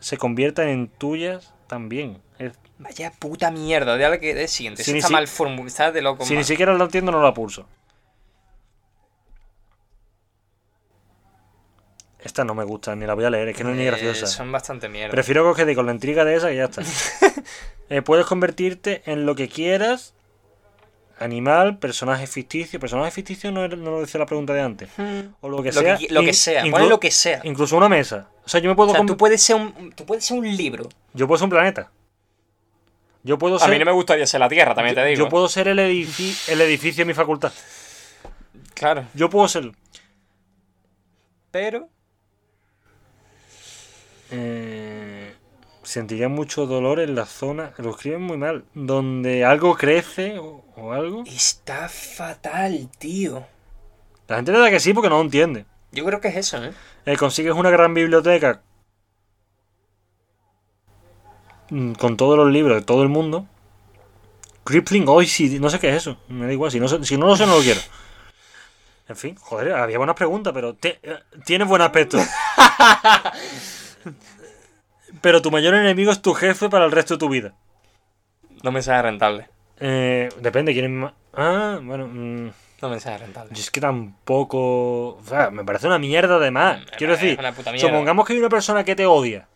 se 0.00 0.16
conviertan 0.18 0.68
en 0.68 0.88
tuyas 0.88 1.54
también. 1.68 2.18
Es- 2.38 2.58
Vaya 2.78 3.10
puta 3.18 3.50
mierda, 3.50 3.96
de 3.96 4.20
que 4.20 4.34
de 4.34 4.48
siguiente. 4.48 4.84
Si 4.84 4.94
está 4.94 5.06
si- 5.08 5.12
mal 5.14 5.26
formulado, 5.28 5.66
está 5.68 5.92
de 5.92 6.02
loco. 6.02 6.24
si 6.26 6.36
ni 6.36 6.44
siquiera 6.44 6.74
lo 6.74 6.84
entiendo, 6.84 7.10
no 7.12 7.22
la 7.22 7.32
pulso. 7.32 7.66
Esta 12.26 12.44
no 12.44 12.54
me 12.56 12.64
gusta, 12.64 12.96
ni 12.96 13.06
la 13.06 13.14
voy 13.14 13.24
a 13.24 13.30
leer, 13.30 13.48
es 13.50 13.56
que 13.56 13.62
no 13.62 13.70
es 13.70 13.76
ni 13.76 13.82
Eh, 13.84 13.86
graciosa. 13.86 14.26
son 14.26 14.50
bastante 14.50 14.88
mierda. 14.88 15.12
Prefiero 15.12 15.44
que 15.44 15.50
os 15.50 15.56
quedéis 15.56 15.76
con 15.76 15.86
la 15.86 15.92
intriga 15.92 16.24
de 16.24 16.34
esa 16.34 16.52
y 16.52 16.56
ya 16.56 16.64
está. 16.64 16.82
Eh, 17.88 18.02
puedes 18.02 18.26
convertirte 18.26 19.02
en 19.06 19.26
lo 19.26 19.36
que 19.36 19.48
quieras. 19.48 20.12
Animal, 21.20 21.78
personaje 21.78 22.26
ficticio. 22.26 22.80
Personaje 22.80 23.12
ficticio 23.12 23.52
no, 23.52 23.64
era- 23.64 23.76
no 23.76 23.92
lo 23.92 24.00
decía 24.00 24.18
la 24.18 24.26
pregunta 24.26 24.52
de 24.54 24.60
antes. 24.60 24.88
Mm. 24.96 25.20
O 25.40 25.48
lo 25.48 25.62
que 25.62 25.70
Lo 25.70 25.80
sea. 25.80 25.96
que, 25.96 26.08
lo 26.10 26.20
que 26.22 26.32
sea, 26.32 26.64
inclu- 26.64 26.70
pone 26.72 26.88
lo 26.88 26.98
que 26.98 27.12
sea. 27.12 27.40
Incluso 27.44 27.76
una 27.76 27.88
mesa. 27.88 28.28
O 28.44 28.48
sea, 28.48 28.60
yo 28.60 28.68
me 28.68 28.74
puedo 28.74 28.90
O 28.90 28.94
sea, 28.96 29.06
tú 29.06 29.16
puedes 29.16 29.40
ser 29.40 29.54
un, 29.54 29.92
tú 29.92 30.04
puedes 30.04 30.24
ser 30.24 30.36
un 30.36 30.56
libro. 30.56 30.88
Yo 31.14 31.28
puedo 31.28 31.38
ser 31.38 31.44
un 31.44 31.50
planeta. 31.50 31.92
Yo 33.22 33.38
puedo 33.38 33.54
A 33.54 33.60
ser. 33.60 33.70
mí 33.70 33.78
no 33.78 33.84
me 33.84 33.92
gustaría 33.92 34.26
ser 34.26 34.40
la 34.40 34.48
Tierra, 34.48 34.74
también 34.74 34.96
yo, 34.96 35.02
te 35.02 35.08
digo. 35.08 35.18
yo 35.24 35.28
puedo 35.28 35.48
ser 35.48 35.68
el, 35.68 35.78
edifi- 35.78 36.48
el 36.50 36.60
edificio 36.60 37.02
de 37.02 37.06
mi 37.06 37.14
facultad. 37.14 37.52
Claro. 38.74 39.04
Yo 39.14 39.30
puedo 39.30 39.46
ser. 39.46 39.70
Pero. 41.50 41.88
Eh, 44.30 45.34
sentiría 45.82 46.28
mucho 46.28 46.66
dolor 46.66 47.00
en 47.00 47.14
la 47.14 47.26
zona. 47.26 47.72
Lo 47.78 47.90
escriben 47.90 48.22
muy 48.22 48.36
mal. 48.36 48.64
Donde 48.74 49.44
algo 49.44 49.76
crece 49.76 50.38
o, 50.38 50.64
o 50.76 50.92
algo. 50.92 51.24
Está 51.26 51.88
fatal, 51.88 52.88
tío. 52.98 53.46
La 54.28 54.36
gente 54.36 54.52
le 54.52 54.58
da 54.58 54.70
que 54.70 54.80
sí 54.80 54.92
porque 54.92 55.08
no 55.08 55.16
lo 55.18 55.22
entiende. 55.22 55.64
Yo 55.92 56.04
creo 56.04 56.20
que 56.20 56.28
es 56.28 56.36
eso, 56.36 56.62
¿eh? 56.64 56.72
Eh, 57.06 57.16
consigues 57.16 57.54
una 57.54 57.70
gran 57.70 57.94
biblioteca 57.94 58.60
mm, 61.70 61.92
con 61.92 62.16
todos 62.16 62.36
los 62.36 62.50
libros 62.50 62.76
de 62.78 62.84
todo 62.84 63.02
el 63.02 63.08
mundo. 63.08 63.46
Crippling, 64.64 65.04
hoy 65.06 65.26
sí, 65.28 65.60
no 65.60 65.70
sé 65.70 65.78
qué 65.78 65.90
es 65.90 65.96
eso. 65.96 66.18
Me 66.28 66.46
da 66.46 66.52
igual, 66.52 66.72
si 66.72 66.80
no, 66.80 66.88
si 66.88 67.16
no 67.16 67.26
lo 67.26 67.36
sé, 67.36 67.46
no 67.46 67.56
lo 67.56 67.62
quiero. 67.62 67.80
En 69.08 69.14
fin, 69.16 69.36
joder, 69.36 69.72
había 69.74 69.98
buenas 69.98 70.16
preguntas, 70.16 70.52
pero 70.52 70.74
te- 70.74 70.98
eh, 71.04 71.20
tienes 71.44 71.68
buen 71.68 71.80
aspecto. 71.82 72.18
pero 75.20 75.42
tu 75.42 75.50
mayor 75.50 75.74
enemigo 75.74 76.10
es 76.12 76.22
tu 76.22 76.34
jefe 76.34 76.68
para 76.68 76.84
el 76.84 76.92
resto 76.92 77.14
de 77.14 77.18
tu 77.18 77.28
vida. 77.28 77.54
No 78.62 78.72
me 78.72 78.82
sale 78.82 79.02
rentable. 79.02 79.48
Eh, 79.80 80.28
depende, 80.40 80.72
¿quién 80.72 80.86
es 80.86 80.90
más? 80.90 81.12
Ah, 81.34 81.78
bueno, 81.82 82.06
mm, 82.08 82.50
No 82.82 82.88
me 82.88 82.98
sale 83.00 83.18
rentable. 83.18 83.50
yo 83.54 83.60
es 83.60 83.70
que 83.70 83.80
tampoco. 83.80 85.16
O 85.16 85.22
sea, 85.26 85.50
me 85.50 85.64
parece 85.64 85.86
una 85.86 85.98
mierda 85.98 86.38
de 86.38 86.50
más. 86.50 86.80
Mm, 86.80 86.84
Quiero 86.96 87.12
decir, 87.14 87.38
supongamos 87.78 88.26
que 88.26 88.32
hay 88.32 88.38
una 88.38 88.48
persona 88.48 88.84
que 88.84 88.96
te 88.96 89.06
odia 89.06 89.46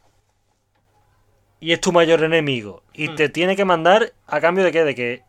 y 1.58 1.72
es 1.72 1.80
tu 1.80 1.92
mayor 1.92 2.22
enemigo 2.22 2.82
y 2.92 3.08
Mm. 3.08 3.14
te 3.16 3.28
tiene 3.28 3.56
que 3.56 3.64
mandar 3.64 4.12
a 4.26 4.40
cambio 4.40 4.64
de 4.64 4.72
qué? 4.72 4.84
De 4.84 4.94
que. 4.94 5.22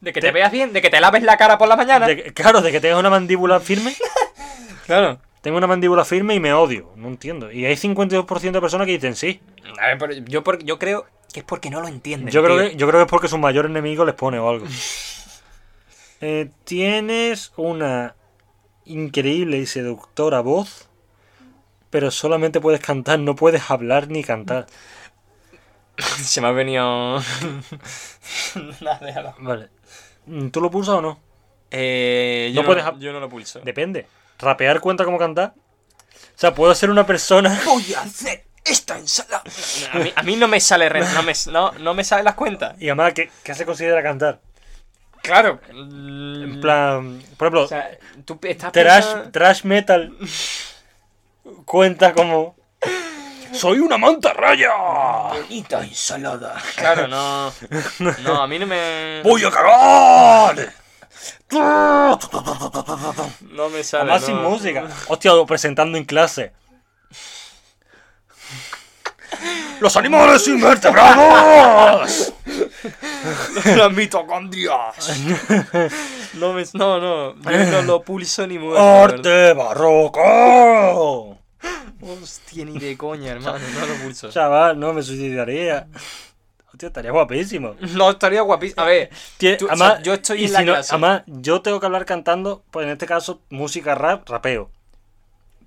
De 0.00 0.12
que 0.12 0.20
te- 0.20 0.28
te 0.28 0.32
veas 0.32 0.52
bien, 0.52 0.72
de 0.72 0.80
que 0.80 0.90
te 0.90 1.00
laves 1.00 1.22
la 1.24 1.36
cara 1.36 1.58
por 1.58 1.66
la 1.68 1.74
mañana. 1.76 2.06
de 2.06 2.32
claro, 2.32 2.60
de 2.62 2.70
que 2.70 2.80
tengas 2.80 2.98
una 3.00 3.10
mandíbula 3.10 3.58
firme. 3.60 3.94
Claro. 4.86 5.20
Tengo 5.40 5.56
una 5.58 5.66
mandíbula 5.66 6.04
firme 6.04 6.34
y 6.34 6.40
me 6.40 6.52
odio. 6.52 6.92
No 6.96 7.08
entiendo. 7.08 7.50
Y 7.52 7.64
hay 7.64 7.76
52% 7.76 8.52
de 8.52 8.60
personas 8.60 8.86
que 8.86 8.92
dicen 8.92 9.14
sí. 9.16 9.40
A 9.80 9.86
ver, 9.88 9.98
pero 9.98 10.12
yo, 10.26 10.42
por- 10.42 10.62
yo 10.64 10.78
creo 10.78 11.06
que 11.32 11.40
es 11.40 11.44
porque 11.46 11.70
no 11.70 11.80
lo 11.80 11.88
entienden. 11.88 12.30
Yo 12.32 12.42
creo, 12.42 12.58
tío. 12.58 12.70
que, 12.70 12.76
yo 12.76 12.86
creo 12.88 13.00
que 13.00 13.04
es 13.04 13.10
porque 13.10 13.28
su 13.28 13.38
mayor 13.38 13.66
enemigo 13.66 14.04
les 14.04 14.14
pone 14.14 14.38
o 14.38 14.48
algo. 14.48 14.66
Eh, 16.20 16.50
tienes 16.64 17.52
una 17.56 18.16
increíble 18.84 19.58
y 19.58 19.66
seductora 19.66 20.40
voz, 20.40 20.88
pero 21.90 22.10
solamente 22.10 22.60
puedes 22.60 22.80
cantar, 22.80 23.20
no 23.20 23.36
puedes 23.36 23.70
hablar 23.70 24.08
ni 24.08 24.24
cantar. 24.24 24.66
Se 25.98 26.40
me 26.40 26.48
ha 26.48 26.50
venido. 26.50 27.20
Nada, 28.80 28.98
déjalo. 29.00 29.34
Vale. 29.38 29.68
¿Tú 30.50 30.60
lo 30.60 30.72
pulsas 30.72 30.96
o 30.96 31.00
no? 31.02 31.20
Eh, 31.70 32.50
No 32.54 32.62
yo, 32.62 32.66
puedes 32.66 32.84
no, 32.84 32.90
hab- 32.90 32.98
yo 32.98 33.12
no 33.12 33.20
lo 33.20 33.28
pulso. 33.28 33.60
Depende. 33.60 34.06
¿Rapear 34.38 34.80
cuenta 34.80 35.04
como 35.04 35.18
cantar? 35.18 35.54
O 35.56 36.40
sea, 36.40 36.54
puedo 36.54 36.74
ser 36.74 36.90
una 36.90 37.04
persona. 37.06 37.60
Voy 37.66 37.92
a 37.94 38.02
hacer 38.02 38.44
esta 38.64 38.96
ensalada. 38.98 39.42
A 39.92 39.98
mí, 39.98 40.12
a 40.14 40.22
mí 40.22 40.36
no 40.36 40.46
me 40.48 40.60
sale 40.60 40.88
re- 40.88 41.00
no 41.14 41.22
me, 41.22 41.32
no, 41.50 41.72
no 41.72 41.94
me 41.94 42.04
salen 42.04 42.24
las 42.24 42.34
cuentas. 42.34 42.74
Y 42.78 42.86
además, 42.88 43.12
¿qué, 43.14 43.30
qué 43.42 43.54
se 43.54 43.64
considera 43.66 44.02
cantar? 44.02 44.40
Claro. 45.22 45.60
En 45.70 46.60
plan, 46.60 47.20
por 47.36 47.46
ejemplo, 47.48 47.64
O 47.64 47.68
sea, 47.68 47.90
tú 48.24 48.38
estás 48.42 48.72
trash, 48.72 49.04
pensando- 49.04 49.30
trash 49.32 49.64
metal 49.64 50.16
cuenta 51.64 52.12
como. 52.12 52.56
¡Soy 53.52 53.78
una 53.78 53.96
mantarraya! 53.96 54.70
Bonita 55.32 55.82
ensalada. 55.82 56.60
Claro, 56.76 57.08
no. 57.08 57.50
No, 58.22 58.42
a 58.42 58.46
mí 58.46 58.58
no 58.58 58.66
me. 58.66 59.22
¡Voy 59.24 59.42
a 59.44 59.50
cagar! 59.50 60.72
No 61.50 62.18
me 63.70 63.82
sale. 63.82 64.10
Además 64.10 64.20
no. 64.22 64.26
sin 64.26 64.36
música. 64.36 64.86
Hostia, 65.08 65.32
presentando 65.46 65.98
en 65.98 66.04
clase. 66.04 66.52
¡Los 69.80 69.96
animales 69.96 70.46
invertebrados! 70.48 72.32
Las 73.76 73.92
mitocondrias. 73.92 75.20
No, 76.34 76.52
me, 76.52 76.64
no, 76.74 77.00
no. 77.00 77.34
No 77.34 77.82
lo 77.82 78.02
pulso 78.02 78.46
ni 78.46 78.58
muerto. 78.58 78.80
¡Arte 78.80 79.52
barroco! 79.54 81.38
Hostia, 82.00 82.64
ni 82.64 82.78
de 82.78 82.96
coña, 82.96 83.32
hermano. 83.32 83.58
No 83.74 83.86
lo 83.86 83.94
pulso. 84.02 84.30
Chaval, 84.30 84.78
no 84.78 84.92
me 84.92 85.02
suicidaría. 85.02 85.88
Hostia, 86.72 86.88
estaría 86.88 87.10
guapísimo. 87.10 87.74
No, 87.94 88.10
estaría 88.10 88.42
guapísimo. 88.42 88.82
A 88.82 88.86
ver, 88.86 89.10
o 89.10 89.66
además, 89.68 89.92
sea, 89.94 90.02
yo 90.02 90.14
estoy 90.14 90.42
y 90.42 90.44
en 90.46 90.52
la 90.52 90.58
si 90.60 90.64
no- 90.64 90.72
clase. 90.74 90.92
además, 90.94 91.22
yo 91.26 91.62
tengo 91.62 91.80
que 91.80 91.86
hablar 91.86 92.04
cantando, 92.04 92.62
pues 92.70 92.84
en 92.86 92.92
este 92.92 93.06
caso, 93.06 93.40
música 93.50 93.94
rap, 93.94 94.28
rapeo. 94.28 94.70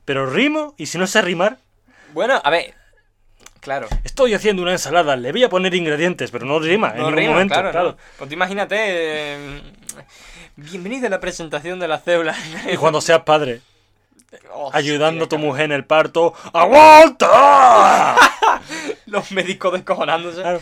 Pero 0.05 0.25
rimo, 0.25 0.73
y 0.77 0.87
si 0.87 0.97
no 0.97 1.07
sé 1.07 1.21
rimar, 1.21 1.57
bueno, 2.13 2.39
a 2.43 2.49
ver. 2.49 2.75
Claro. 3.61 3.87
estoy 4.03 4.33
haciendo 4.33 4.63
una 4.63 4.71
ensalada, 4.71 5.15
le 5.15 5.31
voy 5.31 5.43
a 5.43 5.49
poner 5.49 5.75
ingredientes, 5.75 6.31
pero 6.31 6.45
no 6.47 6.57
rima 6.59 6.89
en 6.89 6.97
ningún 6.97 7.15
rima, 7.15 7.31
momento. 7.33 7.53
claro, 7.53 7.71
Claro, 7.71 7.89
¿no? 7.91 7.97
Pues 8.17 8.27
tú 8.27 8.33
imagínate. 8.33 8.75
eh, 8.79 9.61
bienvenido 10.55 11.05
a 11.05 11.09
la 11.11 11.19
presentación 11.19 11.79
de 11.79 11.87
la 11.87 11.99
célula. 11.99 12.35
Y 12.71 12.75
cuando 12.77 12.99
seas 13.01 13.21
padre, 13.21 13.61
Ayudando 14.71 15.25
a 15.25 15.29
tu 15.29 15.37
mujer 15.37 15.65
en 15.65 15.73
el 15.73 15.85
parto, 15.85 16.33
¡aguanta! 16.53 18.15
Los 19.05 19.31
médicos 19.31 19.73
descojonándose. 19.73 20.41
Claro. 20.41 20.61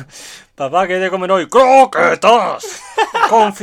Papá, 0.54 0.86
¿qué 0.86 0.98
de 0.98 1.10
comer 1.10 1.32
hoy? 1.32 1.48
¡Croquetas! 1.48 2.82
¡Con! 3.30 3.54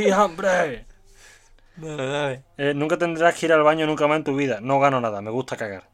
Dale, 1.76 2.06
dale. 2.06 2.42
Eh, 2.56 2.72
nunca 2.74 2.96
tendrás 2.98 3.34
que 3.34 3.46
ir 3.46 3.52
al 3.52 3.62
baño 3.62 3.86
nunca 3.86 4.06
más 4.06 4.18
en 4.18 4.24
tu 4.24 4.34
vida. 4.34 4.58
No 4.60 4.80
gano 4.80 5.00
nada, 5.00 5.20
me 5.20 5.30
gusta 5.30 5.56
cagar. 5.56 5.84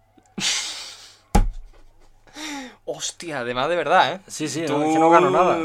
Hostia, 2.85 3.41
además 3.41 3.69
de 3.69 3.77
verdad, 3.77 4.15
¿eh? 4.15 4.21
Sí, 4.27 4.49
sí, 4.49 4.65
no, 4.67 4.83
es 4.83 4.93
que 4.93 4.99
no 4.99 5.11
gano 5.11 5.31
nada. 5.31 5.59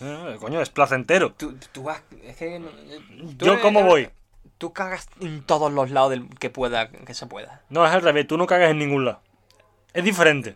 Eh, 0.00 0.36
coño, 0.40 0.60
es 0.60 0.70
placentero. 0.70 1.32
Tú, 1.32 1.54
tú 1.72 1.90
es 1.90 2.36
que 2.36 2.62
tú 3.38 3.46
¿Yo 3.46 3.60
cómo 3.60 3.82
voy? 3.84 4.08
Tú 4.62 4.72
cagas 4.72 5.08
en 5.20 5.42
todos 5.42 5.72
los 5.72 5.90
lados 5.90 6.10
del 6.10 6.28
que 6.38 6.48
pueda, 6.48 6.88
que 6.88 7.14
se 7.14 7.26
pueda. 7.26 7.62
No, 7.68 7.84
es 7.84 7.90
al 7.90 8.00
revés, 8.00 8.28
tú 8.28 8.38
no 8.38 8.46
cagas 8.46 8.70
en 8.70 8.78
ningún 8.78 9.04
lado. 9.04 9.20
Es 9.92 10.04
diferente. 10.04 10.54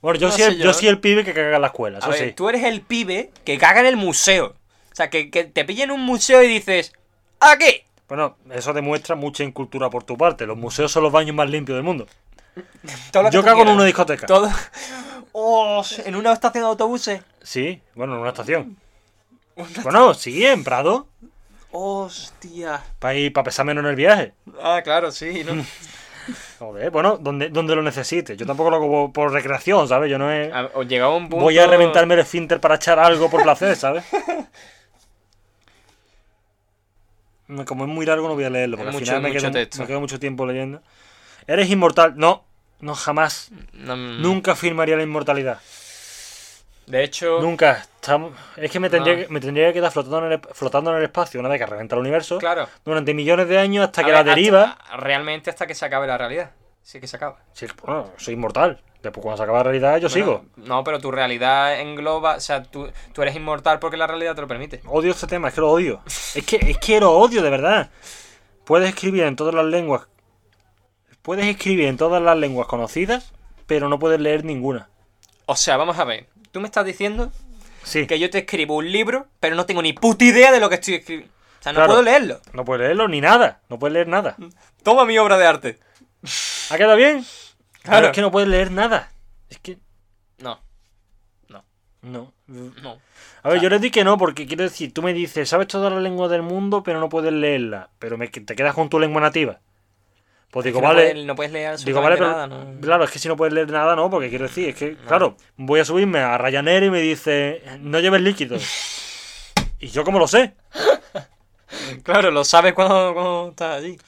Bueno, 0.00 0.20
yo, 0.20 0.28
No 0.28 0.32
soy, 0.32 0.42
el, 0.44 0.58
yo, 0.58 0.64
yo 0.66 0.70
¿eh? 0.70 0.74
soy 0.74 0.86
el 0.86 1.00
pibe 1.00 1.24
que 1.24 1.34
caga 1.34 1.56
en 1.56 1.62
la 1.62 1.66
escuela, 1.66 1.98
A 1.98 2.00
eso 2.02 2.10
ver, 2.10 2.28
sí. 2.28 2.32
tú 2.32 2.48
eres 2.48 2.62
el 2.62 2.82
pibe 2.82 3.32
que 3.44 3.58
caga 3.58 3.80
en 3.80 3.86
el 3.86 3.96
museo. 3.96 4.54
sea, 4.92 5.10
que, 5.10 5.32
que 5.32 5.42
te 5.42 5.64
pillen 5.64 5.90
en 5.90 5.96
un 5.96 6.02
museo 6.02 6.44
y 6.44 6.46
dices, 6.46 6.92
¡aquí! 7.40 7.82
Bueno, 8.06 8.36
eso 8.52 8.72
demuestra 8.72 9.16
mucha 9.16 9.42
incultura 9.42 9.90
por 9.90 10.04
tu 10.04 10.16
parte. 10.16 10.46
Los 10.46 10.56
museos 10.56 10.92
son 10.92 11.02
los 11.02 11.10
baños 11.10 11.34
más 11.34 11.50
limpios 11.50 11.74
del 11.74 11.82
mundo. 11.82 12.06
Yo 13.32 13.42
cago 13.42 13.62
en 13.62 13.68
una 13.70 13.84
discoteca. 13.84 14.28
Todo. 14.28 14.48
Oh, 15.38 15.84
en 16.04 16.14
una 16.14 16.32
estación 16.32 16.62
de 16.62 16.68
autobuses. 16.68 17.20
Sí, 17.42 17.82
bueno, 17.96 18.14
en 18.14 18.20
una 18.20 18.30
estación. 18.30 18.76
Bueno, 19.82 20.14
sí, 20.14 20.46
en 20.46 20.62
Prado. 20.62 21.08
Hostia. 21.72 22.82
Para 22.98 23.14
ir, 23.14 23.32
para 23.32 23.44
pesar 23.44 23.66
menos 23.66 23.84
en 23.84 23.90
el 23.90 23.96
viaje. 23.96 24.32
Ah, 24.62 24.80
claro, 24.82 25.10
sí, 25.12 25.44
¿no? 25.44 25.64
Joder, 26.58 26.90
bueno, 26.90 27.18
donde, 27.18 27.50
donde 27.50 27.76
lo 27.76 27.82
necesites. 27.82 28.36
Yo 28.36 28.46
tampoco 28.46 28.70
lo 28.70 28.76
hago 28.76 29.12
por, 29.12 29.30
recreación, 29.32 29.86
¿sabes? 29.86 30.10
Yo 30.10 30.18
no 30.18 30.32
he... 30.32 30.50
A- 30.52 30.70
Os 30.74 30.86
llegaba 30.88 31.14
un 31.14 31.28
punto. 31.28 31.44
Voy 31.44 31.58
a 31.58 31.66
reventarme 31.66 32.14
el 32.14 32.20
esfínter 32.20 32.60
para 32.60 32.74
echar 32.76 32.98
algo 32.98 33.30
por 33.30 33.42
placer, 33.42 33.76
¿sabes? 33.76 34.04
Como 37.66 37.84
es 37.84 37.90
muy 37.90 38.04
largo 38.04 38.26
no 38.26 38.34
voy 38.34 38.42
a 38.44 38.50
leerlo, 38.50 38.76
porque 38.76 38.90
al 38.90 38.98
final 38.98 39.22
me 39.22 39.28
mucho 39.28 39.40
quedo, 39.40 39.52
texto. 39.52 39.78
me 39.80 39.86
quedo 39.86 40.00
mucho 40.00 40.18
tiempo 40.18 40.46
leyendo. 40.46 40.82
Eres 41.46 41.70
inmortal. 41.70 42.14
No, 42.16 42.44
no 42.80 42.94
jamás. 42.96 43.50
No, 43.72 43.96
mm, 43.96 44.20
Nunca 44.20 44.56
firmaría 44.56 44.96
la 44.96 45.04
inmortalidad. 45.04 45.60
De 46.86 47.04
hecho, 47.04 47.40
Nunca. 47.40 47.86
Estamos- 48.06 48.32
Es 48.56 48.70
que 48.70 48.80
me 48.80 48.88
tendría, 48.90 49.14
No. 49.16 49.26
que 49.26 49.32
me 49.32 49.40
tendría 49.40 49.66
que 49.68 49.74
quedar 49.74 49.90
flotando 49.92 50.26
en, 50.26 50.32
el, 50.32 50.40
flotando 50.52 50.90
en 50.92 50.96
el 50.98 51.02
espacio 51.04 51.40
una 51.40 51.48
vez 51.48 51.58
que 51.58 51.66
reventa 51.66 51.94
el 51.96 52.00
universo 52.00 52.38
claro. 52.38 52.68
durante 52.84 53.12
millones 53.14 53.48
de 53.48 53.58
años 53.58 53.84
hasta 53.86 54.00
A 54.00 54.04
que 54.04 54.10
ver, 54.12 54.24
la 54.26 54.34
deriva. 54.34 54.62
hasta- 54.80 54.96
realmente 54.96 55.50
hasta 55.50 55.66
que 55.66 55.74
se 55.74 55.84
acabe 55.84 56.06
la 56.06 56.16
realidad. 56.18 56.50
Sí 56.82 57.00
que 57.00 57.08
se 57.08 57.16
acaba. 57.16 57.38
Sí, 57.52 57.66
bueno, 57.84 58.10
soy 58.16 58.34
inmortal. 58.34 58.80
Después 59.02 59.22
cuando 59.22 59.36
se 59.36 59.42
acaba 59.42 59.58
la 59.58 59.64
realidad 59.64 59.98
yo 59.98 60.08
sigo. 60.08 60.44
No, 60.56 60.84
pero 60.84 61.00
tu 61.00 61.10
realidad 61.10 61.80
engloba. 61.80 62.36
O 62.36 62.40
sea, 62.40 62.62
tú, 62.62 62.88
tú 63.12 63.22
eres 63.22 63.34
inmortal 63.34 63.78
porque 63.80 63.96
la 63.96 64.06
realidad 64.06 64.34
te 64.36 64.40
lo 64.40 64.46
permite. 64.48 64.80
Odio 64.86 65.10
este 65.10 65.26
tema, 65.26 65.48
es 65.48 65.54
que 65.54 65.60
lo 65.60 65.70
odio. 65.70 66.00
Es 66.06 66.44
que, 66.46 66.56
es 66.56 66.78
que 66.78 67.00
lo 67.00 67.10
odio, 67.12 67.42
de 67.42 67.50
verdad. 67.50 67.90
Puedes 68.64 68.88
escribir 68.88 69.24
en 69.24 69.34
todas 69.36 69.54
las 69.54 69.64
lenguas. 69.64 70.06
Puedes 71.22 71.46
escribir 71.46 71.86
en 71.88 71.96
todas 71.96 72.22
las 72.22 72.36
lenguas 72.36 72.68
conocidas, 72.68 73.32
pero 73.66 73.88
no 73.88 73.98
puedes 73.98 74.20
leer 74.20 74.44
ninguna. 74.44 74.88
O 75.46 75.56
sea, 75.56 75.76
vamos 75.76 75.98
a 75.98 76.04
ver. 76.04 76.26
Tú 76.52 76.60
me 76.60 76.66
estás 76.66 76.84
diciendo 76.86 77.30
Sí. 77.86 78.06
que 78.06 78.18
yo 78.18 78.28
te 78.30 78.38
escribo 78.38 78.76
un 78.76 78.90
libro, 78.90 79.28
pero 79.40 79.54
no 79.56 79.64
tengo 79.64 79.80
ni 79.80 79.92
puta 79.92 80.24
idea 80.24 80.50
de 80.52 80.58
lo 80.60 80.68
que 80.68 80.74
estoy 80.74 80.94
escribiendo. 80.94 81.32
O 81.60 81.62
sea, 81.62 81.72
no 81.72 81.76
Claro. 81.76 81.90
puedo 81.90 82.02
leerlo. 82.02 82.40
No 82.52 82.64
puedes 82.64 82.82
leerlo 82.84 83.06
ni 83.08 83.20
nada. 83.20 83.60
No 83.68 83.78
puedes 83.78 83.92
leer 83.94 84.08
nada. 84.08 84.36
Toma 84.82 85.04
mi 85.04 85.16
obra 85.18 85.38
de 85.38 85.46
arte. 85.46 85.78
¿Ha 86.70 86.76
quedado 86.76 86.96
bien? 86.96 87.24
Claro. 87.82 87.98
Pero 87.98 88.06
es 88.08 88.12
que 88.12 88.20
no 88.20 88.30
puedes 88.32 88.48
leer 88.48 88.70
nada. 88.72 89.10
Es 89.48 89.58
que. 89.58 89.78
No, 90.38 90.60
No. 92.02 92.32
no. 92.42 92.98
A 93.42 93.48
ver, 93.48 93.60
yo 93.60 93.68
les 93.68 93.80
di 93.80 93.90
que 93.90 94.04
no, 94.04 94.16
porque 94.18 94.46
quiero 94.46 94.62
decir, 94.64 94.92
tú 94.94 95.02
me 95.02 95.12
dices, 95.12 95.48
sabes 95.48 95.66
todas 95.68 95.92
las 95.92 96.02
lenguas 96.02 96.30
del 96.30 96.42
mundo, 96.42 96.82
pero 96.84 97.00
no 97.00 97.08
puedes 97.08 97.32
leerla. 97.32 97.90
Pero 97.98 98.16
me, 98.18 98.28
te 98.28 98.54
quedas 98.54 98.74
con 98.74 98.88
tu 98.88 98.98
lengua 99.00 99.20
nativa. 99.20 99.60
Pues 100.56 100.64
digo, 100.64 100.80
no 100.80 100.88
vale. 100.88 101.10
puedes- 101.10 101.26
no 101.26 101.34
puedes 101.34 101.52
leer 101.52 101.76
Digo, 101.80 102.00
vale, 102.00 102.16
pero. 102.16 102.28
absolutamente 102.30 102.56
nada, 102.64 102.72
¿no? 102.76 102.80
Claro, 102.80 103.04
es 103.04 103.10
que 103.10 103.18
si 103.18 103.28
no 103.28 103.36
puedes 103.36 103.52
leer 103.52 103.70
nada, 103.70 103.94
no, 103.94 104.08
porque 104.08 104.30
quiero 104.30 104.46
decir, 104.46 104.70
es 104.70 104.74
que, 104.74 104.96
claro, 105.06 105.36
voy 105.58 105.80
a 105.80 105.84
subirme 105.84 106.20
a 106.20 106.38
Ryanair 106.38 106.84
y 106.84 106.90
me 106.90 107.02
dice, 107.02 107.60
no 107.80 108.00
lleves 108.00 108.22
líquidos. 108.22 108.62
y 109.80 109.88
yo, 109.88 110.02
como 110.02 110.18
lo 110.18 110.26
sé? 110.26 110.54
Claro, 112.04 112.30
lo 112.30 112.42
sabes 112.42 112.72
cuando, 112.72 113.12
cuando 113.12 113.48
estás 113.50 113.82
allí. 113.82 113.98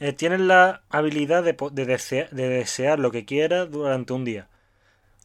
Eh, 0.00 0.12
tienes 0.12 0.40
la 0.40 0.82
habilidad 0.90 1.42
de, 1.42 1.54
desear 2.30 2.98
lo 2.98 3.10
que 3.10 3.24
quieras 3.24 3.70
durante 3.70 4.12
un 4.12 4.26
día. 4.26 4.48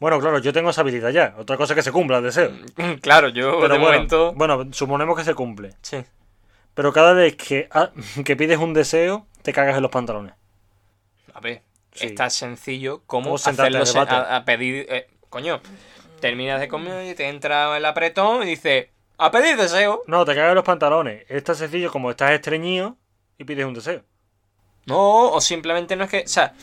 Bueno, 0.00 0.18
claro, 0.20 0.38
yo 0.38 0.54
tengo 0.54 0.70
esa 0.70 0.80
habilidad 0.80 1.10
ya. 1.10 1.34
Otra 1.36 1.58
cosa 1.58 1.74
es 1.74 1.76
que 1.76 1.82
se 1.82 1.92
cumpla 1.92 2.16
el 2.16 2.24
deseo. 2.24 2.50
Claro, 3.02 3.28
yo 3.28 3.60
Pero 3.60 3.74
de 3.74 3.78
bueno, 3.78 3.84
momento. 3.84 4.32
bueno, 4.32 4.68
suponemos 4.72 5.18
que 5.18 5.24
se 5.24 5.34
cumple. 5.34 5.74
Sí. 5.82 6.02
Pero 6.72 6.94
cada 6.94 7.12
vez 7.12 7.36
que, 7.36 7.68
ah, 7.72 7.90
que 8.24 8.36
pides 8.36 8.56
un 8.58 8.72
deseo, 8.72 9.26
te 9.42 9.52
cagas 9.52 9.76
en 9.76 9.82
los 9.82 9.90
pantalones. 9.90 10.32
A 11.34 11.40
ver, 11.40 11.62
Sí. 11.92 12.06
es 12.06 12.14
tan 12.14 12.30
sencillo 12.30 13.02
como 13.06 13.34
hacerlo 13.34 13.84
se- 13.86 13.98
a, 13.98 14.36
a 14.36 14.44
pedir. 14.44 14.86
eh, 14.88 15.08
coño, 15.28 15.60
terminas 16.20 16.60
de 16.60 16.68
comer 16.68 17.06
y 17.06 17.14
te 17.14 17.28
entra 17.28 17.76
el 17.76 17.84
apretón 17.84 18.42
y 18.42 18.46
dice: 18.46 18.90
A 19.18 19.30
pedir 19.30 19.56
deseo. 19.56 20.02
No, 20.06 20.24
te 20.24 20.34
cagas 20.34 20.54
los 20.54 20.64
pantalones. 20.64 21.24
Es 21.28 21.44
tan 21.44 21.54
sencillo 21.56 21.90
como 21.92 22.10
estás 22.10 22.30
estreñido 22.32 22.96
y 23.38 23.44
pides 23.44 23.64
un 23.66 23.74
deseo. 23.74 24.02
No, 24.86 25.30
o 25.30 25.40
simplemente 25.40 25.94
no 25.96 26.04
es 26.04 26.10
que. 26.10 26.20
O 26.24 26.28
sea. 26.28 26.54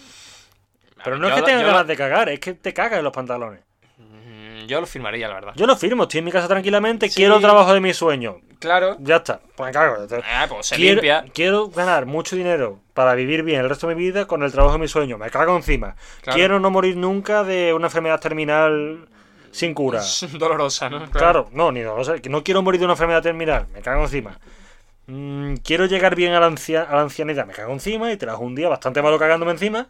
Pero 1.03 1.17
no 1.17 1.29
yo 1.29 1.35
es 1.35 1.41
que 1.41 1.45
tengas 1.47 1.65
ganas 1.65 1.87
de 1.87 1.95
cagar, 1.95 2.27
es 2.29 2.39
que 2.39 2.53
te 2.53 2.73
cagas 2.73 2.97
en 2.99 3.03
los 3.05 3.13
pantalones. 3.13 3.61
Mm, 3.97 4.65
Yo 4.67 4.81
lo 4.81 4.87
firmaría, 4.87 5.27
la 5.29 5.35
verdad. 5.35 5.53
Yo 5.55 5.65
lo 5.65 5.75
firmo, 5.77 6.03
estoy 6.03 6.19
en 6.19 6.25
mi 6.25 6.31
casa 6.31 6.47
tranquilamente, 6.47 7.07
Sí. 7.07 7.15
quiero 7.15 7.35
el 7.37 7.41
trabajo 7.41 7.73
de 7.73 7.79
mis 7.79 7.95
sueños. 7.95 8.35
Claro. 8.59 8.97
Ya 8.99 9.17
está, 9.17 9.39
pues 9.55 9.71
cago. 9.71 10.05
Ah, 10.25 10.45
pues 10.49 10.67
se 10.67 10.75
Quiero, 10.75 10.95
limpia. 10.95 11.25
quiero 11.33 11.69
ganar 11.69 12.05
mucho 12.05 12.35
dinero 12.35 12.79
para 12.93 13.15
vivir 13.15 13.43
bien 13.43 13.61
el 13.61 13.69
resto 13.69 13.87
de 13.87 13.95
mi 13.95 14.01
vida 14.03 14.25
con 14.25 14.43
el 14.43 14.51
trabajo 14.51 14.73
de 14.73 14.79
mis 14.79 14.91
sueños. 14.91 15.17
Me 15.17 15.29
cago 15.29 15.55
encima. 15.55 15.95
Claro. 16.21 16.35
Quiero 16.37 16.59
no 16.59 16.69
morir 16.69 16.97
nunca 16.97 17.43
de 17.43 17.73
una 17.73 17.87
enfermedad 17.87 18.19
terminal 18.19 19.07
sin 19.51 19.73
cura. 19.73 20.01
Dolorosa, 20.37 20.89
¿no? 20.89 21.09
Claro, 21.09 21.47
no, 21.53 21.71
ni 21.71 21.81
que 22.21 22.29
no 22.29 22.43
quiero 22.43 22.61
morir 22.61 22.79
de 22.79 22.85
una 22.85 22.93
enfermedad 22.93 23.23
terminal. 23.23 23.67
Me 23.73 23.81
cago 23.81 24.03
encima. 24.03 24.37
Mm, 25.07 25.55
quiero 25.63 25.85
llegar 25.85 26.15
bien 26.15 26.33
a 26.33 26.39
la, 26.39 26.47
ancia- 26.47 26.83
a 26.83 26.95
la 26.95 27.01
ancianidad. 27.01 27.45
Me 27.45 27.53
cago 27.53 27.71
encima 27.73 28.11
y 28.11 28.17
te 28.17 28.29
un 28.29 28.55
día 28.55 28.67
bastante 28.69 29.01
malo 29.01 29.17
cagándome 29.17 29.53
encima. 29.53 29.87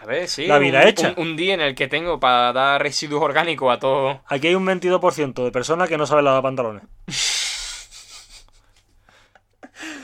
A 0.00 0.06
ver, 0.06 0.26
sí. 0.26 0.46
La 0.46 0.58
vida 0.58 0.80
un, 0.80 0.88
hecha. 0.88 1.14
Un, 1.16 1.28
un 1.28 1.36
día 1.36 1.52
en 1.54 1.60
el 1.60 1.74
que 1.74 1.86
tengo 1.86 2.18
para 2.18 2.52
dar 2.54 2.82
residuos 2.82 3.22
orgánicos 3.22 3.70
a 3.70 3.78
todo. 3.78 4.22
Aquí 4.26 4.48
hay 4.48 4.54
un 4.54 4.66
22% 4.66 5.44
de 5.44 5.52
personas 5.52 5.88
que 5.88 5.98
no 5.98 6.06
saben 6.06 6.24
lavar 6.24 6.42
pantalones. 6.42 6.82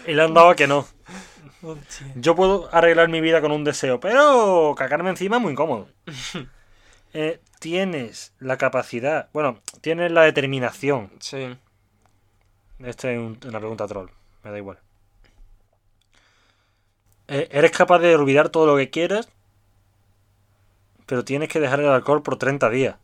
y 0.09 0.15
le 0.15 0.23
han 0.23 0.35
dado 0.35 0.51
a 0.51 0.57
que 0.57 0.67
no. 0.67 0.87
Yo 2.17 2.35
puedo 2.35 2.69
arreglar 2.75 3.09
mi 3.09 3.21
vida 3.21 3.41
con 3.41 3.53
un 3.53 3.65
deseo, 3.65 3.99
pero 4.01 4.75
cagarme 4.77 5.11
encima 5.11 5.37
es 5.37 5.43
muy 5.43 5.53
incómodo. 5.53 5.89
Eh, 7.15 7.41
tienes 7.59 8.35
la 8.39 8.59
capacidad, 8.59 9.31
bueno, 9.33 9.61
tienes 9.81 10.13
la 10.13 10.25
determinación. 10.25 11.11
Sí. 11.21 11.57
Esta 12.81 13.11
es 13.11 13.19
un- 13.19 13.39
una 13.47 13.59
pregunta 13.59 13.87
troll, 13.87 14.11
me 14.45 14.51
da 14.51 14.59
igual. 14.59 14.79
Eh, 17.29 17.49
eres 17.51 17.71
capaz 17.71 17.99
de 18.01 18.15
olvidar 18.15 18.51
todo 18.51 18.67
lo 18.67 18.77
que 18.77 18.91
quieras, 18.91 19.29
pero 21.07 21.25
tienes 21.25 21.49
que 21.49 21.61
dejar 21.61 21.81
el 21.81 21.89
alcohol 21.89 22.23
por 22.23 22.37
30 22.37 22.69
días. 22.69 22.97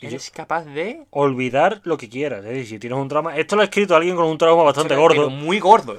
Yo- 0.00 0.08
¿Eres 0.08 0.30
capaz 0.30 0.64
de.? 0.64 1.04
olvidar 1.10 1.80
lo 1.84 1.96
que 1.98 2.08
quieras. 2.08 2.44
Si 2.66 2.78
tienes 2.78 2.98
un 2.98 3.08
trauma. 3.08 3.36
Esto 3.36 3.54
lo 3.56 3.62
ha 3.62 3.64
escrito 3.66 3.94
alguien 3.94 4.16
con 4.16 4.24
un 4.26 4.38
trauma 4.38 4.62
bastante 4.62 4.90
Pero 4.90 5.00
gordo. 5.02 5.30
muy 5.30 5.60
gordo. 5.60 5.98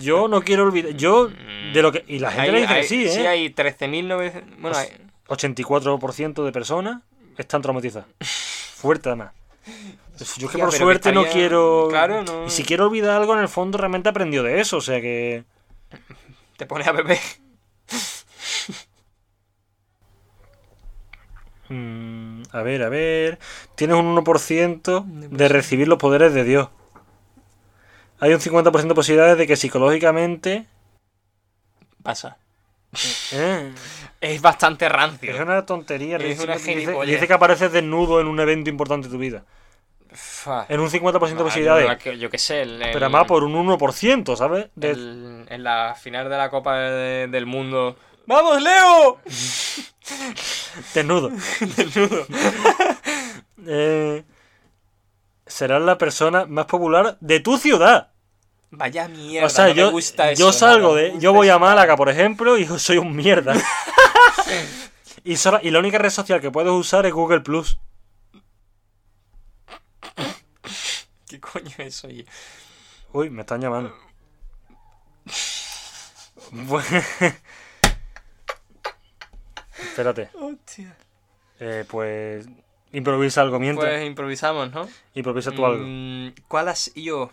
Yo 0.00 0.28
no 0.28 0.42
quiero 0.42 0.64
olvidar. 0.64 0.92
Yo, 0.92 1.28
de 1.72 1.82
lo 1.82 1.90
que. 1.90 2.04
Y 2.06 2.18
la 2.20 2.30
gente 2.30 2.46
Hay- 2.48 2.52
le 2.52 2.60
dice 2.62 2.74
que 2.74 2.82
sí, 2.84 3.04
¿eh? 3.06 3.08
Sí, 3.10 3.20
hay 3.26 3.50
13.900. 3.50 4.42
Bueno, 4.60 4.76
hay- 4.76 4.88
84% 5.26 6.44
de 6.44 6.52
personas 6.52 7.02
están 7.38 7.62
traumatizadas. 7.62 8.06
Fuerte, 8.76 9.08
además. 9.08 9.32
Yo 10.36 10.46
es 10.46 10.52
que 10.52 10.58
por 10.58 10.72
suerte 10.72 11.08
que 11.10 11.14
no 11.14 11.24
quiero. 11.24 11.86
Claro, 11.90 12.22
no- 12.22 12.46
Y 12.46 12.50
si 12.50 12.62
quiero 12.62 12.86
olvidar 12.86 13.16
algo, 13.20 13.32
en 13.34 13.40
el 13.40 13.48
fondo 13.48 13.78
realmente 13.78 14.08
aprendió 14.10 14.42
de 14.42 14.60
eso. 14.60 14.76
O 14.76 14.80
sea 14.82 15.00
que. 15.00 15.44
te 16.56 16.66
pones 16.66 16.86
a 16.86 16.92
beber. 16.92 17.18
Mm, 21.70 22.42
a 22.52 22.62
ver, 22.62 22.82
a 22.82 22.88
ver. 22.88 23.38
Tienes 23.74 23.96
un 23.96 24.14
1% 24.16 25.04
de 25.06 25.48
recibir 25.48 25.88
los 25.88 25.98
poderes 25.98 26.34
de 26.34 26.44
Dios. 26.44 26.68
Hay 28.18 28.34
un 28.34 28.40
50% 28.40 28.88
de 28.88 28.94
posibilidades 28.94 29.38
de 29.38 29.46
que 29.46 29.56
psicológicamente. 29.56 30.66
Pasa. 32.02 32.36
eh, 33.32 33.72
Es 34.20 34.42
bastante 34.42 34.88
rancio. 34.88 35.32
Es 35.34 35.40
una 35.40 35.64
tontería. 35.64 36.16
Es 36.16 36.24
dice, 36.24 36.44
una 36.44 36.54
dice- 36.56 36.72
gilipollez. 36.74 37.14
dice 37.14 37.26
que 37.26 37.32
apareces 37.32 37.72
desnudo 37.72 38.20
en 38.20 38.26
un 38.26 38.38
evento 38.40 38.68
importante 38.68 39.08
de 39.08 39.12
tu 39.14 39.18
vida. 39.18 39.44
Fa. 40.12 40.66
En 40.68 40.80
un 40.80 40.90
50% 40.90 41.44
de 41.44 41.44
posibilidades. 41.44 42.18
yo- 42.18 42.28
qué 42.30 42.38
sé. 42.38 42.62
el- 42.62 42.82
el- 42.82 42.90
pero 42.92 43.06
además 43.06 43.26
por 43.26 43.44
un 43.44 43.54
1%, 43.54 44.34
¿sabes? 44.36 44.66
De- 44.74 44.90
el- 44.90 45.46
en 45.48 45.62
la 45.62 45.94
final 45.98 46.28
de 46.28 46.36
la 46.36 46.50
Copa 46.50 46.76
de- 46.78 47.28
del 47.28 47.46
Mundo. 47.46 47.96
¡Vamos, 48.26 48.60
Leo! 48.60 49.18
Desnudo. 50.94 51.30
Desnudo. 51.76 52.26
Eh, 53.66 54.24
serás 55.46 55.82
la 55.82 55.98
persona 55.98 56.46
más 56.46 56.66
popular 56.66 57.18
de 57.20 57.40
tu 57.40 57.58
ciudad. 57.58 58.10
Vaya 58.70 59.08
mierda. 59.08 59.46
o 59.46 59.50
sea, 59.50 59.64
no 59.64 59.70
me 59.74 59.76
yo, 59.76 59.90
gusta 59.90 60.30
eso, 60.30 60.40
yo 60.40 60.52
salgo 60.52 60.94
de. 60.94 61.18
Yo 61.18 61.32
voy 61.32 61.48
a. 61.48 61.58
Málaga, 61.58 61.96
por 61.96 62.08
ejemplo, 62.08 62.56
y 62.56 62.66
soy 62.78 62.98
un 62.98 63.14
mierda. 63.14 63.54
y, 65.24 65.36
la 65.70 65.78
única 65.78 65.98
red 65.98 66.10
social 66.10 66.40
que 66.40 66.50
puedes 66.50 66.70
usar 66.70 67.04
es 67.04 67.12
Google 67.12 67.40
Plus. 67.40 67.78
¿Qué 71.28 71.40
coño 71.40 71.70
es 71.78 71.96
eso? 71.96 72.06
oye? 72.06 72.24
Uy, 73.12 73.28
me 73.30 73.42
están 73.42 73.60
llamando. 73.60 73.94
Bu- 76.52 76.82
Espérate. 79.90 80.30
Hostia. 80.34 80.96
Eh, 81.58 81.84
pues 81.88 82.48
Improvisa 82.92 83.42
algo 83.42 83.58
mientras. 83.60 83.88
Pues 83.88 84.06
improvisamos, 84.06 84.72
¿no? 84.72 84.88
Improvisa 85.14 85.50
tú 85.52 85.64
algo. 85.66 85.84
Mm, 85.86 86.30
¿Cuál 86.48 86.68
has 86.68 86.92
yo? 86.94 87.30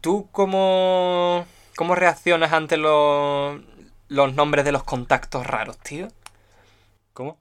¿Tú 0.00 0.28
cómo, 0.32 1.46
cómo 1.76 1.94
reaccionas 1.94 2.52
ante 2.52 2.76
los, 2.76 3.60
los 4.08 4.34
nombres 4.34 4.64
de 4.64 4.72
los 4.72 4.82
contactos 4.82 5.46
raros, 5.46 5.78
tío? 5.78 6.08
¿Cómo? 7.12 7.38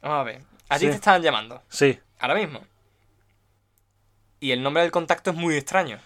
Vamos 0.00 0.20
a 0.20 0.22
ver. 0.22 0.42
A 0.68 0.78
ti 0.78 0.84
Sí. 0.84 0.90
te 0.90 0.96
estaban 0.96 1.20
llamando, 1.22 1.62
Sí, 1.68 1.98
ahora 2.20 2.34
mismo. 2.36 2.60
Y 4.38 4.52
el 4.52 4.62
nombre 4.62 4.82
del 4.82 4.92
contacto 4.92 5.30
es 5.30 5.36
muy 5.36 5.56
extraño. 5.56 5.98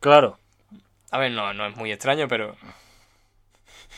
claro. 0.00 0.38
A 1.10 1.18
ver, 1.18 1.30
no, 1.30 1.54
no 1.54 1.64
es 1.66 1.76
muy 1.76 1.92
extraño, 1.92 2.26
pero 2.26 2.56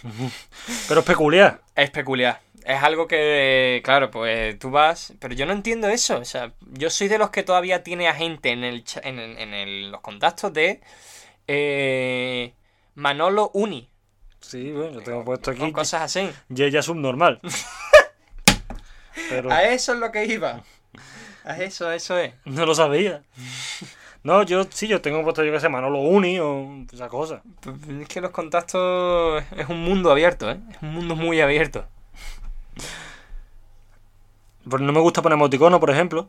Pero 0.89 1.01
es 1.01 1.07
peculiar. 1.07 1.61
es 1.75 1.91
peculiar. 1.91 2.41
Es 2.65 2.83
algo 2.83 3.07
que, 3.07 3.81
claro, 3.85 4.11
pues 4.11 4.59
tú 4.59 4.71
vas... 4.71 5.13
Pero 5.21 5.35
yo 5.35 5.47
no 5.47 5.53
entiendo 5.53 5.89
eso. 5.89 6.19
O 6.19 6.25
sea, 6.25 6.53
yo 6.73 6.91
soy 6.91 7.07
de 7.07 7.19
los 7.19 7.31
que 7.31 7.45
todavía 7.45 7.85
tiene 7.85 8.09
a 8.09 8.15
gente 8.15 8.51
en, 8.51 8.65
el, 8.65 8.85
en, 9.03 9.19
el- 9.21 9.39
en 9.39 9.55
el- 9.55 9.91
los 9.93 10.01
contactos 10.01 10.53
de 10.53 10.81
eh, 11.47 12.55
Manolo 12.97 13.51
Uni. 13.55 13.89
Sí, 14.41 14.73
bueno, 14.73 14.95
yo 14.95 15.01
tengo 15.03 15.25
puesto 15.25 15.53
aquí 15.53 15.71
cosas 15.73 16.03
así. 16.03 16.29
Yeya 16.49 16.83
subnormal. 16.83 17.41
Pero 19.31 19.51
A 19.53 19.63
eso 19.65 19.95
es 19.95 19.99
lo 20.01 20.11
que 20.13 20.25
iba. 20.27 20.63
A 21.45 21.57
eso, 21.59 21.89
a 21.89 21.95
eso 21.95 22.19
es. 22.19 22.33
no 22.45 22.67
lo 22.67 22.75
sabía. 22.75 23.23
No, 24.27 24.43
yo 24.43 24.65
sí, 24.69 24.89
yo 24.89 25.01
tengo 25.01 25.23
puesto 25.23 25.45
yo 25.45 25.53
que 25.53 25.61
sé, 25.61 25.69
Manolo 25.69 26.01
Uni 26.01 26.41
o 26.41 26.85
esa 26.93 27.09
cosa. 27.09 27.43
Pues 27.61 27.77
Es 28.01 28.09
que 28.09 28.21
los 28.21 28.33
contactos 28.33 29.45
es 29.57 29.69
un 29.69 29.85
mundo 29.85 30.11
abierto, 30.11 30.51
¿eh? 30.51 30.59
Es 30.69 30.83
un 30.83 30.95
mundo 30.95 31.15
muy 31.15 31.41
abierto. 31.41 31.85
Pero 34.69 34.83
no 34.83 34.93
me 34.93 34.99
gusta 34.99 35.23
poner 35.23 35.37
emoticono, 35.37 35.79
por 35.79 35.91
ejemplo. 35.91 36.29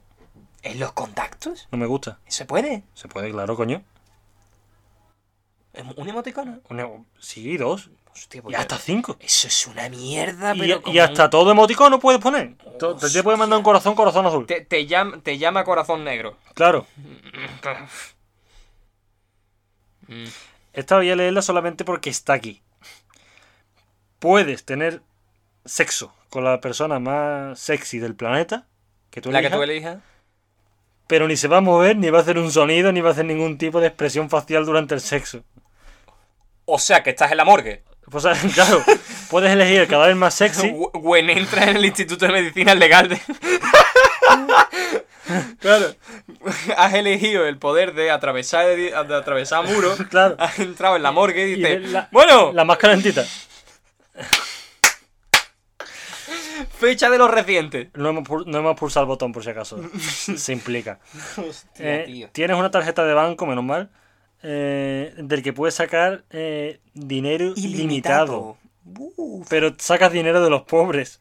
¿En 0.62 0.80
los 0.80 0.92
contactos? 0.92 1.68
No 1.72 1.80
me 1.80 1.88
gusta. 1.88 2.20
¿Se 2.28 2.46
puede? 2.46 2.84
Se 2.94 3.08
puede, 3.08 3.32
claro, 3.32 3.56
coño. 3.56 3.82
¿Es 5.74 5.84
¿Un 5.96 6.08
emoticono? 6.08 6.60
Una- 6.70 6.90
sí, 7.18 7.58
dos. 7.58 7.90
Hostia, 8.18 8.42
Y 8.48 8.56
hasta 8.56 8.78
cinco. 8.78 9.16
Eso 9.20 9.48
es 9.48 9.68
una 9.68 9.90
mierda, 9.90 10.56
Y, 10.56 10.60
pero 10.60 10.78
y 10.78 10.82
como 10.82 11.02
hasta 11.02 11.30
todo 11.30 11.52
emoticono 11.52 12.00
puedes 12.00 12.20
poner. 12.20 12.56
Te, 12.80 13.24
puede 13.24 13.38
mandar 13.38 13.58
un 13.58 13.64
corazón, 13.64 13.96
corazón 13.96 14.26
azul. 14.26 14.46
Te, 14.48 14.62
te 14.62 14.86
llama, 14.88 15.20
te 15.22 15.38
llama 15.38 15.64
corazón 15.64 16.04
negro. 16.04 16.38
Claro. 16.54 16.88
Mm. 20.08 20.26
Esta 20.74 20.96
voy 20.98 21.10
a 21.12 21.16
leerla 21.16 21.42
solamente 21.42 21.84
porque 21.86 22.10
está 22.10 22.34
aquí. 22.34 22.62
Puedes 24.20 24.64
tener 24.66 25.02
sexo 25.66 26.14
con 26.30 26.44
la 26.44 26.60
persona 26.62 27.00
más 27.00 27.60
sexy 27.60 28.00
del 28.00 28.16
planeta. 28.16 28.66
Que 29.12 29.22
tú 29.22 29.32
La 29.32 29.42
que 29.42 29.50
tú 29.50 29.62
elijas. 29.62 30.00
pero 31.08 31.28
ni 31.28 31.38
se 31.38 31.48
va 31.48 31.58
a 31.58 31.62
mover, 31.62 31.98
ni 31.98 32.10
va 32.10 32.20
a 32.20 32.22
hacer 32.22 32.38
un 32.38 32.52
sonido, 32.52 32.92
ni 32.92 33.02
va 33.02 33.10
a 33.10 33.12
hacer 33.14 33.26
ningún 33.26 33.58
tipo 33.58 33.80
de 33.80 33.88
expresión 33.88 34.30
facial 34.30 34.66
durante 34.66 34.94
el 34.96 35.02
sexo. 35.02 35.44
O 36.66 36.80
sea, 36.80 37.02
que 37.04 37.12
estás 37.12 37.32
en 37.32 37.38
la 37.38 37.46
morgue. 37.46 37.84
Pues, 38.10 38.24
claro, 38.54 38.84
puedes 39.30 39.52
elegir 39.52 39.82
el 39.82 39.88
cadáver 39.88 40.16
más 40.16 40.34
sexy. 40.34 40.72
Gwen 40.94 41.30
entra 41.30 41.64
en 41.70 41.78
el 41.78 41.86
Instituto 41.86 42.26
de 42.26 42.32
Medicina 42.32 42.74
Legal 42.76 43.10
de... 43.10 43.20
Claro, 45.60 45.94
Has 46.78 46.94
elegido 46.94 47.46
el 47.46 47.58
poder 47.58 47.94
de 47.94 48.12
atravesar, 48.12 48.66
de 48.78 48.94
atravesar 48.96 49.66
muros. 49.66 50.00
claro. 50.10 50.36
Has 50.40 50.58
entrado 50.60 50.96
en 50.96 51.04
la 51.04 51.12
morgue 51.12 51.50
y 51.50 51.52
Y 51.52 51.56
dices... 51.56 51.92
la- 51.92 52.08
Bueno, 52.14 52.54
La 52.54 52.64
más 52.64 52.78
calentita. 52.78 53.26
fecha 56.80 57.10
de 57.10 57.18
los 57.18 57.30
recientes. 57.30 57.90
No 57.94 58.10
hemos, 58.10 58.48
no 58.48 58.58
hemos 58.60 58.80
pulsado 58.80 59.04
el 59.04 59.08
botón 59.08 59.34
por 59.34 59.44
si 59.44 59.50
acaso. 59.50 59.82
Se 60.38 60.54
implica. 60.54 61.00
Hostia, 61.36 61.96
Eh, 61.96 62.04
tío. 62.06 62.30
tienes 62.32 62.58
una 62.58 62.72
tarjeta 62.72 63.04
de 63.04 63.14
banco, 63.14 63.46
menos 63.46 63.66
mal, 63.66 63.90
eh, 64.44 65.14
del 65.18 65.44
que 65.44 65.54
puedes 65.54 65.76
sacar 65.76 66.24
eh, 66.30 66.80
dinero 66.94 67.54
ilimitado. 67.56 68.58
Pero 69.50 69.76
sacas 69.78 70.12
dinero 70.12 70.44
de 70.44 70.50
los 70.50 70.64
pobres. 70.64 71.20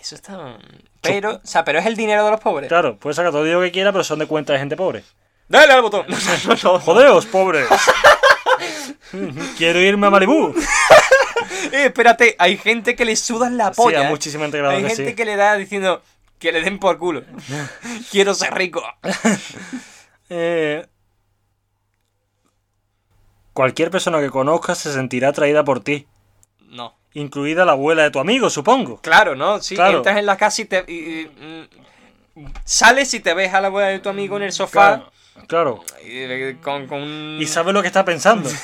eso 0.00 0.14
está... 0.14 0.58
Pero, 1.00 1.36
o 1.42 1.46
sea, 1.46 1.64
pero 1.64 1.78
es 1.78 1.86
el 1.86 1.96
dinero 1.96 2.24
de 2.24 2.30
los 2.30 2.40
pobres. 2.40 2.68
Claro, 2.68 2.96
puedes 2.98 3.16
sacar 3.16 3.30
todo 3.32 3.40
el 3.42 3.46
dinero 3.48 3.62
que 3.62 3.72
quieras, 3.72 3.92
pero 3.92 4.04
son 4.04 4.18
de 4.18 4.26
cuenta 4.26 4.52
de 4.52 4.58
gente 4.58 4.76
pobre. 4.76 5.02
Dale 5.48 5.72
al 5.72 5.82
botón. 5.82 6.06
¡Jodeos, 6.84 7.26
pobres! 7.26 7.66
Quiero 9.56 9.80
irme 9.80 10.06
a 10.06 10.10
Malibú. 10.10 10.54
Eh, 11.72 11.86
espérate, 11.86 12.36
hay 12.38 12.56
gente 12.56 12.96
que 12.96 13.04
le 13.04 13.14
sudan 13.16 13.56
la 13.56 13.68
Sí, 13.68 13.76
polla. 13.76 14.00
a 14.00 14.06
¿eh? 14.06 14.08
muchísima 14.10 14.44
gente 14.44 14.60
Hay 14.60 14.82
que 14.82 14.88
gente 14.88 15.10
sí. 15.10 15.14
que 15.14 15.24
le 15.24 15.36
da 15.36 15.56
diciendo 15.56 16.02
que 16.38 16.52
le 16.52 16.62
den 16.62 16.78
por 16.78 16.96
culo. 16.98 17.22
Quiero 18.10 18.34
ser 18.34 18.54
rico. 18.54 18.82
Eh, 20.30 20.86
cualquier 23.60 23.90
persona 23.90 24.20
que 24.20 24.30
conozcas 24.30 24.78
se 24.78 24.90
sentirá 24.92 25.28
atraída 25.28 25.62
por 25.64 25.80
ti. 25.80 26.06
No. 26.70 26.94
Incluida 27.12 27.64
la 27.66 27.72
abuela 27.72 28.04
de 28.04 28.10
tu 28.10 28.18
amigo, 28.18 28.48
supongo. 28.48 29.00
Claro, 29.02 29.36
¿no? 29.36 29.60
Sí, 29.60 29.74
Claro. 29.74 29.98
entras 29.98 30.16
en 30.16 30.24
la 30.24 30.36
casa 30.38 30.62
y 30.62 30.64
te. 30.64 30.84
y- 30.88 30.92
y, 30.94 31.30
mm, 32.36 32.46
sales 32.64 33.12
y 33.12 33.20
te 33.20 33.34
ves 33.34 33.52
a 33.52 33.60
la 33.60 33.66
abuela 33.66 33.88
de 33.88 33.98
tu 33.98 34.08
amigo 34.08 34.36
en 34.38 34.44
el 34.44 34.52
sofá. 34.52 35.10
Claro. 35.46 35.84
y- 36.04 36.54
con, 36.54 36.86
con 36.86 37.02
un. 37.02 37.38
Y 37.38 37.46
sabes 37.46 37.74
lo 37.74 37.82
que 37.82 37.88
está 37.88 38.04
pensando. 38.04 38.48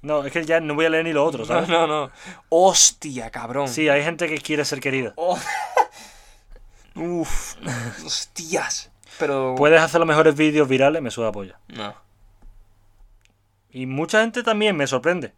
No, 0.00 0.24
es 0.24 0.32
que 0.32 0.44
ya 0.44 0.60
no 0.60 0.76
voy 0.76 0.84
a 0.86 0.90
leer 0.90 1.04
ni 1.04 1.12
lo 1.12 1.24
otro, 1.24 1.40
No, 1.40 1.44
¿sabes? 1.46 1.68
no, 1.68 1.88
no. 1.88 2.08
Hostia, 2.50 3.30
cabrón. 3.30 3.66
Sí, 3.68 3.88
hay 3.88 4.04
gente 4.04 4.28
que 4.28 4.38
quiere 4.38 4.64
ser 4.64 4.78
querida. 4.78 5.12
Oh. 5.16 5.36
Uf. 6.94 7.56
Hostias. 8.06 8.90
Pero. 9.18 9.54
Puedes 9.58 9.80
hacer 9.80 9.98
los 9.98 10.06
mejores 10.06 10.36
vídeos 10.36 10.68
virales, 10.68 11.02
me 11.02 11.10
suda 11.10 11.32
polla. 11.32 11.58
No. 11.68 11.94
Y 13.78 13.86
mucha 13.86 14.22
gente 14.22 14.42
también 14.42 14.76
me 14.76 14.88
sorprende. 14.88 15.32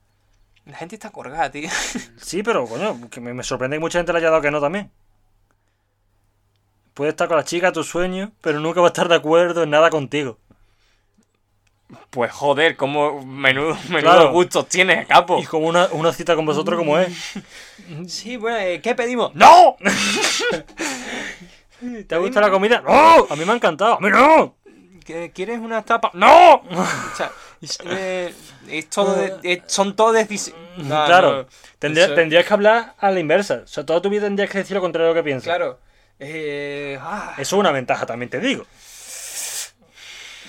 La 0.64 0.76
gente 0.78 0.94
está 0.94 1.10
colgada, 1.10 1.50
tío. 1.50 1.68
Sí, 2.16 2.42
pero 2.42 2.64
coño, 2.66 3.10
que 3.10 3.20
me, 3.20 3.34
me 3.34 3.42
sorprende 3.42 3.76
que 3.76 3.80
mucha 3.80 3.98
gente 3.98 4.12
le 4.14 4.18
haya 4.20 4.30
dado 4.30 4.40
que 4.40 4.50
no 4.50 4.60
también. 4.62 4.90
Puedes 6.94 7.12
estar 7.12 7.28
con 7.28 7.36
la 7.36 7.44
chica 7.44 7.68
a 7.68 7.72
tus 7.72 7.86
sueños, 7.88 8.30
pero 8.40 8.60
nunca 8.60 8.80
va 8.80 8.86
a 8.86 8.92
estar 8.94 9.08
de 9.08 9.14
acuerdo 9.16 9.62
en 9.62 9.68
nada 9.70 9.90
contigo. 9.90 10.38
Pues 12.08 12.32
joder, 12.32 12.76
como 12.78 13.22
menudo, 13.26 13.74
menudo 13.90 14.00
Claro. 14.12 14.32
gustos 14.32 14.66
tienes, 14.68 15.06
capo. 15.06 15.38
Y 15.38 15.44
como 15.44 15.66
una, 15.66 15.88
una 15.92 16.10
cita 16.12 16.34
con 16.34 16.46
vosotros 16.46 16.78
como 16.78 16.98
es. 16.98 17.12
Sí, 18.06 18.36
bueno, 18.38 18.56
eh, 18.58 18.80
¿qué 18.80 18.94
pedimos? 18.94 19.34
¡No! 19.34 19.76
¿Te 22.06 22.16
gusta 22.18 22.40
la 22.40 22.50
comida? 22.50 22.80
¡No! 22.80 23.26
A 23.28 23.36
mí 23.36 23.44
me 23.44 23.52
ha 23.52 23.56
encantado. 23.56 23.94
¡A 23.94 24.00
mí 24.00 24.08
no! 24.10 24.54
¿Que- 25.04 25.30
¿Quieres 25.32 25.58
una 25.58 25.82
tapa? 25.82 26.10
¡No! 26.14 26.54
O 26.56 27.16
sea, 27.16 27.32
eh, 27.84 28.34
es 28.68 28.88
todo 28.90 29.14
de- 29.14 29.38
es- 29.42 29.62
son 29.66 29.94
todo 29.96 30.12
decisiones. 30.12 30.60
claro. 30.86 31.46
Tendría- 31.78 32.06
Eso- 32.06 32.14
tendrías 32.14 32.46
que 32.46 32.54
hablar 32.54 32.94
a 32.98 33.10
la 33.10 33.20
inversa. 33.20 33.62
O 33.64 33.66
sea, 33.66 33.84
toda 33.84 34.00
tu 34.02 34.08
vida 34.10 34.22
tendrías 34.22 34.50
que 34.50 34.58
decir 34.58 34.74
lo 34.76 34.80
contrario 34.80 35.08
de 35.08 35.14
lo 35.14 35.20
que 35.20 35.24
piensas. 35.24 35.44
Claro. 35.44 35.78
Eh, 36.18 36.98
ah, 37.00 37.32
Eso 37.38 37.56
es 37.56 37.60
una 37.60 37.72
ventaja, 37.72 38.06
también 38.06 38.28
te 38.30 38.40
digo. 38.40 38.66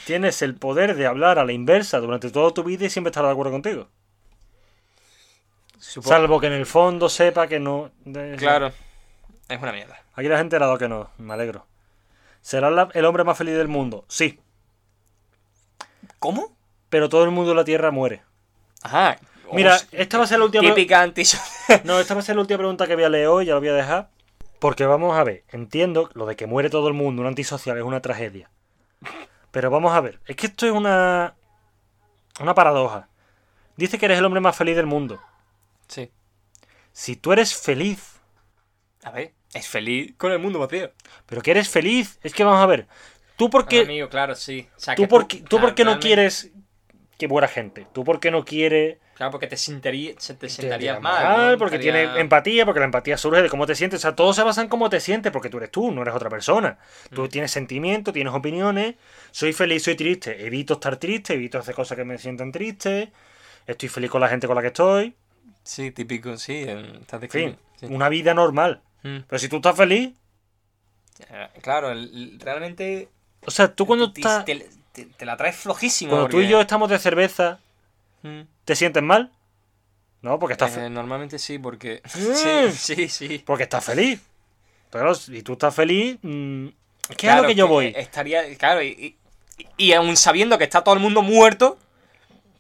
Tienes 0.06 0.42
el 0.42 0.56
poder 0.56 0.96
de 0.96 1.06
hablar 1.06 1.38
a 1.40 1.46
la 1.46 1.52
inversa 1.54 2.00
durante 2.00 2.30
toda 2.32 2.52
tu 2.54 2.64
vida 2.64 2.86
y 2.86 2.90
siempre 2.90 3.10
estar 3.12 3.24
de 3.26 3.32
acuerdo 3.32 3.52
contigo. 3.52 3.88
supongo- 5.80 6.10
Salvo 6.10 6.40
que 6.40 6.48
en 6.48 6.54
el 6.54 6.66
fondo 6.66 7.10
sepa 7.10 7.48
que 7.48 7.60
no. 7.60 7.92
Claro. 8.38 8.72
Es 9.50 9.62
una 9.62 9.72
mierda. 9.74 10.02
Aquí 10.16 10.28
la 10.28 10.38
gente 10.38 10.56
ha 10.56 10.60
dado 10.60 10.78
que 10.78 10.88
no. 10.88 11.10
Me 11.18 11.34
alegro. 11.34 11.66
¿Serás 12.42 12.72
la- 12.72 12.90
el 12.94 13.06
hombre 13.06 13.24
más 13.24 13.38
feliz 13.38 13.56
del 13.56 13.68
mundo? 13.68 14.06
Sí. 14.08 14.40
¿Cómo? 16.20 16.56
Pero 16.92 17.08
todo 17.08 17.24
el 17.24 17.32
mundo 17.32 17.52
de 17.52 17.56
la 17.56 17.64
Tierra 17.64 17.90
muere. 17.90 18.22
Ajá. 18.84 19.18
Mira, 19.54 19.80
esta 19.92 20.18
va 20.18 20.26
a 20.26 20.28
ser 20.28 20.40
la 20.40 20.46
última. 20.46 20.64
típica 20.64 21.02
anti 21.02 21.24
No, 21.86 22.00
esta 22.00 22.14
va 22.14 22.20
a 22.20 22.24
ser 22.24 22.36
la 22.36 22.42
última 22.42 22.58
pregunta 22.58 22.86
que 22.86 22.96
voy 22.96 23.06
a 23.06 23.10
leer 23.10 23.28
hoy, 23.28 23.46
ya 23.46 23.54
lo 23.54 23.62
voy 23.62 23.70
a 23.70 23.74
dejar. 23.74 24.10
Porque 24.60 24.86
vamos 24.86 25.18
a 25.18 25.24
ver, 25.24 25.44
entiendo 25.50 26.10
lo 26.14 26.26
de 26.26 26.36
que 26.36 26.48
muere 26.48 26.70
todo 26.70 26.90
el 26.90 26.94
mundo, 26.94 27.22
un 27.22 27.28
antisocial 27.30 27.78
es 27.78 27.84
una 27.84 28.02
tragedia. 28.02 28.50
Pero 29.52 29.72
vamos 29.72 29.94
a 29.94 30.02
ver, 30.02 30.20
es 30.26 30.36
que 30.36 30.48
esto 30.48 30.66
es 30.66 30.74
una. 30.74 31.34
una 32.42 32.54
paradoja. 32.54 33.08
Dice 33.78 33.98
que 33.98 34.06
eres 34.06 34.20
el 34.20 34.26
hombre 34.26 34.42
más 34.42 34.56
feliz 34.56 34.76
del 34.76 34.86
mundo. 34.86 35.22
Sí. 35.88 36.12
Si 36.92 37.16
tú 37.16 37.32
eres 37.32 37.56
feliz, 37.56 38.20
A 39.04 39.12
ver, 39.12 39.34
es 39.54 39.68
feliz 39.68 40.14
con 40.18 40.34
el 40.34 40.40
mundo 40.40 40.60
vacío. 40.60 40.92
pero 41.26 41.42
que 41.42 41.52
eres 41.52 41.70
feliz, 41.70 42.20
es 42.22 42.34
que 42.34 42.44
vamos 42.44 42.62
a 42.62 42.66
ver. 42.66 42.88
Tú 43.38 43.50
porque. 43.50 43.82
Amigo, 43.82 44.10
claro, 44.10 44.36
sí. 44.36 44.68
O 44.76 44.80
sea, 44.80 44.96
tú 44.96 45.04
que 45.04 45.08
porque, 45.08 45.38
tú 45.38 45.48
claro, 45.58 45.68
por 45.68 45.76
qué 45.76 45.86
no 45.86 46.00
quieres 46.00 46.52
que 47.22 47.28
muera 47.28 47.48
gente. 47.48 47.86
Tú 47.94 48.04
porque 48.04 48.32
no 48.32 48.44
quieres. 48.44 48.98
Claro, 49.14 49.32
porque 49.32 49.46
te, 49.48 49.56
sentiría, 49.56 50.14
se 50.18 50.34
te 50.34 50.50
sentarías 50.50 51.00
mal. 51.00 51.52
¿no? 51.52 51.58
porque 51.60 51.76
Estaría- 51.76 52.06
tiene 52.08 52.20
empatía, 52.22 52.66
porque 52.66 52.80
la 52.80 52.86
empatía 52.88 53.18
surge 53.18 53.42
de 53.44 53.50
cómo 53.50 53.66
te 53.68 53.76
sientes. 53.76 54.00
O 54.00 54.02
sea, 54.02 54.16
todo 54.16 54.34
se 54.34 54.42
basa 54.44 54.62
en 54.64 54.68
cómo 54.68 54.90
te 54.90 55.00
sientes, 55.00 55.32
porque 55.32 55.50
tú 55.50 55.58
eres 55.58 55.70
tú, 55.72 55.92
no 55.92 56.02
eres 56.02 56.16
otra 56.16 56.30
persona. 56.30 56.80
Tú 57.14 57.28
tienes 57.30 57.52
sentimientos, 57.52 58.14
tienes 58.14 58.34
opiniones. 58.34 58.96
Soy 59.32 59.54
feliz, 59.54 59.84
soy 59.84 59.96
triste. 59.96 60.46
Evito 60.48 60.74
estar 60.74 60.98
triste, 60.98 61.36
evito 61.36 61.60
hacer 61.60 61.76
cosas 61.76 61.96
que 61.98 62.04
me 62.04 62.18
sientan 62.18 62.52
triste. 62.52 63.12
Estoy 63.68 63.90
feliz 63.90 64.10
con 64.10 64.22
la 64.22 64.28
gente 64.28 64.48
con 64.48 64.56
la 64.56 64.62
que 64.62 64.68
estoy. 64.70 65.16
Sí, 65.64 65.92
típico, 65.92 66.36
sí. 66.38 66.64
eh, 66.68 66.98
Estás 67.02 67.22
En 67.22 67.30
fin, 67.30 67.58
sí. 67.80 67.86
una 67.90 68.10
vida 68.10 68.34
normal. 68.34 68.82
Mm. 69.04 69.20
Pero 69.28 69.38
si 69.40 69.48
tú 69.48 69.58
estás 69.58 69.78
feliz, 69.78 70.14
Eh, 71.30 71.48
Claro, 71.62 71.94
realmente. 72.40 73.10
o 73.46 73.52
sea, 73.52 73.74
tú 73.76 73.86
cuando 73.86 74.06
estás... 74.16 74.44
te- 74.46 74.68
te- 74.92 75.06
te 75.06 75.26
la 75.26 75.38
traes 75.38 75.56
flojísimo. 75.56 76.12
Cuando 76.12 76.30
tú 76.30 76.42
y 76.42 76.48
yo 76.48 76.62
estamos 76.62 76.90
de 76.90 77.00
cerveza, 77.00 77.60
Mm. 78.24 78.42
¿te 78.66 78.76
sientes 78.76 79.02
mal? 79.02 79.32
No, 80.22 80.38
porque 80.38 80.54
estás, 80.54 80.78
Eh, 80.78 80.90
normalmente 80.90 81.40
sí, 81.40 81.58
porque. 81.58 82.02
Mm. 82.16 82.72
sí, 82.72 82.96
sí, 82.96 83.10
sí. 83.10 83.44
porque 83.46 83.64
estás 83.64 83.84
feliz. 83.84 84.22
Pero 84.92 85.16
si 85.16 85.42
tú 85.42 85.54
estás 85.54 85.74
feliz, 85.74 86.18
mm, 86.22 86.68
¿qué 86.68 87.12
es 87.14 87.18
Claro, 87.18 87.42
lo 87.44 87.48
que 87.48 87.56
yo 87.56 87.68
voy? 87.68 87.94
Estaría. 87.96 88.56
Claro, 88.58 88.84
y, 88.84 89.16
y, 89.58 89.68
y 89.78 89.94
aún 89.94 90.16
sabiendo 90.18 90.58
que 90.58 90.66
está 90.66 90.84
todo 90.84 90.94
el 90.96 91.00
mundo 91.02 91.22
muerto. 91.22 91.78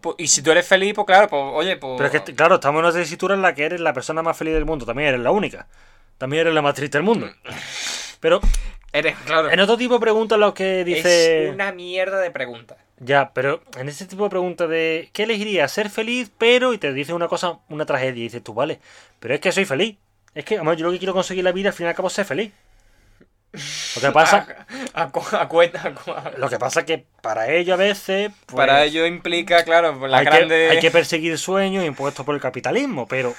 pues, 0.01 0.15
y 0.17 0.27
si 0.27 0.41
tú 0.41 0.49
eres 0.49 0.65
feliz, 0.65 0.93
pues 0.95 1.05
claro, 1.05 1.27
pues 1.27 1.43
oye, 1.53 1.77
pues. 1.77 1.93
Pero 1.97 2.09
es 2.11 2.21
que, 2.23 2.33
claro, 2.33 2.55
estamos 2.55 2.79
en 2.79 2.85
una 2.85 2.93
tesitura 2.95 3.35
en 3.35 3.43
la 3.43 3.53
que 3.53 3.65
eres 3.65 3.79
la 3.81 3.93
persona 3.93 4.23
más 4.23 4.35
feliz 4.35 4.55
del 4.55 4.65
mundo. 4.65 4.83
También 4.85 5.09
eres 5.09 5.19
la 5.21 5.29
única. 5.29 5.67
También 6.17 6.41
eres 6.41 6.55
la 6.55 6.63
más 6.63 6.73
triste 6.73 6.97
del 6.97 7.03
mundo. 7.05 7.29
Pero 8.19 8.41
Eres, 8.93 9.15
claro. 9.25 9.49
en 9.49 9.59
otro 9.59 9.77
tipo 9.77 9.93
de 9.95 9.99
preguntas 10.01 10.37
lo 10.37 10.53
que 10.53 10.83
dice... 10.83 11.47
Es 11.47 11.53
una 11.53 11.71
mierda 11.71 12.19
de 12.19 12.29
pregunta. 12.31 12.75
Ya, 12.99 13.31
pero 13.33 13.61
en 13.77 13.87
ese 13.89 14.05
tipo 14.05 14.25
de 14.25 14.29
preguntas 14.29 14.69
de 14.69 15.09
¿qué 15.13 15.23
elegirías? 15.23 15.71
Ser 15.71 15.89
feliz, 15.89 16.29
pero... 16.37 16.73
Y 16.73 16.77
te 16.77 16.91
dice 16.93 17.13
una 17.13 17.27
cosa, 17.27 17.59
una 17.69 17.85
tragedia. 17.85 18.19
Y 18.19 18.23
dices 18.23 18.43
tú, 18.43 18.53
vale, 18.53 18.79
pero 19.19 19.33
es 19.33 19.39
que 19.39 19.51
soy 19.51 19.65
feliz. 19.65 19.97
Es 20.35 20.45
que, 20.45 20.57
vamos, 20.57 20.77
yo 20.77 20.85
lo 20.85 20.91
que 20.91 20.97
quiero 20.99 21.13
conseguir 21.13 21.39
en 21.41 21.45
la 21.45 21.51
vida, 21.51 21.69
al 21.69 21.73
fin 21.73 21.85
y 21.85 21.89
al 21.89 21.95
cabo, 21.95 22.09
es 22.09 22.13
ser 22.13 22.25
feliz. 22.25 22.51
Lo 23.95 24.01
que 24.01 24.11
pasa, 24.13 24.65
A, 24.93 25.03
a 25.03 25.09
cu- 25.11 25.35
a 25.35 25.47
cuenta- 25.47 25.93
lo 26.37 26.49
que 26.49 26.59
pasa 26.59 26.81
es 26.81 26.85
que 26.85 27.05
para 27.21 27.49
ello 27.51 27.73
a 27.73 27.77
veces... 27.77 28.31
pues, 28.45 28.55
Para 28.55 28.83
ello 28.83 29.05
implica, 29.05 29.63
claro, 29.63 30.07
la 30.07 30.17
hay, 30.19 30.25
grande. 30.25 30.67
que, 30.67 30.69
hay 30.71 30.79
que 30.79 30.91
perseguir 30.91 31.37
sueños 31.37 31.83
impuestos 31.85 32.25
por 32.25 32.35
el 32.35 32.41
capitalismo, 32.41 33.07
pero 33.07 33.33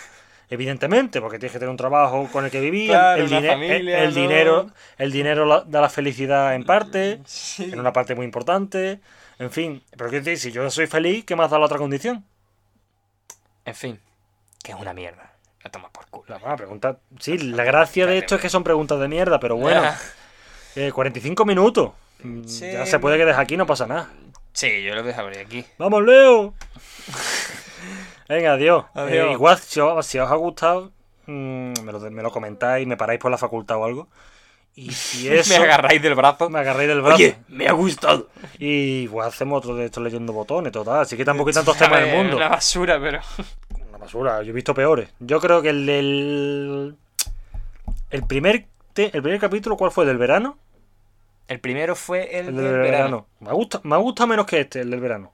evidentemente, 0.52 1.20
porque 1.20 1.38
tienes 1.38 1.52
que 1.52 1.58
tener 1.58 1.70
un 1.70 1.76
trabajo 1.76 2.28
con 2.30 2.44
el 2.44 2.50
que 2.50 2.60
vivir, 2.60 2.90
Claro, 2.90 3.22
el, 3.22 3.28
una 3.28 3.40
dine- 3.40 3.48
familia, 3.48 3.98
el- 3.98 4.04
el 4.08 4.14
¿no? 4.14 4.20
dinero, 4.20 4.70
el 4.98 5.12
dinero 5.12 5.64
da 5.66 5.80
la 5.80 5.88
felicidad 5.88 6.54
en 6.54 6.64
parte, 6.64 7.20
Sí. 7.24 7.70
en 7.72 7.80
una 7.80 7.92
parte 7.92 8.14
muy 8.14 8.24
importante, 8.24 9.00
en 9.38 9.50
fin, 9.50 9.82
pero 9.96 10.10
quiero 10.10 10.24
decir, 10.24 10.38
si 10.38 10.52
yo 10.52 10.70
soy 10.70 10.86
feliz, 10.86 11.24
¿qué 11.24 11.34
más 11.36 11.50
da 11.50 11.58
la 11.58 11.66
otra 11.66 11.78
condición? 11.78 12.24
En 13.64 13.74
fin, 13.74 13.98
que 14.62 14.72
es 14.72 14.78
una 14.78 14.92
mierda. 14.92 15.32
La 15.64 15.70
toma 15.70 15.88
por 15.90 16.06
culo. 16.08 16.38
La 16.44 16.56
pregunta, 16.56 16.98
sí, 17.20 17.38
la 17.38 17.62
gracia 17.64 18.04
de 18.06 18.18
esto 18.18 18.34
es 18.34 18.40
que 18.40 18.48
son 18.48 18.64
preguntas 18.64 18.98
de 19.00 19.08
mierda, 19.08 19.38
pero 19.40 19.56
bueno, 19.56 19.82
eh, 20.76 20.90
45 20.92 21.44
minutos, 21.44 21.92
Mm, 22.24 22.44
Sí. 22.44 22.70
ya 22.70 22.86
se 22.86 23.00
puede 23.00 23.16
que 23.18 23.24
dejes 23.24 23.40
aquí, 23.40 23.56
no 23.56 23.66
pasa 23.66 23.86
nada. 23.86 24.08
Sí, 24.52 24.82
yo 24.84 24.94
lo 24.94 25.02
dejaría 25.02 25.40
aquí. 25.40 25.64
¡Vamos, 25.78 26.02
Leo! 26.04 26.54
Venga, 28.28 28.52
adiós. 28.54 28.84
Adiós. 28.94 29.28
Eh, 29.28 29.32
igual, 29.32 29.58
si 29.58 29.80
os, 29.80 30.06
si 30.06 30.18
os 30.18 30.30
ha 30.30 30.34
gustado, 30.36 30.90
mm, 31.26 31.72
me, 31.84 31.92
lo, 31.92 32.00
me 32.10 32.22
lo 32.22 32.30
comentáis, 32.30 32.86
me 32.86 32.96
paráis 32.96 33.20
por 33.20 33.30
la 33.30 33.38
facultad 33.38 33.76
o 33.78 33.84
algo. 33.84 34.08
Y 34.74 34.90
si 34.92 35.28
eso, 35.32 35.50
Me 35.58 35.64
agarráis 35.64 36.00
del 36.00 36.14
brazo. 36.14 36.48
me 36.48 36.58
agarráis 36.60 36.88
del 36.88 37.00
brazo. 37.02 37.16
Oye, 37.16 37.36
me 37.48 37.68
ha 37.68 37.72
gustado. 37.72 38.28
Y 38.58 39.06
pues 39.08 39.26
hacemos 39.28 39.58
otro 39.58 39.74
de 39.76 39.84
estos 39.86 40.02
leyendo 40.02 40.32
botones, 40.32 40.72
total. 40.72 41.00
Así 41.02 41.16
que 41.16 41.24
tampoco 41.24 41.50
hay 41.50 41.54
tantos 41.60 41.76
temas 41.76 42.00
en 42.02 42.08
el 42.08 42.16
mundo. 42.16 42.36
Una 42.36 42.48
basura, 42.48 42.98
pero. 43.00 43.20
Una 43.88 43.98
basura, 43.98 44.42
yo 44.42 44.50
he 44.50 44.54
visto 44.54 44.72
peores. 44.74 45.10
Yo 45.20 45.40
creo 45.40 45.60
que 45.60 45.68
el 45.70 45.84
del. 45.86 46.96
El 48.10 48.26
primer, 48.26 48.66
te- 48.92 49.10
el 49.14 49.22
primer 49.22 49.40
capítulo, 49.40 49.76
¿cuál 49.76 49.90
fue? 49.90 50.04
¿Del 50.06 50.18
verano? 50.18 50.58
El 51.48 51.60
primero 51.60 51.94
fue 51.96 52.38
el, 52.38 52.48
El 52.48 52.56
del 52.56 52.64
del 52.64 52.72
verano. 52.74 52.86
verano. 52.90 53.26
Me 53.40 53.50
ha 53.50 53.52
gustado, 53.52 53.82
me 53.84 53.94
ha 53.94 53.98
gustado 53.98 54.26
menos 54.28 54.46
que 54.46 54.60
este, 54.60 54.80
el 54.80 54.90
del 54.90 55.00
verano. 55.00 55.32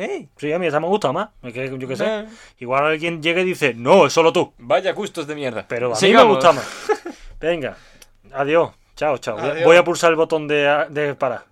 ¡Ey! 0.00 0.28
Sí, 0.36 0.52
a 0.52 0.58
mí 0.58 0.66
esta 0.66 0.80
me 0.80 0.86
gusta 0.86 1.12
más. 1.12 1.28
Yo 1.42 1.52
qué 1.88 1.96
sé. 1.96 2.04
Eh. 2.06 2.26
Igual 2.58 2.86
alguien 2.86 3.22
llega 3.22 3.40
y 3.42 3.44
dice, 3.44 3.74
no, 3.74 4.06
es 4.06 4.12
solo 4.12 4.32
tú. 4.32 4.52
Vaya 4.58 4.92
gustos 4.92 5.26
de 5.26 5.34
mierda. 5.34 5.66
Pero 5.68 5.94
a 5.94 6.00
mí 6.00 6.12
me 6.12 6.22
gusta 6.24 6.52
más. 6.52 6.66
Venga, 7.40 7.76
adiós. 8.32 8.70
Chao, 8.96 9.18
chao. 9.18 9.36
Voy 9.36 9.48
a- 9.48 9.52
Adiós. 9.52 9.64
Voy 9.64 9.76
a 9.76 9.84
pulsar 9.84 10.10
el 10.10 10.16
botón 10.16 10.46
de, 10.48 10.86
de 10.90 11.14
parar. 11.14 11.44